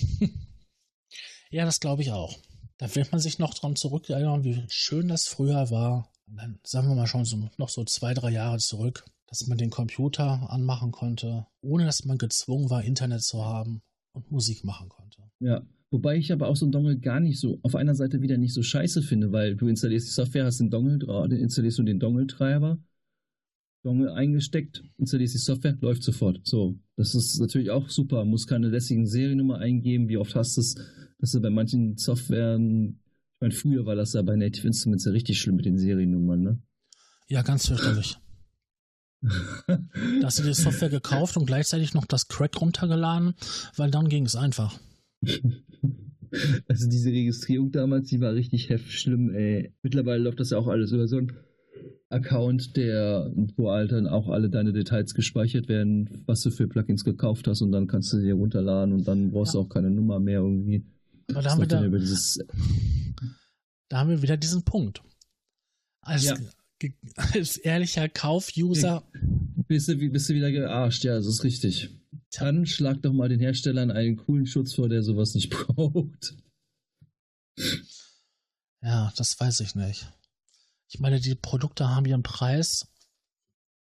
[1.50, 2.38] ja, das glaube ich auch.
[2.78, 6.12] Da wird man sich noch dran zurückerinnern, wie schön das früher war.
[6.26, 9.70] Dann sagen wir mal schon so, noch so zwei, drei Jahre zurück, dass man den
[9.70, 13.82] Computer anmachen konnte, ohne dass man gezwungen war, Internet zu haben
[14.12, 15.22] und Musik machen konnte.
[15.40, 18.38] Ja, wobei ich aber auch so einen Dongle gar nicht so, auf einer Seite wieder
[18.38, 21.78] nicht so scheiße finde, weil du installierst die Software, hast den Dongle drauf, dann installierst
[21.78, 22.78] du den Dongle-Treiber,
[23.82, 26.40] Dongle eingesteckt, installierst die Software, läuft sofort.
[26.44, 30.60] So, das ist natürlich auch super, muss keine lästigen Seriennummer eingeben, wie oft hast du
[30.60, 30.76] es,
[31.18, 33.00] dass du bei manchen Softwaren,
[33.34, 36.42] ich meine, früher war das ja bei Native Instruments ja richtig schlimm mit den Seriennummern,
[36.42, 36.62] ne?
[37.28, 38.16] Ja, ganz fürchterlich.
[39.22, 39.78] Da
[40.22, 43.34] hast du die Software gekauft und gleichzeitig noch das Crack runtergeladen,
[43.76, 44.78] weil dann ging es einfach.
[46.68, 49.72] Also diese Registrierung damals, die war richtig heftig schlimm, ey.
[49.82, 51.32] Mittlerweile läuft das ja auch alles über so einen
[52.08, 57.04] Account, der, wo halt dann auch alle deine Details gespeichert werden, was du für Plugins
[57.04, 59.60] gekauft hast und dann kannst du die runterladen und dann brauchst Ja.
[59.60, 60.84] du auch keine Nummer mehr irgendwie.
[61.30, 61.80] Aber da haben, wir da,
[63.88, 65.02] da haben wir wieder diesen Punkt.
[66.02, 66.36] Als, Ja.
[67.16, 69.02] als ehrlicher Kauf-User,
[69.68, 71.90] bist du, bist du wieder gearscht, ja, das ist richtig.
[72.32, 76.36] Dann schlag doch mal den Herstellern einen coolen Schutz vor, der sowas nicht braucht.
[78.82, 80.12] ja, das weiß ich nicht.
[80.88, 82.86] Ich meine, die Produkte haben ihren Preis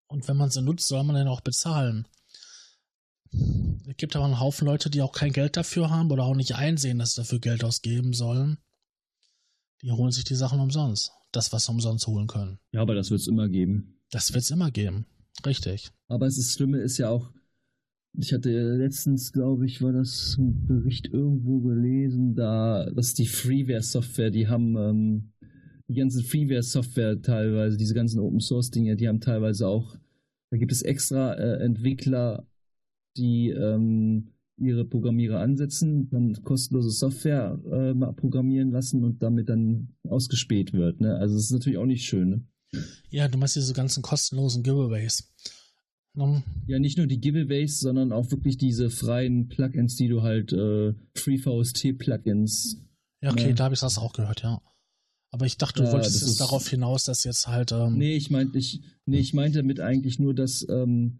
[0.07, 2.07] und wenn man sie nutzt, soll man den auch bezahlen.
[3.33, 6.55] Es gibt aber einen Haufen Leute, die auch kein Geld dafür haben oder auch nicht
[6.55, 8.59] einsehen, dass sie dafür Geld ausgeben sollen.
[9.83, 11.13] Die holen sich die Sachen umsonst.
[11.37, 12.59] Das, was sie umsonst holen können.
[12.73, 14.01] Ja, aber das wird es immer geben.
[14.11, 15.05] Das wird es immer geben.
[15.45, 15.91] Richtig.
[16.09, 17.31] Aber es ist Schlimme ist ja auch,
[18.15, 18.49] ich hatte
[18.79, 24.77] letztens, glaube ich, war das ein Bericht irgendwo gelesen, da, dass die Freeware-Software, die haben
[24.79, 25.33] ähm,
[25.89, 29.95] die ganzen Freeware-Software teilweise, diese ganzen Open-Source-Dinge, die haben teilweise auch,
[30.51, 32.47] da gibt es extra äh, Entwickler,
[33.19, 40.73] die ähm, ihre Programmierer ansetzen, dann kostenlose Software äh, programmieren lassen und damit dann ausgespäht
[40.73, 41.01] wird.
[41.01, 41.15] Ne?
[41.17, 42.29] Also es ist natürlich auch nicht schön.
[42.31, 42.45] Ne?
[43.11, 45.33] Ja, du meinst diese ganzen kostenlosen Giveaways.
[46.15, 50.53] Um, Ja, nicht nur die Giveaways, sondern auch wirklich diese freien Plugins, die du halt,
[50.55, 52.79] äh, FreeVST-Plugins.
[53.23, 53.53] ja, okay, Ja.
[53.55, 54.61] da habe ich das auch gehört, ja.
[55.33, 57.73] Aber ich dachte, du Ja, wolltest ist- darauf hinaus, dass jetzt halt.
[57.73, 61.19] Ähm, Nee, ich meinte, ich, nee, ich meinte damit eigentlich nur, dass ähm,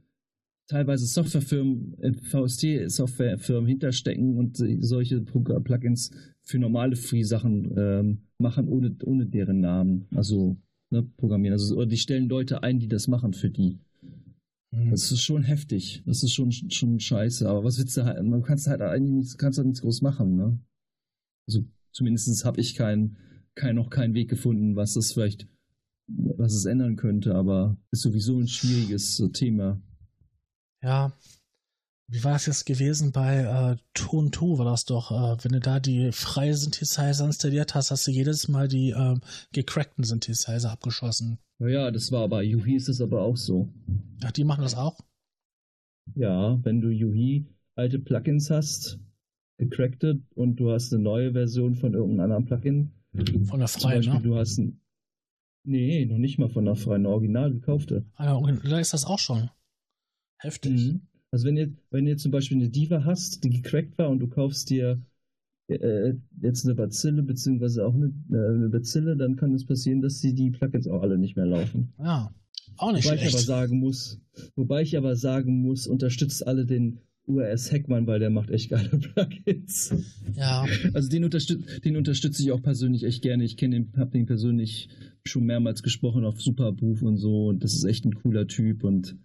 [0.67, 6.11] teilweise Softwarefirmen, äh, VST-Softwarefirmen hinterstecken und solche Plugins
[6.43, 10.07] für normale Free-Sachen ähm, machen, ohne, ohne deren Namen.
[10.15, 10.57] Also
[10.91, 11.53] ne, programmieren.
[11.53, 13.79] Also, oder die stellen Leute ein, die das machen für die.
[14.73, 16.03] hm, Das ist schon heftig.
[16.07, 17.49] Das ist schon, schon scheiße.
[17.49, 20.37] Aber was willst du halt, man kannst halt eigentlich nichts, kannst halt nichts groß machen,
[20.37, 20.59] ne?
[21.49, 23.17] Also zumindest habe ich kein,
[23.55, 25.49] kein, noch keinen Weg gefunden, was das vielleicht,
[26.09, 29.81] was es ändern könnte, aber ist sowieso ein schwieriges äh, Thema.
[30.87, 31.13] Ja.
[32.09, 34.59] Wie war es jetzt gewesen bei äh, Tone 2?
[34.59, 38.47] War das doch, äh, wenn du da die freie Synthesizer installiert hast, hast du jedes
[38.47, 39.21] Mal die ähm,
[39.53, 41.39] gecrackten Synthesizer abgeschossen.
[41.59, 43.69] Naja, das war bei Yuhi ist es aber auch so.
[44.23, 45.01] Ach, die machen das auch?
[46.15, 49.01] Ja, wenn du Yuhi alte Plugins hast,
[49.59, 52.93] gecrackte und du hast eine neue Version von irgendeinem anderen Plugin,
[53.47, 54.23] Von der zum freien, Beispiel ne?
[54.23, 54.81] du hast ein,
[55.65, 58.05] nee, noch nicht mal von der freien Original gekaufte.
[58.15, 59.51] Ah, ja, da ist das auch schon.
[60.39, 60.93] Heftig.
[60.93, 61.01] Mhm.
[61.31, 64.29] Also wenn ihr, wenn ihr zum Beispiel eine Diva hast, die gecrackt war und du
[64.29, 65.03] kaufst dir
[65.69, 70.21] äh, jetzt eine Bazille, beziehungsweise auch eine, äh, eine Bazille, dann kann es passieren, dass
[70.21, 71.93] sie die Plugins auch alle nicht mehr laufen.
[71.99, 72.33] Ja,
[72.77, 73.29] auch nicht wobei schlecht.
[73.31, 74.21] ich aber sagen muss,
[74.55, 78.89] wobei ich aber sagen muss, unterstützt alle den URS Hackman, weil der macht echt geile
[78.99, 79.93] Plugins.
[80.37, 80.65] Ja,
[80.95, 83.43] Also den, unterstüt den unterstütze ich auch persönlich echt gerne.
[83.45, 84.89] Ich kenne den, habe den persönlich
[85.25, 89.17] schon mehrmals gesprochen auf Superbooth und so und das ist echt ein cooler Typ und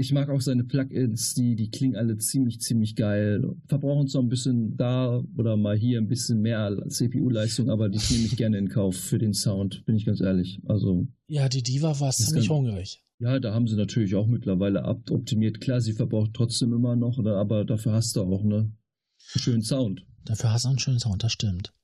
[0.00, 3.56] ich mag auch seine Plugins, die, die klingen alle ziemlich, ziemlich geil.
[3.66, 8.26] Verbrauchen zwar ein bisschen da oder mal hier ein bisschen mehr CPU-Leistung, aber die nehme
[8.26, 10.60] ich gerne in Kauf für den Sound, bin ich ganz ehrlich.
[10.66, 13.02] Also ja, die Diva war ziemlich hungrig.
[13.18, 15.60] ja, da haben sie natürlich auch mittlerweile optimiert.
[15.60, 18.72] Klar, sie verbraucht trotzdem immer noch, oder, aber dafür hast du auch ne, einen
[19.18, 20.06] schönen Sound.
[20.24, 21.74] Dafür hast du einen schönen Sound, das stimmt.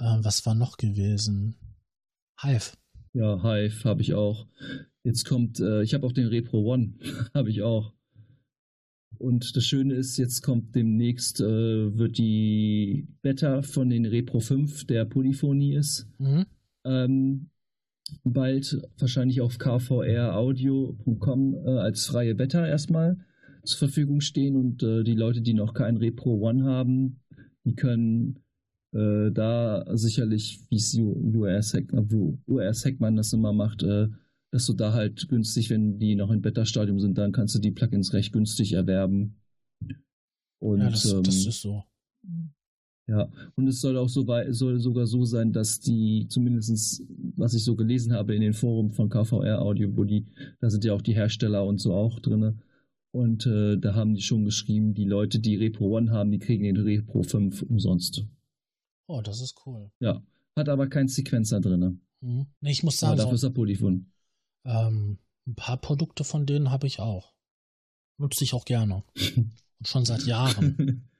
[0.00, 1.56] Ähm, was war noch gewesen?
[2.42, 2.72] Hive.
[3.14, 4.46] Ja, Hive habe ich auch.
[5.08, 6.92] Jetzt kommt, äh, ich habe auch den Repro One,
[7.34, 7.94] habe ich auch.
[9.16, 14.86] Und das Schöne ist, jetzt kommt demnächst, äh, wird die Beta von den Repro 5,
[14.86, 16.44] der Polyphonie ist, Mhm.
[16.84, 17.48] ähm,
[18.22, 23.16] bald wahrscheinlich auf kvraudio.com äh, als freie Beta erstmal
[23.64, 27.20] zur Verfügung stehen und äh, die Leute, die noch kein Repro One haben,
[27.64, 28.40] die können
[28.92, 34.08] äh, da sicherlich, wie es US, Hack, äh, das immer macht, äh,
[34.50, 37.70] dass du da halt günstig, wenn die noch im Beta-Stadium sind, dann kannst du die
[37.70, 39.36] Plugins recht günstig erwerben.
[40.60, 41.84] Und ja, das, ähm, das ist so.
[43.06, 47.02] ja, und es soll auch so wei- soll sogar so sein, dass die, zumindestens
[47.36, 50.26] was ich so gelesen habe in den Foren von KVR Audio, wo die,
[50.60, 52.60] da sind ja auch die Hersteller und so auch drin.
[53.10, 56.64] Und äh, da haben die schon geschrieben, die Leute, die Repro One haben, die kriegen
[56.64, 58.24] den Repro 5 umsonst.
[59.06, 59.90] Oh, das ist cool.
[60.00, 60.22] Ja,
[60.56, 62.00] hat aber keinen Sequencer drin.
[62.20, 62.46] Mhm.
[62.60, 64.06] Nee, ich muss Aber sagen, dafür ist er Polyphon.
[64.64, 67.34] Ähm, ein paar Produkte von denen habe ich auch.
[68.18, 69.04] Nutze ich auch gerne.
[69.78, 71.04] Und schon seit Jahren.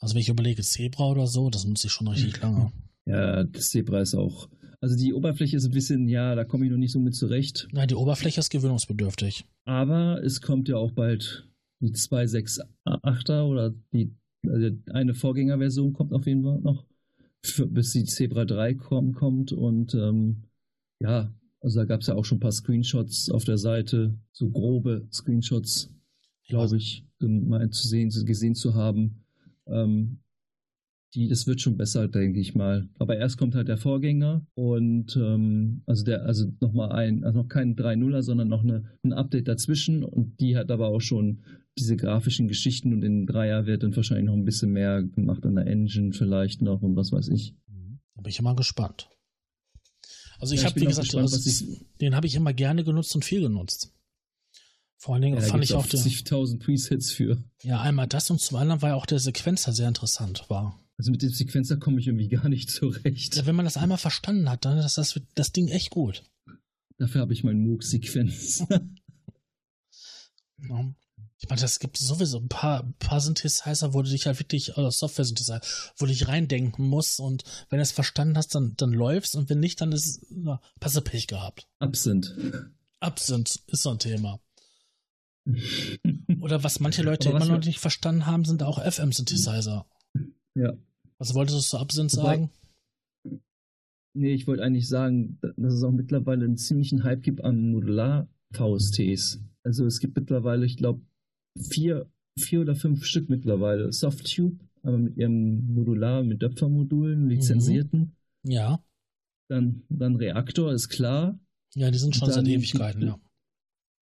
[0.00, 2.72] Also wenn ich überlege, Zebra oder so, das nutze ich schon richtig lange.
[3.06, 4.50] ja, das Zebra ist auch.
[4.82, 7.68] Also die Oberfläche ist ein bisschen, ja, da komme ich noch nicht so mit zurecht.
[7.72, 9.46] Nein, die Oberfläche ist gewöhnungsbedürftig.
[9.64, 11.48] Aber es kommt ja auch bald
[11.80, 14.14] die 268er oder die
[14.46, 16.84] also eine Vorgängerversion kommt auf jeden Fall noch,
[17.42, 20.44] für, bis die Zebra 3 kommt, kommt und ähm,
[21.00, 21.32] ja,
[21.64, 25.08] also da gab es ja auch schon ein paar Screenshots auf der Seite, so grobe
[25.10, 25.90] Screenshots,
[26.46, 29.24] glaube ich, mal zu sehen, gesehen zu haben.
[29.66, 30.18] Ähm,
[31.14, 32.88] die, das wird schon besser, denke ich mal.
[32.98, 37.48] Aber erst kommt halt der Vorgänger und ähm, also der, also nochmal ein, also noch
[37.48, 41.44] kein 3.0er, sondern noch eine, ein Update dazwischen und die hat aber auch schon
[41.78, 45.54] diese grafischen Geschichten und in Dreier wird dann wahrscheinlich noch ein bisschen mehr gemacht an
[45.54, 47.54] der Engine vielleicht noch und was weiß ich.
[48.16, 49.08] Da bin ich immer gespannt.
[50.38, 51.64] Also ich Ja, habe, wie gesagt, gespannt, was ich-
[52.00, 53.90] den habe ich immer gerne genutzt und viel genutzt.
[54.96, 57.42] Vor allen Dingen Ja, fand ich auch den, 50.000 Presets für.
[57.62, 60.78] ja einmal das und zum anderen, weil auch der Sequenzer sehr interessant war.
[60.96, 63.36] Also mit dem Sequencer komme ich irgendwie gar nicht zurecht.
[63.36, 66.22] Ja, wenn man das einmal verstanden hat, dann ist das, das Ding echt gut.
[66.98, 68.64] Dafür habe ich meinen Moog-Sequenz.
[70.68, 70.94] Ja.
[71.44, 74.90] Ich meine, es gibt sowieso ein paar, paar Synthesizer, wo du dich halt wirklich, oder
[74.90, 75.60] Software-Synthesizer,
[75.98, 79.50] wo du dich reindenken musst und wenn du es verstanden hast, dann, dann läufst und
[79.50, 80.62] wenn nicht, dann ist, na,
[80.96, 81.68] du Pech gehabt.
[81.80, 82.34] Absent.
[83.00, 84.40] Absent ist so ein Thema.
[86.40, 89.84] Oder was manche Leute was immer noch nicht verstanden haben, sind auch FM-Synthesizer.
[90.54, 90.72] Ja.
[91.18, 91.76] Was wolltest du zu
[92.16, 92.50] Wobei- sagen?
[94.14, 99.40] Nee, ich wollte eigentlich sagen, dass es auch mittlerweile einen ziemlichen Hype gibt an Modular-VSTs.
[99.62, 101.02] Also es gibt mittlerweile, ich glaube,
[101.58, 103.92] vier, vier oder fünf Stück mittlerweile.
[103.92, 108.16] Softtube, aber mit ihrem Modular, mit Döpfer-Modulen, lizenzierten.
[108.44, 108.82] Ja.
[109.48, 111.38] Dann, dann Reaktor, ist klar.
[111.74, 113.18] Ja, die sind schon Dann seit gibt- Ewigkeiten, ja.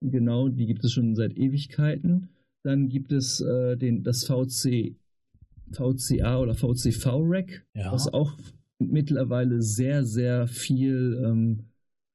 [0.04, 2.28] Genau, die gibt es schon seit Ewigkeiten.
[2.64, 4.96] Dann gibt es äh, den, das VC,
[5.72, 7.92] VCA oder VCV-Rack, Ja.
[7.92, 8.36] was auch
[8.78, 11.64] mittlerweile sehr, sehr viel ähm,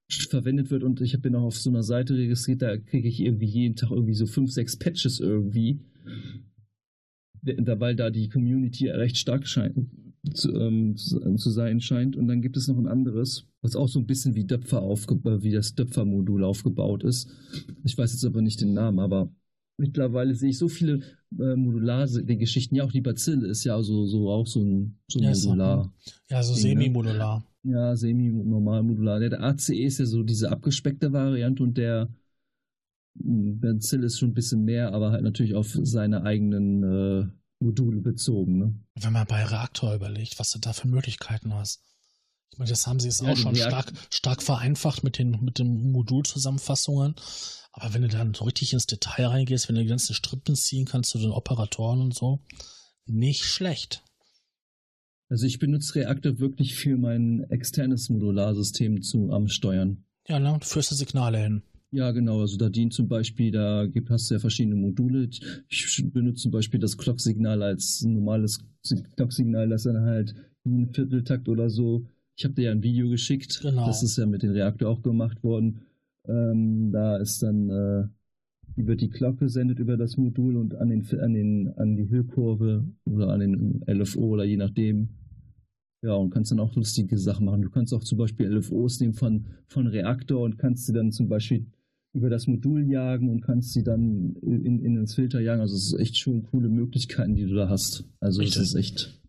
[0.09, 0.83] verwendet wird.
[0.83, 3.91] Und ich bin auch auf so einer Seite registriert, da kriege ich irgendwie jeden Tag
[3.91, 5.79] irgendwie so fünf, sechs Patches irgendwie.
[7.43, 9.87] Weil da die Community recht stark scheint,
[10.33, 12.15] zu, ähm, zu, zu sein scheint.
[12.15, 15.43] Und dann gibt es noch ein anderes, was auch so ein bisschen wie Döpfer aufgebaut,
[15.43, 17.29] wie das Döpfer-Modul aufgebaut ist.
[17.83, 19.29] Ich weiß jetzt aber nicht den Namen, aber
[19.77, 21.01] mittlerweile sehe ich so viele
[21.39, 24.97] äh, Modular, die Geschichten, ja auch die Bazille ist ja so, so auch so ein,
[25.07, 25.93] so Ja, Modular.
[26.29, 26.59] Ja, so ne?
[26.59, 27.45] semi-modular.
[27.69, 29.19] Ja, semi-normal modular.
[29.19, 32.07] Der, ACE ist ja so diese abgespeckte Variante und der
[33.15, 37.27] mh, Benzil ist schon ein bisschen mehr, aber halt natürlich auf seine eigenen äh,
[37.59, 38.57] Module bezogen.
[38.57, 38.75] Ne?
[38.95, 41.81] Wenn man bei Reaktor überlegt, was du da für Möglichkeiten hast.
[42.51, 45.59] Ich meine, das haben sie jetzt Ja, auch schon stark, stark vereinfacht mit den, mit
[45.59, 47.15] den Modulzusammenfassungen.
[47.73, 50.85] Aber wenn du dann so richtig ins Detail reingehst, wenn du die ganzen Strippen ziehen
[50.85, 52.39] kannst zu den Operatoren und so,
[53.05, 54.03] nicht schlecht.
[55.29, 60.03] Also ich benutze Reaktor wirklich für mein externes Modularsystem zu am Steuern.
[60.27, 61.61] Ja, dann führst du Signale hin.
[61.91, 62.41] Ja, genau.
[62.41, 65.29] Also da dient zum Beispiel, da gibt, hast du ja verschiedene Module.
[65.69, 68.59] Ich benutze zum Beispiel das Clock-Signal als normales
[69.15, 70.35] Clock-Signal, das dann halt
[70.65, 72.05] einen Vierteltakt oder so.
[72.35, 73.61] Ich habe dir ja ein Video geschickt.
[73.61, 73.87] Genau.
[73.87, 75.81] Das ist ja mit dem Reaktor auch gemacht worden.
[76.27, 78.07] Ähm, da ist dann äh,
[78.85, 82.85] wird die Clock gesendet über das Modul und an den an den an die Hüllkurve
[83.05, 85.09] oder an den LFO oder je nachdem.
[86.03, 87.63] Ja, und kannst dann auch lustige Sachen machen.
[87.63, 91.27] Du kannst auch zum Beispiel LFOs nehmen von, von Reaktor und kannst sie dann zum
[91.27, 91.65] Beispiel
[92.13, 95.61] über das Modul jagen und kannst sie dann in, in ins Filter jagen.
[95.61, 98.05] Also es ist echt schon coole Möglichkeiten, die du da hast.
[98.19, 99.19] Also es ist echt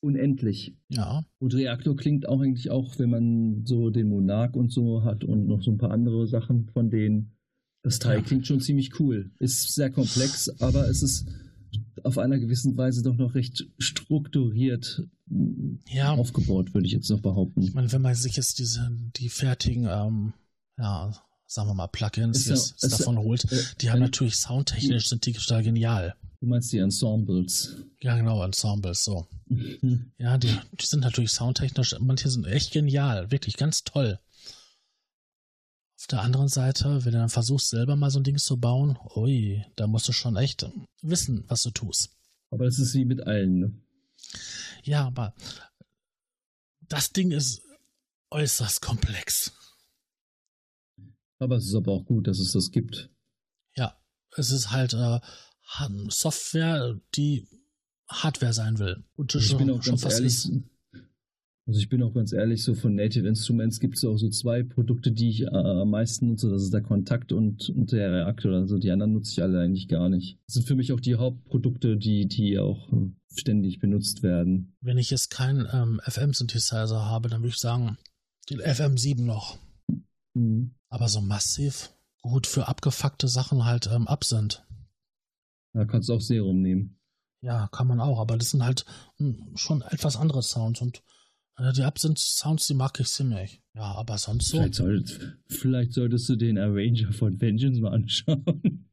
[0.00, 0.76] unendlich.
[0.88, 1.24] Ja.
[1.38, 5.46] Und Reaktor klingt auch eigentlich auch, wenn man so den Monarch und so hat und
[5.46, 7.35] noch so ein paar andere Sachen von denen.
[7.86, 8.22] Das Teil Ja.
[8.24, 9.30] klingt schon ziemlich cool.
[9.38, 11.24] Ist sehr komplex, aber es ist
[12.02, 15.04] auf einer gewissen Weise doch noch recht strukturiert
[15.88, 16.12] Ja.
[16.12, 17.62] aufgebaut, würde ich jetzt noch behaupten.
[17.62, 20.32] Ich meine, wenn man sich jetzt diese, die fertigen, ähm,
[20.76, 21.12] ja,
[21.46, 25.08] sagen wir mal, Plugins Ist jetzt, ist davon holt, Äh, die haben ein- natürlich soundtechnisch
[25.08, 26.16] sind die total genial.
[26.40, 27.76] Du meinst die Ensembles?
[28.00, 29.26] Ja, genau, Ensembles, so.
[30.18, 34.18] Ja, die, die sind natürlich soundtechnisch, manche sind echt genial, wirklich ganz toll.
[35.98, 38.98] Auf der anderen Seite, wenn du dann versuchst, selber mal so ein Ding zu bauen,
[39.14, 40.68] ui, da musst du schon echt
[41.00, 42.10] wissen, was du tust.
[42.50, 43.58] Aber das ist wie mit allen.
[43.58, 43.72] Ne?
[44.84, 45.34] Ja, aber
[46.82, 47.62] das Ding ist
[48.30, 49.52] äußerst komplex.
[51.38, 53.10] Aber es ist aber auch gut, dass es das gibt.
[53.74, 53.98] Ja,
[54.36, 55.20] es ist halt äh,
[56.08, 57.48] Software, die
[58.08, 59.04] Hardware sein will.
[59.16, 60.34] Und ich schon, bin auch schon ganz fast ehrlich.
[60.34, 60.50] ist.
[61.66, 64.62] Also ich bin auch ganz ehrlich, so von Native Instruments gibt es auch so zwei
[64.62, 66.48] Produkte, die ich äh, am meisten nutze.
[66.48, 68.52] Das ist der Kontakt und, und der Reaktor.
[68.52, 70.38] Also die anderen nutze ich alle eigentlich gar nicht.
[70.46, 74.76] Das sind für mich auch die Hauptprodukte, die, die auch äh, ständig benutzt werden.
[74.80, 77.98] Wenn ich jetzt keinen ähm, FM-Synthesizer habe, dann würde ich sagen,
[78.48, 79.58] den FM7 noch.
[80.34, 80.76] Mhm.
[80.88, 81.90] Aber so massiv
[82.22, 84.64] gut für abgefuckte Sachen halt ähm, Absent.
[85.72, 86.98] Da kannst du auch Serum nehmen.
[87.40, 88.84] Ja, kann man auch, aber das sind halt
[89.16, 91.02] hm, schon etwas andere Sounds und
[91.58, 93.62] die Absent-Sounds, die mag ich ziemlich.
[93.74, 94.58] Ja, aber sonst so.
[94.58, 98.88] Vielleicht, solltest, vielleicht solltest du den Arranger von Vengeance mal anschauen.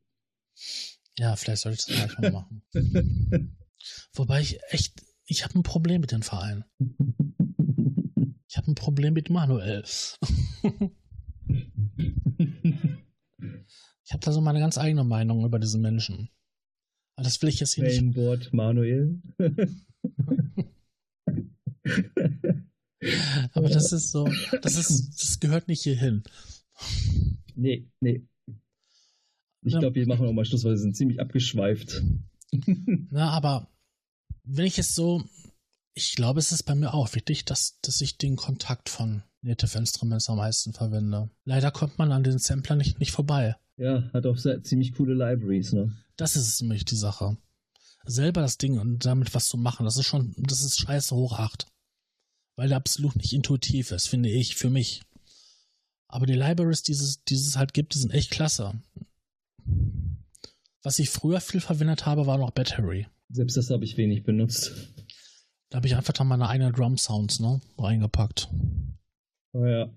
[1.18, 2.32] Ja, vielleicht sollte ich das gleich mal
[2.74, 3.58] machen.
[4.14, 6.64] Wobei ich echt, ich habe ein Problem mit dem Verein.
[8.48, 9.84] Ich habe ein Problem mit Manuel.
[14.06, 16.30] Ich habe da so meine ganz eigene Meinung über diesen Menschen.
[17.16, 18.02] Aber das will ich jetzt hier nicht.
[18.02, 19.22] Mainboard Manuel.
[23.54, 24.28] Aber das ist so,
[24.62, 26.24] das ist, das gehört nicht hier hin.
[27.56, 28.24] Nee, nee.
[29.66, 29.80] Ich Ja.
[29.80, 32.02] glaube, wir machen auch mal Schluss, weil wir sind ziemlich abgeschweift.
[33.12, 33.68] Na, aber
[34.44, 35.24] wenn ich es so,
[35.94, 39.78] ich glaube, es ist bei mir auch wichtig, dass, dass ich den Kontakt von Native
[39.78, 41.30] Instruments am meisten verwende.
[41.46, 43.56] Leider kommt man an den Sampler nicht, nicht vorbei.
[43.78, 45.92] Ja, hat auch sehr, ziemlich coole Libraries, ne?
[46.16, 47.38] Das ist nämlich die Sache.
[48.06, 51.40] Selber das Ding und damit was zu machen, das ist schon, das ist scheiße hoch
[51.40, 51.68] acht.
[52.56, 55.02] Weil der absolut nicht intuitiv ist, finde ich, für mich.
[56.08, 58.80] Aber die Libraries, die es, halt gibt, die sind echt klasse.
[60.84, 63.08] Was ich früher viel verwendet habe, war noch Battery.
[63.30, 64.72] Selbst das habe ich wenig benutzt.
[65.70, 68.48] Da habe ich einfach dann meine eigenen Drum Sounds, ne, reingepackt.
[69.54, 69.90] Oh ja.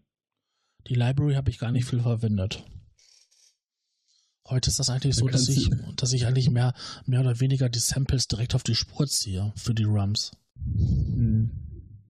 [0.86, 2.64] Die Library habe ich gar nicht viel verwendet.
[4.48, 6.72] Heute ist das eigentlich Da so, dass kannst ich, dass ich eigentlich mehr,
[7.04, 10.30] mehr oder weniger die Samples direkt auf die Spur ziehe für die Drums.
[10.54, 11.65] Mhm.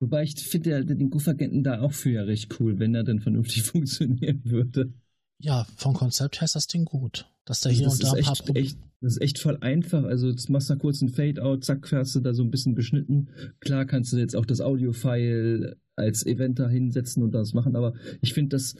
[0.03, 3.21] Wobei ich finde ja den Groove-Agenten da auch für ja recht cool, wenn er denn
[3.21, 4.93] vernünftig funktionieren würde.
[5.39, 7.29] Ja, vom Konzept her ist das Ding gut.
[7.45, 9.57] Dass da Also hier das, und da ein paar echt, echt, das ist echt voll
[9.61, 10.03] einfach.
[10.03, 12.75] Also jetzt machst du da kurz einen Fade-Out, zack, fährst du da so ein bisschen
[12.75, 13.29] beschnitten.
[13.61, 17.93] Klar kannst du jetzt auch das Audio-File als Event da hinsetzen und das machen, aber
[18.21, 18.75] ich finde das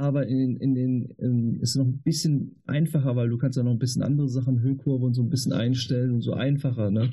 [0.00, 3.70] aber in, in den in, ist noch ein bisschen einfacher, weil du kannst ja noch
[3.70, 7.12] ein bisschen andere Sachen, Höhenkurve und so ein bisschen einstellen und so einfacher, ne?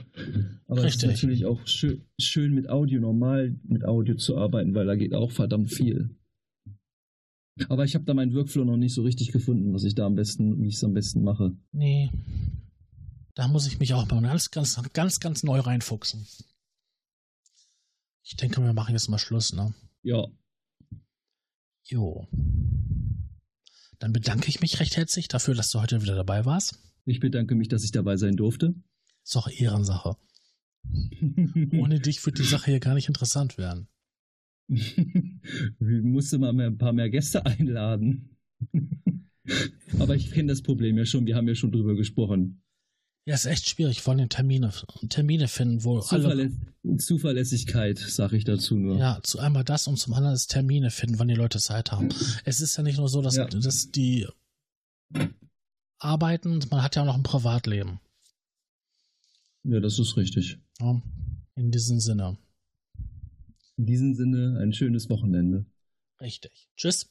[0.68, 4.86] Aber es ist natürlich auch schön, schön mit Audio, normal mit Audio zu arbeiten, weil
[4.86, 6.16] da geht auch verdammt viel.
[7.68, 10.16] Aber ich habe da meinen Workflow noch nicht so richtig gefunden, was ich da am
[10.16, 11.58] besten, wie ich es am besten mache.
[11.74, 12.10] Nee.
[13.36, 16.26] Da muss ich mich auch mal ganz, ganz, ganz, ganz neu reinfuchsen.
[18.24, 19.74] Ich denke, wir machen jetzt mal Schluss, ne?
[20.04, 20.28] Ja,
[21.90, 22.28] Jo.
[24.00, 26.80] Dann bedanke ich mich recht herzlich dafür, dass du heute wieder dabei warst.
[27.06, 28.76] ich bedanke mich, dass ich dabei sein durfte.
[29.24, 30.18] Ist doch Ehrensache.
[31.72, 33.88] Ohne dich wird die Sache hier gar nicht interessant werden.
[34.68, 34.98] Ich
[35.80, 38.38] musste mal mehr, ein paar mehr Gäste einladen.
[40.00, 42.64] Aber ich kenne das Problem ja schon, wir haben ja schon drüber gesprochen.
[43.28, 44.72] Ja, ist echt schwierig, vor allem Termine,
[45.10, 46.50] Termine finden, wo Zuverlä
[46.84, 46.98] alle.
[46.98, 48.98] Zuverlässigkeit, sage ich dazu nur.
[48.98, 52.08] Ja, zu einmal das und zum anderen ist Termine finden, wann die Leute Zeit haben.
[52.46, 53.46] Es ist ja nicht nur so, dass, ja.
[53.48, 54.26] dass die
[56.00, 58.00] arbeiten, man hat ja auch noch ein Privatleben.
[59.64, 60.58] Ja, das ist richtig.
[60.80, 61.02] Ja,
[61.56, 62.38] in diesem Sinne.
[63.76, 65.66] In diesem Sinne ein schönes Wochenende.
[66.22, 66.70] Richtig.
[66.78, 67.10] Tschüss.